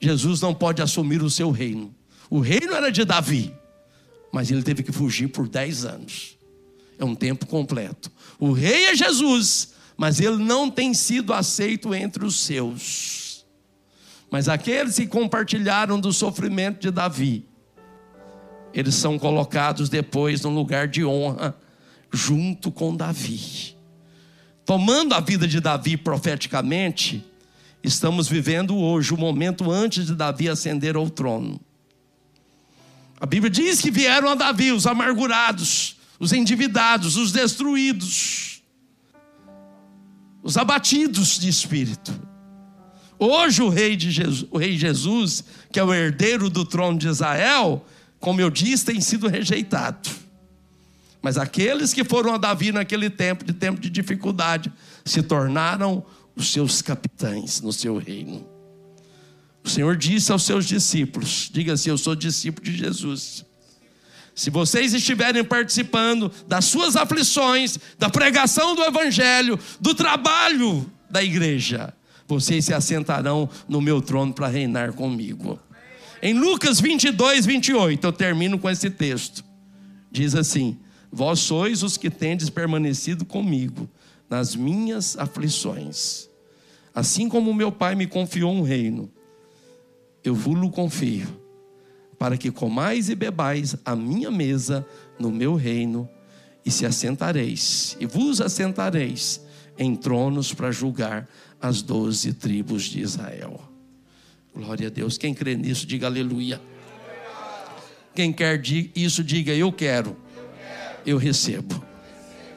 Jesus 0.00 0.40
não 0.40 0.54
pode 0.54 0.80
assumir 0.80 1.22
o 1.22 1.30
seu 1.30 1.50
reino. 1.50 1.94
O 2.30 2.40
reino 2.40 2.72
era 2.74 2.90
de 2.90 3.04
Davi 3.04 3.52
mas 4.34 4.50
ele 4.50 4.64
teve 4.64 4.82
que 4.82 4.90
fugir 4.90 5.28
por 5.28 5.48
10 5.48 5.84
anos. 5.84 6.36
É 6.98 7.04
um 7.04 7.14
tempo 7.14 7.46
completo. 7.46 8.10
O 8.36 8.50
rei 8.50 8.86
é 8.86 8.96
Jesus, 8.96 9.74
mas 9.96 10.18
ele 10.18 10.38
não 10.38 10.68
tem 10.68 10.92
sido 10.92 11.32
aceito 11.32 11.94
entre 11.94 12.24
os 12.24 12.40
seus. 12.40 13.23
Mas 14.34 14.48
aqueles 14.48 14.96
que 14.96 15.06
compartilharam 15.06 16.00
do 16.00 16.12
sofrimento 16.12 16.80
de 16.80 16.90
Davi, 16.90 17.46
eles 18.72 18.96
são 18.96 19.16
colocados 19.16 19.88
depois 19.88 20.42
num 20.42 20.52
lugar 20.52 20.88
de 20.88 21.04
honra, 21.04 21.56
junto 22.12 22.72
com 22.72 22.96
Davi. 22.96 23.76
Tomando 24.66 25.14
a 25.14 25.20
vida 25.20 25.46
de 25.46 25.60
Davi 25.60 25.96
profeticamente, 25.96 27.24
estamos 27.80 28.26
vivendo 28.26 28.76
hoje 28.76 29.14
o 29.14 29.16
momento 29.16 29.70
antes 29.70 30.04
de 30.04 30.16
Davi 30.16 30.48
ascender 30.48 30.96
ao 30.96 31.08
trono. 31.08 31.60
A 33.20 33.26
Bíblia 33.26 33.50
diz 33.50 33.80
que 33.80 33.88
vieram 33.92 34.30
a 34.30 34.34
Davi 34.34 34.72
os 34.72 34.84
amargurados, 34.84 35.96
os 36.18 36.32
endividados, 36.32 37.16
os 37.16 37.30
destruídos, 37.30 38.64
os 40.42 40.56
abatidos 40.56 41.38
de 41.38 41.48
espírito. 41.48 42.33
Hoje 43.18 43.62
o 43.62 43.68
rei, 43.68 43.96
de 43.96 44.10
Jesus, 44.10 44.46
o 44.50 44.58
rei 44.58 44.76
Jesus, 44.76 45.44
que 45.72 45.78
é 45.78 45.84
o 45.84 45.92
herdeiro 45.94 46.50
do 46.50 46.64
trono 46.64 46.98
de 46.98 47.08
Israel, 47.08 47.84
como 48.18 48.40
eu 48.40 48.50
disse, 48.50 48.84
tem 48.84 49.00
sido 49.00 49.28
rejeitado. 49.28 50.08
Mas 51.22 51.38
aqueles 51.38 51.92
que 51.92 52.04
foram 52.04 52.34
a 52.34 52.38
Davi 52.38 52.72
naquele 52.72 53.08
tempo, 53.08 53.44
de 53.44 53.52
tempo 53.52 53.80
de 53.80 53.88
dificuldade, 53.88 54.72
se 55.04 55.22
tornaram 55.22 56.04
os 56.36 56.52
seus 56.52 56.82
capitães 56.82 57.60
no 57.60 57.72
seu 57.72 57.96
reino. 57.96 58.46
O 59.62 59.70
Senhor 59.70 59.96
disse 59.96 60.30
aos 60.30 60.42
seus 60.42 60.66
discípulos: 60.66 61.48
diga 61.52 61.72
assim, 61.72 61.88
eu 61.88 61.96
sou 61.96 62.14
discípulo 62.14 62.64
de 62.64 62.76
Jesus. 62.76 63.44
Se 64.34 64.50
vocês 64.50 64.92
estiverem 64.92 65.44
participando 65.44 66.30
das 66.46 66.64
suas 66.64 66.96
aflições, 66.96 67.78
da 67.98 68.10
pregação 68.10 68.74
do 68.74 68.82
Evangelho, 68.82 69.58
do 69.80 69.94
trabalho 69.94 70.90
da 71.08 71.22
igreja, 71.22 71.94
vocês 72.26 72.64
se 72.64 72.74
assentarão 72.74 73.48
no 73.68 73.80
meu 73.80 74.00
trono 74.00 74.32
para 74.32 74.48
reinar 74.48 74.92
comigo. 74.92 75.58
Em 76.22 76.32
Lucas 76.32 76.80
22, 76.80 77.44
28, 77.44 78.06
eu 78.06 78.12
termino 78.12 78.58
com 78.58 78.70
esse 78.70 78.88
texto. 78.88 79.44
Diz 80.10 80.34
assim: 80.34 80.78
Vós 81.12 81.40
sois 81.40 81.82
os 81.82 81.96
que 81.96 82.08
tendes 82.08 82.48
permanecido 82.48 83.24
comigo 83.24 83.88
nas 84.28 84.56
minhas 84.56 85.18
aflições. 85.18 86.28
Assim 86.94 87.28
como 87.28 87.52
meu 87.52 87.70
Pai 87.70 87.94
me 87.94 88.06
confiou 88.06 88.52
um 88.52 88.62
reino, 88.62 89.10
eu 90.22 90.34
vos 90.34 90.56
confio, 90.70 91.28
para 92.18 92.38
que 92.38 92.50
comais 92.50 93.08
e 93.08 93.14
bebais 93.14 93.76
a 93.84 93.94
minha 93.94 94.30
mesa 94.30 94.86
no 95.18 95.30
meu 95.30 95.56
reino, 95.56 96.08
e 96.64 96.70
se 96.70 96.86
assentareis, 96.86 97.96
e 98.00 98.06
vos 98.06 98.40
assentareis 98.40 99.44
em 99.76 99.94
tronos 99.94 100.54
para 100.54 100.70
julgar 100.70 101.28
as 101.66 101.80
doze 101.82 102.32
tribos 102.32 102.84
de 102.84 103.00
Israel. 103.00 103.60
Glória 104.54 104.88
a 104.88 104.90
Deus. 104.90 105.16
Quem 105.16 105.32
crê 105.32 105.56
nisso, 105.56 105.86
diga 105.86 106.06
aleluia. 106.06 106.60
Quem 108.14 108.32
quer 108.32 108.60
isso, 108.94 109.24
diga 109.24 109.52
eu 109.52 109.72
quero 109.72 110.24
eu 111.06 111.18
recebo. 111.18 111.82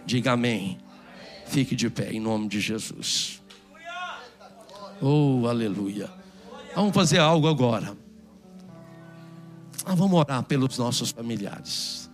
Diga 0.06 0.34
amém. 0.34 0.78
Fique 1.48 1.76
de 1.76 1.90
pé 1.90 2.12
em 2.12 2.20
nome 2.20 2.48
de 2.48 2.60
Jesus. 2.60 3.42
Oh, 5.02 5.46
aleluia. 5.48 6.10
Vamos 6.76 6.94
fazer 6.94 7.20
algo 7.20 7.48
agora. 7.48 7.96
Ah, 9.86 9.96
vamos 9.96 10.20
orar 10.20 10.44
pelos 10.44 10.78
nossos 10.78 11.12
familiares. 11.12 12.10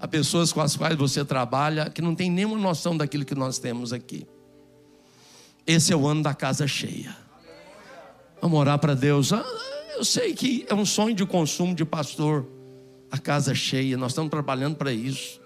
Há 0.00 0.08
pessoas 0.08 0.52
com 0.52 0.60
as 0.60 0.76
quais 0.76 0.96
você 0.96 1.24
trabalha 1.24 1.88
que 1.88 2.02
não 2.02 2.14
tem 2.14 2.30
nenhuma 2.30 2.58
noção 2.58 2.96
daquilo 2.96 3.24
que 3.24 3.34
nós 3.34 3.58
temos 3.58 3.92
aqui. 3.92 4.26
Esse 5.66 5.92
é 5.92 5.96
o 5.96 6.06
ano 6.06 6.22
da 6.22 6.34
casa 6.34 6.66
cheia. 6.66 7.16
Vamos 8.40 8.58
orar 8.58 8.78
para 8.78 8.94
Deus. 8.94 9.32
Ah, 9.32 9.44
eu 9.96 10.04
sei 10.04 10.34
que 10.34 10.66
é 10.68 10.74
um 10.74 10.84
sonho 10.84 11.14
de 11.14 11.24
consumo 11.24 11.74
de 11.74 11.84
pastor 11.84 12.46
a 13.10 13.18
casa 13.18 13.54
cheia, 13.54 13.96
nós 13.96 14.10
estamos 14.10 14.28
trabalhando 14.28 14.74
para 14.74 14.92
isso. 14.92 15.40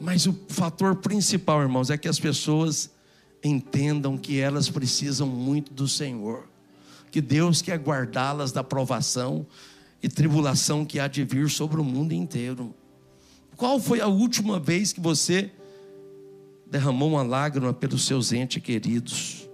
Mas 0.00 0.26
o 0.26 0.34
fator 0.48 0.96
principal, 0.96 1.60
irmãos, 1.60 1.90
é 1.90 1.98
que 1.98 2.08
as 2.08 2.18
pessoas 2.18 2.90
entendam 3.44 4.16
que 4.16 4.40
elas 4.40 4.70
precisam 4.70 5.26
muito 5.26 5.74
do 5.74 5.86
Senhor, 5.86 6.48
que 7.10 7.20
Deus 7.20 7.60
quer 7.60 7.78
guardá-las 7.78 8.50
da 8.50 8.64
provação 8.64 9.46
e 10.02 10.08
tribulação 10.08 10.86
que 10.86 10.98
há 10.98 11.06
de 11.06 11.22
vir 11.22 11.50
sobre 11.50 11.80
o 11.80 11.84
mundo 11.84 12.12
inteiro. 12.12 12.74
Qual 13.54 13.78
foi 13.78 14.00
a 14.00 14.06
última 14.06 14.58
vez 14.58 14.90
que 14.90 15.00
você 15.00 15.50
derramou 16.70 17.10
uma 17.10 17.22
lágrima 17.22 17.72
pelos 17.72 18.06
seus 18.06 18.32
entes 18.32 18.62
queridos? 18.62 19.48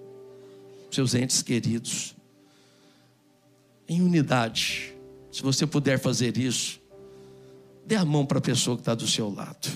Seus 0.91 1.15
entes 1.15 1.43
queridos. 1.43 2.15
Em 3.89 4.01
unidade. 4.01 4.95
Se 5.31 5.43
você 5.43 5.67
puder 5.67 5.99
fazer 5.99 6.37
isso, 6.37 6.81
Dê 7.87 7.97
a 7.97 8.05
mão 8.05 8.25
para 8.25 8.39
a 8.39 8.43
pessoa 8.43 8.77
que 8.77 8.81
está 8.81 8.95
do 8.95 9.07
seu 9.07 9.29
lado. 9.29 9.69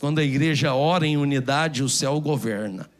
Quando 0.00 0.18
a 0.18 0.24
igreja 0.24 0.74
ora 0.74 1.06
em 1.06 1.16
unidade, 1.16 1.82
o 1.82 1.88
céu 1.88 2.20
governa. 2.20 2.90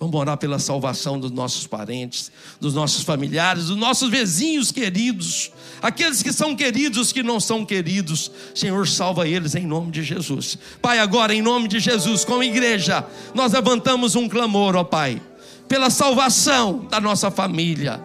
Vamos 0.00 0.18
orar 0.18 0.38
pela 0.38 0.58
salvação 0.58 1.20
dos 1.20 1.30
nossos 1.30 1.66
parentes, 1.66 2.32
dos 2.58 2.72
nossos 2.72 3.04
familiares, 3.04 3.66
dos 3.66 3.76
nossos 3.76 4.08
vizinhos 4.08 4.72
queridos, 4.72 5.52
aqueles 5.82 6.22
que 6.22 6.32
são 6.32 6.56
queridos, 6.56 7.12
que 7.12 7.22
não 7.22 7.38
são 7.38 7.66
queridos. 7.66 8.32
Senhor, 8.54 8.88
salva 8.88 9.28
eles 9.28 9.54
em 9.54 9.66
nome 9.66 9.90
de 9.90 10.02
Jesus. 10.02 10.56
Pai, 10.80 10.98
agora 10.98 11.34
em 11.34 11.42
nome 11.42 11.68
de 11.68 11.78
Jesus, 11.78 12.24
como 12.24 12.42
igreja, 12.42 13.04
nós 13.34 13.52
levantamos 13.52 14.14
um 14.14 14.26
clamor, 14.26 14.74
ó 14.74 14.84
Pai, 14.84 15.20
pela 15.68 15.90
salvação 15.90 16.86
da 16.90 16.98
nossa 16.98 17.30
família. 17.30 18.02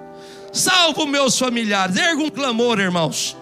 Salva 0.51 1.01
os 1.01 1.09
meus 1.09 1.39
familiares. 1.39 1.95
Erga 1.95 2.21
um 2.21 2.29
clamor, 2.29 2.77
irmãos 2.77 3.37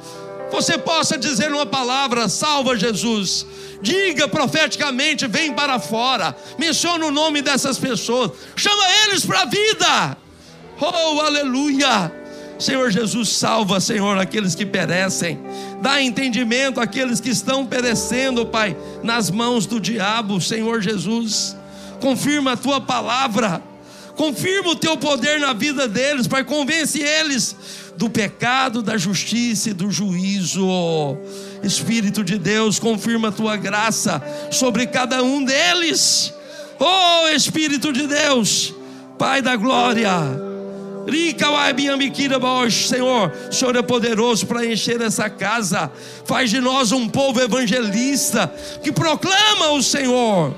você 0.54 0.78
possa 0.78 1.18
dizer 1.18 1.52
uma 1.52 1.66
palavra, 1.66 2.30
salva 2.30 2.78
Jesus. 2.78 3.44
Diga 3.82 4.28
profeticamente, 4.28 5.26
vem 5.26 5.52
para 5.52 5.80
fora. 5.80 6.38
Menciona 6.60 7.08
o 7.08 7.12
nome 7.12 7.42
dessas 7.42 7.80
pessoas. 7.80 8.32
Chama 8.56 8.84
eles 9.04 9.26
para 9.26 9.42
a 9.42 9.46
vida. 9.46 10.18
Oh, 10.80 11.20
aleluia. 11.22 12.12
Senhor 12.60 12.92
Jesus, 12.92 13.30
salva, 13.30 13.80
Senhor, 13.80 14.16
aqueles 14.20 14.54
que 14.54 14.64
perecem. 14.64 15.40
Dá 15.82 16.00
entendimento 16.00 16.80
àqueles 16.80 17.20
que 17.20 17.32
estão 17.32 17.66
perecendo, 17.66 18.46
Pai, 18.46 18.78
nas 19.02 19.32
mãos 19.32 19.66
do 19.66 19.80
diabo, 19.80 20.40
Senhor 20.40 20.82
Jesus. 20.82 21.58
Confirma 22.00 22.52
a 22.52 22.58
tua 22.58 22.80
palavra. 22.80 23.60
Confirma 24.16 24.70
o 24.70 24.76
teu 24.76 24.96
poder 24.98 25.40
na 25.40 25.52
vida 25.52 25.88
deles, 25.88 26.28
Pai. 26.28 26.44
Convence 26.44 27.02
eles 27.02 27.56
do 27.98 28.10
pecado, 28.10 28.82
da 28.82 28.98
justiça 28.98 29.70
e 29.70 29.74
do 29.74 29.92
juízo. 29.92 30.68
Espírito 31.64 32.24
de 32.24 32.38
Deus, 32.38 32.80
confirma 32.80 33.30
a 33.30 33.32
tua 33.32 33.56
graça 33.56 34.22
sobre 34.52 34.88
cada 34.88 35.24
um 35.24 35.44
deles. 35.44 36.34
Oh 36.80 37.28
Espírito 37.30 37.94
de 37.94 38.08
Deus, 38.08 38.74
Pai 39.18 39.42
da 39.42 39.56
glória. 39.56 40.12
Senhor, 42.88 43.32
Senhor 43.52 43.76
é 43.76 43.82
poderoso 43.82 44.48
para 44.48 44.66
encher 44.66 45.02
essa 45.02 45.30
casa. 45.30 45.92
Faz 46.26 46.50
de 46.50 46.62
nós 46.62 46.92
um 46.92 47.10
povo 47.10 47.42
evangelista 47.42 48.52
que 48.82 48.92
proclama 48.92 49.72
o 49.72 49.84
Senhor. 49.84 50.54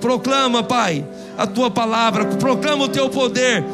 Proclama, 0.00 0.62
Pai, 0.62 1.04
a 1.36 1.46
tua 1.46 1.70
palavra, 1.70 2.24
proclama 2.24 2.84
o 2.84 2.88
teu 2.88 3.10
poder, 3.10 3.64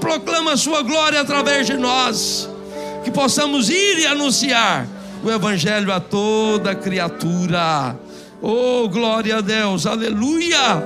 proclama 0.00 0.52
a 0.52 0.56
sua 0.56 0.82
glória 0.82 1.20
através 1.20 1.66
de 1.66 1.74
nós, 1.74 2.48
que 3.02 3.10
possamos 3.10 3.68
ir 3.68 3.98
e 3.98 4.06
anunciar 4.06 4.86
o 5.22 5.30
Evangelho 5.30 5.92
a 5.92 6.00
toda 6.00 6.74
criatura. 6.74 7.98
Oh, 8.40 8.88
glória 8.88 9.38
a 9.38 9.40
Deus, 9.40 9.86
aleluia! 9.86 10.82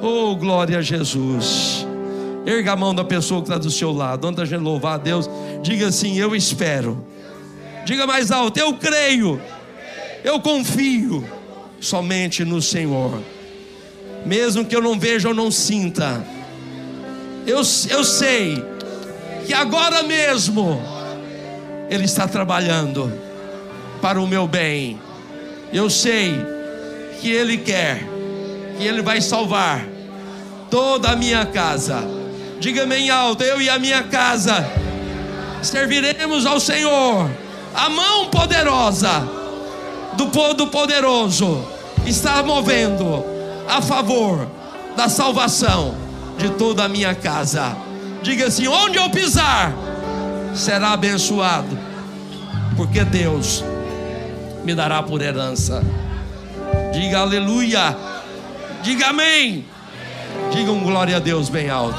Oh, 0.00 0.34
glória 0.36 0.78
a 0.78 0.82
Jesus. 0.82 1.86
Erga 2.44 2.72
a 2.72 2.76
mão 2.76 2.94
da 2.94 3.04
pessoa 3.04 3.40
que 3.40 3.48
está 3.48 3.58
do 3.58 3.70
seu 3.70 3.92
lado, 3.92 4.26
antes 4.26 4.38
da 4.38 4.44
gente 4.44 4.62
louvar 4.62 4.94
a 4.94 4.98
Deus, 4.98 5.30
diga 5.62 5.88
assim: 5.88 6.18
Eu 6.18 6.34
espero. 6.34 7.06
Diga 7.84 8.06
mais 8.06 8.32
alto: 8.32 8.58
Eu 8.58 8.74
creio, 8.74 9.40
eu 10.24 10.40
confio 10.40 11.24
somente 11.80 12.44
no 12.44 12.60
Senhor 12.60 13.20
mesmo 14.24 14.64
que 14.64 14.74
eu 14.74 14.82
não 14.82 14.98
veja 14.98 15.28
ou 15.28 15.34
não 15.34 15.50
sinta. 15.50 16.24
Eu, 17.46 17.62
eu 17.90 18.04
sei 18.04 18.64
que 19.46 19.52
agora 19.52 20.02
mesmo 20.02 20.80
Ele 21.90 22.04
está 22.04 22.28
trabalhando 22.28 23.12
para 24.00 24.20
o 24.20 24.26
meu 24.26 24.46
bem. 24.46 25.00
Eu 25.72 25.90
sei 25.90 26.34
que 27.20 27.30
Ele 27.30 27.58
quer, 27.58 28.04
que 28.78 28.86
Ele 28.86 29.02
vai 29.02 29.20
salvar 29.20 29.84
toda 30.70 31.10
a 31.10 31.16
minha 31.16 31.44
casa. 31.46 31.98
Diga-me 32.60 32.96
em 32.96 33.10
alto: 33.10 33.42
eu 33.42 33.60
e 33.60 33.68
a 33.68 33.78
minha 33.78 34.04
casa 34.04 34.64
serviremos 35.62 36.46
ao 36.46 36.60
Senhor. 36.60 37.30
A 37.74 37.88
mão 37.88 38.26
poderosa 38.26 39.26
do, 40.14 40.66
poderoso 40.66 41.64
está 42.06 42.42
movendo 42.42 43.24
a 43.68 43.80
favor 43.80 44.46
da 44.94 45.08
salvação 45.08 46.01
de 46.38 46.50
toda 46.50 46.84
a 46.84 46.88
minha 46.88 47.14
casa. 47.14 47.76
Diga 48.22 48.46
assim: 48.46 48.66
onde 48.68 48.98
eu 48.98 49.10
pisar, 49.10 49.72
será 50.54 50.92
abençoado, 50.92 51.78
porque 52.76 53.04
Deus 53.04 53.64
me 54.64 54.74
dará 54.74 55.02
por 55.02 55.20
herança. 55.20 55.82
Diga 56.92 57.20
aleluia, 57.20 57.96
diga 58.82 59.08
amém, 59.08 59.64
diga 60.52 60.70
um 60.70 60.80
glória 60.84 61.16
a 61.16 61.20
Deus 61.20 61.48
bem 61.48 61.68
alto. 61.70 61.98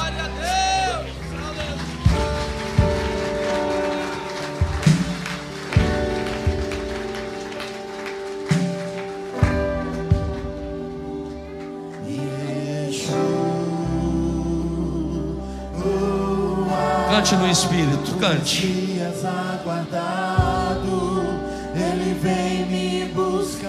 cante 17.24 17.36
no 17.38 17.50
Espírito, 17.50 18.16
cante. 18.20 18.68
Dias 18.68 19.24
aguardado, 19.24 20.04
ele 21.74 22.20
vem 22.22 22.66
me 22.66 23.06
buscar. 23.14 23.64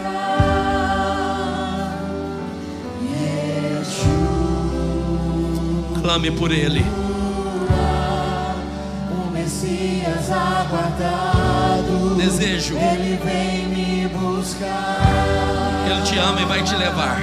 Clame 6.02 6.32
por 6.32 6.50
ele. 6.50 6.84
O 9.10 9.30
Messias 9.30 10.30
aguardado. 10.32 12.16
Desejo. 12.16 12.76
Ele 12.76 13.16
vem 13.24 13.68
me 13.68 14.08
buscar. 14.08 15.86
Ele 15.88 16.02
te 16.02 16.18
ama 16.18 16.40
e 16.40 16.44
vai 16.44 16.62
te 16.62 16.74
levar. 16.74 17.20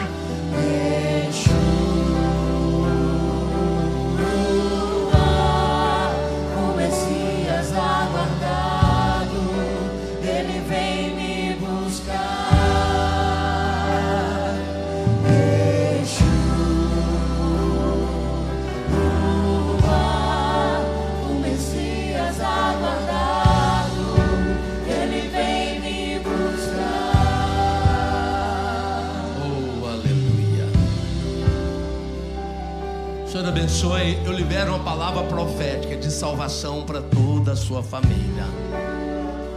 Eu 34.25 34.31
libero 34.31 34.75
uma 34.75 34.83
palavra 34.83 35.23
profética 35.23 35.95
de 35.95 36.11
salvação 36.11 36.83
para 36.83 37.01
toda 37.01 37.53
a 37.53 37.55
sua 37.55 37.81
família. 37.81 38.45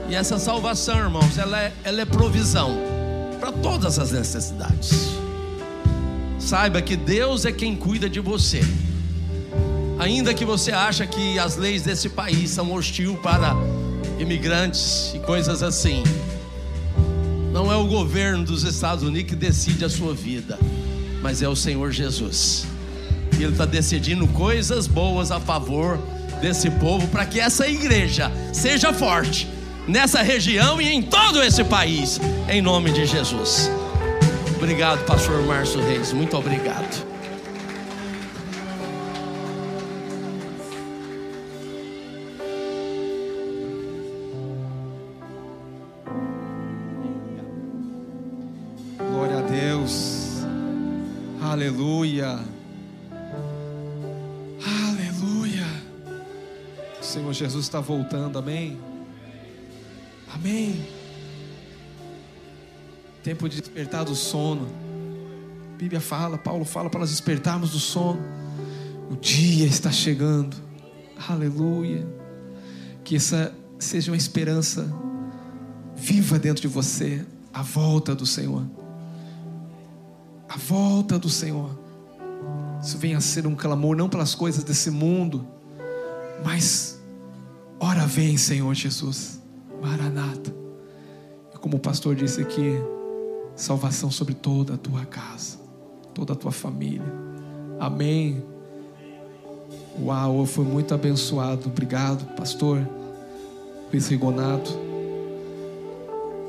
E 0.09 0.15
essa 0.15 0.39
salvação, 0.39 0.97
irmãos, 0.99 1.39
ela 1.39 1.61
é, 1.61 1.73
ela 1.83 2.01
é 2.01 2.05
provisão 2.05 2.77
para 3.41 3.51
todas 3.51 3.99
as 3.99 4.13
necessidades. 4.13 5.17
Saiba 6.39 6.81
que 6.81 6.97
Deus 6.97 7.45
é 7.45 7.53
quem 7.53 7.75
cuida 7.75 8.09
de 8.09 8.21
você. 8.21 8.61
Ainda 9.99 10.35
que 10.35 10.45
você 10.45 10.73
acha 10.73 11.07
que 11.07 11.39
as 11.39 11.57
leis 11.57 11.83
desse 11.83 12.09
país 12.09 12.51
são 12.51 12.73
hostil 12.73 13.17
para 13.17 13.55
imigrantes 14.19 15.13
e 15.15 15.19
coisas 15.21 15.63
assim. 15.63 16.03
Não 17.53 17.73
é 17.73 17.77
o 17.77 17.87
governo 17.87 18.45
dos 18.45 18.65
Estados 18.65 19.05
Unidos 19.05 19.31
que 19.31 19.37
decide 19.37 19.85
a 19.85 19.89
sua 19.89 20.13
vida, 20.13 20.59
mas 21.23 21.43
é 21.43 21.49
o 21.49 21.57
Senhor 21.57 21.91
Jesus. 21.91 22.67
E 23.39 23.43
Ele 23.43 23.53
está 23.53 23.65
decidindo 23.65 24.27
coisas 24.29 24.87
boas 24.87 25.31
a 25.31 25.41
favor 25.41 25.99
desse 26.41 26.71
povo 26.71 27.07
para 27.09 27.25
que 27.25 27.41
essa 27.41 27.67
igreja 27.67 28.31
seja 28.53 28.93
forte 28.93 29.49
nessa 29.87 30.23
região 30.23 30.81
e 30.81 30.89
em 30.89 31.03
todo 31.03 31.43
esse 31.43 31.65
país, 31.65 32.21
em 32.49 32.61
nome 32.61 32.91
de 32.93 33.07
Jesus. 33.07 33.71
Obrigado, 34.57 35.05
Pastor 35.05 35.43
Márcio 35.45 35.81
Reis, 35.81 36.13
muito 36.13 36.37
obrigado. 36.37 37.05
Glória 48.99 49.39
a 49.39 49.43
Deus. 49.43 50.45
Aleluia. 51.43 52.54
Senhor 57.15 57.33
Jesus 57.33 57.65
está 57.65 57.81
voltando, 57.81 58.39
amém? 58.39 58.79
Amém. 60.33 60.87
Tempo 63.23 63.49
de 63.49 63.61
despertar 63.61 64.05
do 64.05 64.15
sono. 64.15 64.69
A 65.73 65.77
Bíblia 65.77 66.01
fala, 66.01 66.37
Paulo 66.37 66.65
fala 66.65 66.91
para 66.91 67.01
nós 67.01 67.11
despertarmos 67.11 67.71
do 67.71 67.79
sono. 67.79 68.21
O 69.11 69.17
dia 69.17 69.67
está 69.67 69.91
chegando. 69.91 70.57
Aleluia. 71.29 72.07
Que 73.05 73.17
essa 73.17 73.55
seja 73.79 74.11
uma 74.11 74.17
esperança 74.17 74.93
viva 75.97 76.39
dentro 76.39 76.63
de 76.63 76.69
você, 76.69 77.25
a 77.53 77.63
volta 77.63 78.15
do 78.15 78.27
Senhor 78.27 78.65
a 80.55 80.57
volta 80.57 81.19
do 81.19 81.29
Senhor. 81.29 81.77
Isso 82.81 82.97
venha 82.97 83.19
a 83.19 83.21
ser 83.21 83.45
um 83.45 83.57
clamor 83.57 83.97
não 83.97 84.09
pelas 84.09 84.37
coisas 84.37 84.63
desse 84.63 84.89
mundo, 84.89 85.45
mas 86.45 86.94
ora 87.81 88.07
vem, 88.07 88.37
Senhor 88.37 88.73
Jesus. 88.75 89.41
Maranata. 89.83 90.55
E 91.55 91.59
como 91.59 91.77
o 91.77 91.81
pastor 91.81 92.15
disse 92.15 92.41
aqui, 92.41 92.73
salvação 93.55 94.11
sobre 94.11 94.35
toda 94.35 94.75
a 94.75 94.79
tua 94.79 95.05
casa, 95.05 95.59
toda 96.15 96.33
a 96.33 96.37
tua 96.37 96.53
família. 96.53 97.13
Amém. 97.79 98.43
Uau, 100.01 100.47
foi 100.47 100.65
muito 100.65 100.95
abençoado. 100.95 101.69
Obrigado, 101.69 102.25
pastor 102.35 102.87
Luiz 103.95 104.09
Rigonato, 104.09 104.77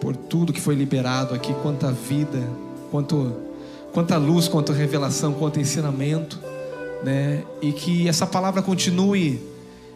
por 0.02 0.16
tudo 0.16 0.52
que 0.52 0.60
foi 0.60 0.74
liberado 0.74 1.36
aqui, 1.36 1.54
quanta 1.62 1.92
vida, 1.92 2.40
quanto 2.90 3.36
quanta 3.94 4.18
luz, 4.18 4.48
quanta 4.48 4.74
revelação, 4.74 5.34
quanto 5.34 5.60
ensinamento, 5.60 6.40
né? 7.04 7.44
E 7.62 7.72
que 7.72 8.08
essa 8.10 8.26
palavra 8.26 8.64
continue 8.64 9.40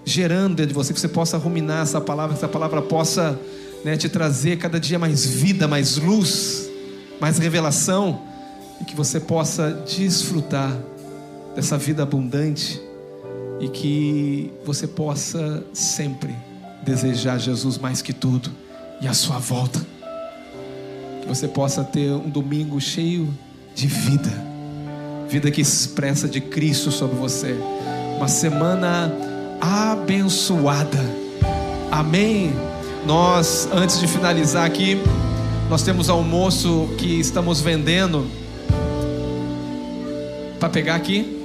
gerando 0.09 0.55
dentro 0.55 0.69
de 0.69 0.73
você, 0.73 0.91
que 0.91 0.99
você 0.99 1.07
possa 1.07 1.37
ruminar 1.37 1.83
essa 1.83 2.01
palavra, 2.01 2.35
que 2.35 2.39
essa 2.39 2.47
palavra 2.47 2.81
possa 2.81 3.39
né, 3.85 3.95
te 3.95 4.09
trazer 4.09 4.57
cada 4.57 4.79
dia 4.79 4.97
mais 4.97 5.23
vida, 5.23 5.67
mais 5.67 5.97
luz, 5.97 6.69
mais 7.21 7.37
revelação, 7.37 8.21
e 8.81 8.85
que 8.85 8.95
você 8.95 9.19
possa 9.19 9.71
desfrutar 9.85 10.75
dessa 11.55 11.77
vida 11.77 12.03
abundante 12.03 12.81
e 13.59 13.67
que 13.67 14.51
você 14.65 14.87
possa 14.87 15.63
sempre 15.73 16.35
desejar 16.81 17.37
Jesus 17.37 17.77
mais 17.77 18.01
que 18.01 18.13
tudo 18.13 18.49
e 19.01 19.07
a 19.07 19.13
sua 19.13 19.37
volta. 19.37 19.79
Que 21.21 21.27
você 21.27 21.47
possa 21.47 21.83
ter 21.83 22.09
um 22.11 22.29
domingo 22.29 22.79
cheio 22.81 23.31
de 23.75 23.85
vida, 23.85 24.31
vida 25.27 25.51
que 25.51 25.61
expressa 25.61 26.27
de 26.27 26.41
Cristo 26.41 26.89
sobre 26.89 27.17
você. 27.17 27.55
Uma 28.17 28.27
semana 28.27 29.28
abençoada. 29.61 30.99
Amém. 31.91 32.53
Nós, 33.05 33.67
antes 33.71 33.99
de 33.99 34.07
finalizar 34.07 34.65
aqui, 34.65 35.01
nós 35.69 35.83
temos 35.83 36.09
almoço 36.09 36.89
que 36.97 37.19
estamos 37.19 37.61
vendendo. 37.61 38.27
Para 40.59 40.69
pegar 40.69 40.95
aqui. 40.95 41.37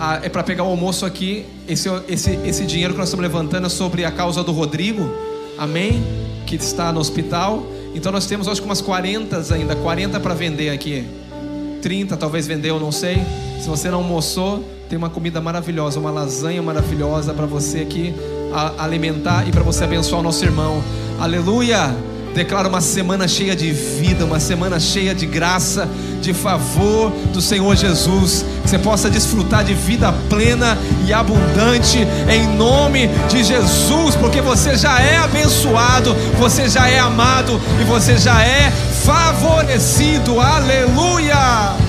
Ah, 0.00 0.20
é 0.22 0.28
para 0.28 0.44
pegar 0.44 0.62
o 0.62 0.68
almoço 0.68 1.04
aqui. 1.04 1.44
Esse, 1.66 1.88
esse, 2.08 2.30
esse 2.44 2.64
dinheiro 2.64 2.94
que 2.94 2.98
nós 2.98 3.08
estamos 3.08 3.22
levantando 3.22 3.66
é 3.66 3.70
sobre 3.70 4.04
a 4.04 4.12
causa 4.12 4.44
do 4.44 4.52
Rodrigo. 4.52 5.10
Amém? 5.58 6.02
Que 6.46 6.54
está 6.54 6.92
no 6.92 7.00
hospital. 7.00 7.66
Então 7.94 8.12
nós 8.12 8.26
temos 8.26 8.46
acho 8.46 8.60
que 8.60 8.66
umas 8.66 8.80
40 8.80 9.52
ainda, 9.52 9.74
40 9.74 10.20
para 10.20 10.34
vender 10.34 10.70
aqui. 10.70 11.04
30 11.82 12.16
talvez 12.16 12.46
vendeu, 12.46 12.78
não 12.78 12.92
sei. 12.92 13.16
Se 13.60 13.68
você 13.68 13.90
não 13.90 13.98
almoçou, 13.98 14.64
tem 14.88 14.96
uma 14.96 15.10
comida 15.10 15.40
maravilhosa, 15.40 16.00
uma 16.00 16.10
lasanha 16.10 16.62
maravilhosa 16.62 17.34
para 17.34 17.44
você 17.44 17.80
aqui 17.80 18.14
alimentar 18.78 19.46
e 19.46 19.52
para 19.52 19.62
você 19.62 19.84
abençoar 19.84 20.20
o 20.20 20.24
nosso 20.24 20.42
irmão. 20.44 20.82
Aleluia! 21.20 21.94
Declaro 22.34 22.68
uma 22.68 22.80
semana 22.80 23.26
cheia 23.26 23.56
de 23.56 23.70
vida, 23.72 24.24
uma 24.24 24.38
semana 24.38 24.78
cheia 24.78 25.14
de 25.14 25.26
graça, 25.26 25.88
de 26.22 26.32
favor 26.32 27.10
do 27.32 27.40
Senhor 27.40 27.74
Jesus. 27.74 28.44
Que 28.62 28.70
você 28.70 28.78
possa 28.78 29.10
desfrutar 29.10 29.64
de 29.64 29.74
vida 29.74 30.12
plena 30.30 30.78
e 31.06 31.12
abundante 31.12 31.98
em 32.30 32.46
nome 32.56 33.08
de 33.28 33.42
Jesus, 33.42 34.14
porque 34.16 34.40
você 34.40 34.76
já 34.76 35.00
é 35.00 35.16
abençoado, 35.16 36.14
você 36.38 36.68
já 36.68 36.88
é 36.88 36.98
amado 36.98 37.60
e 37.80 37.84
você 37.84 38.16
já 38.16 38.42
é 38.42 38.70
favorecido. 38.70 40.40
Aleluia! 40.40 41.87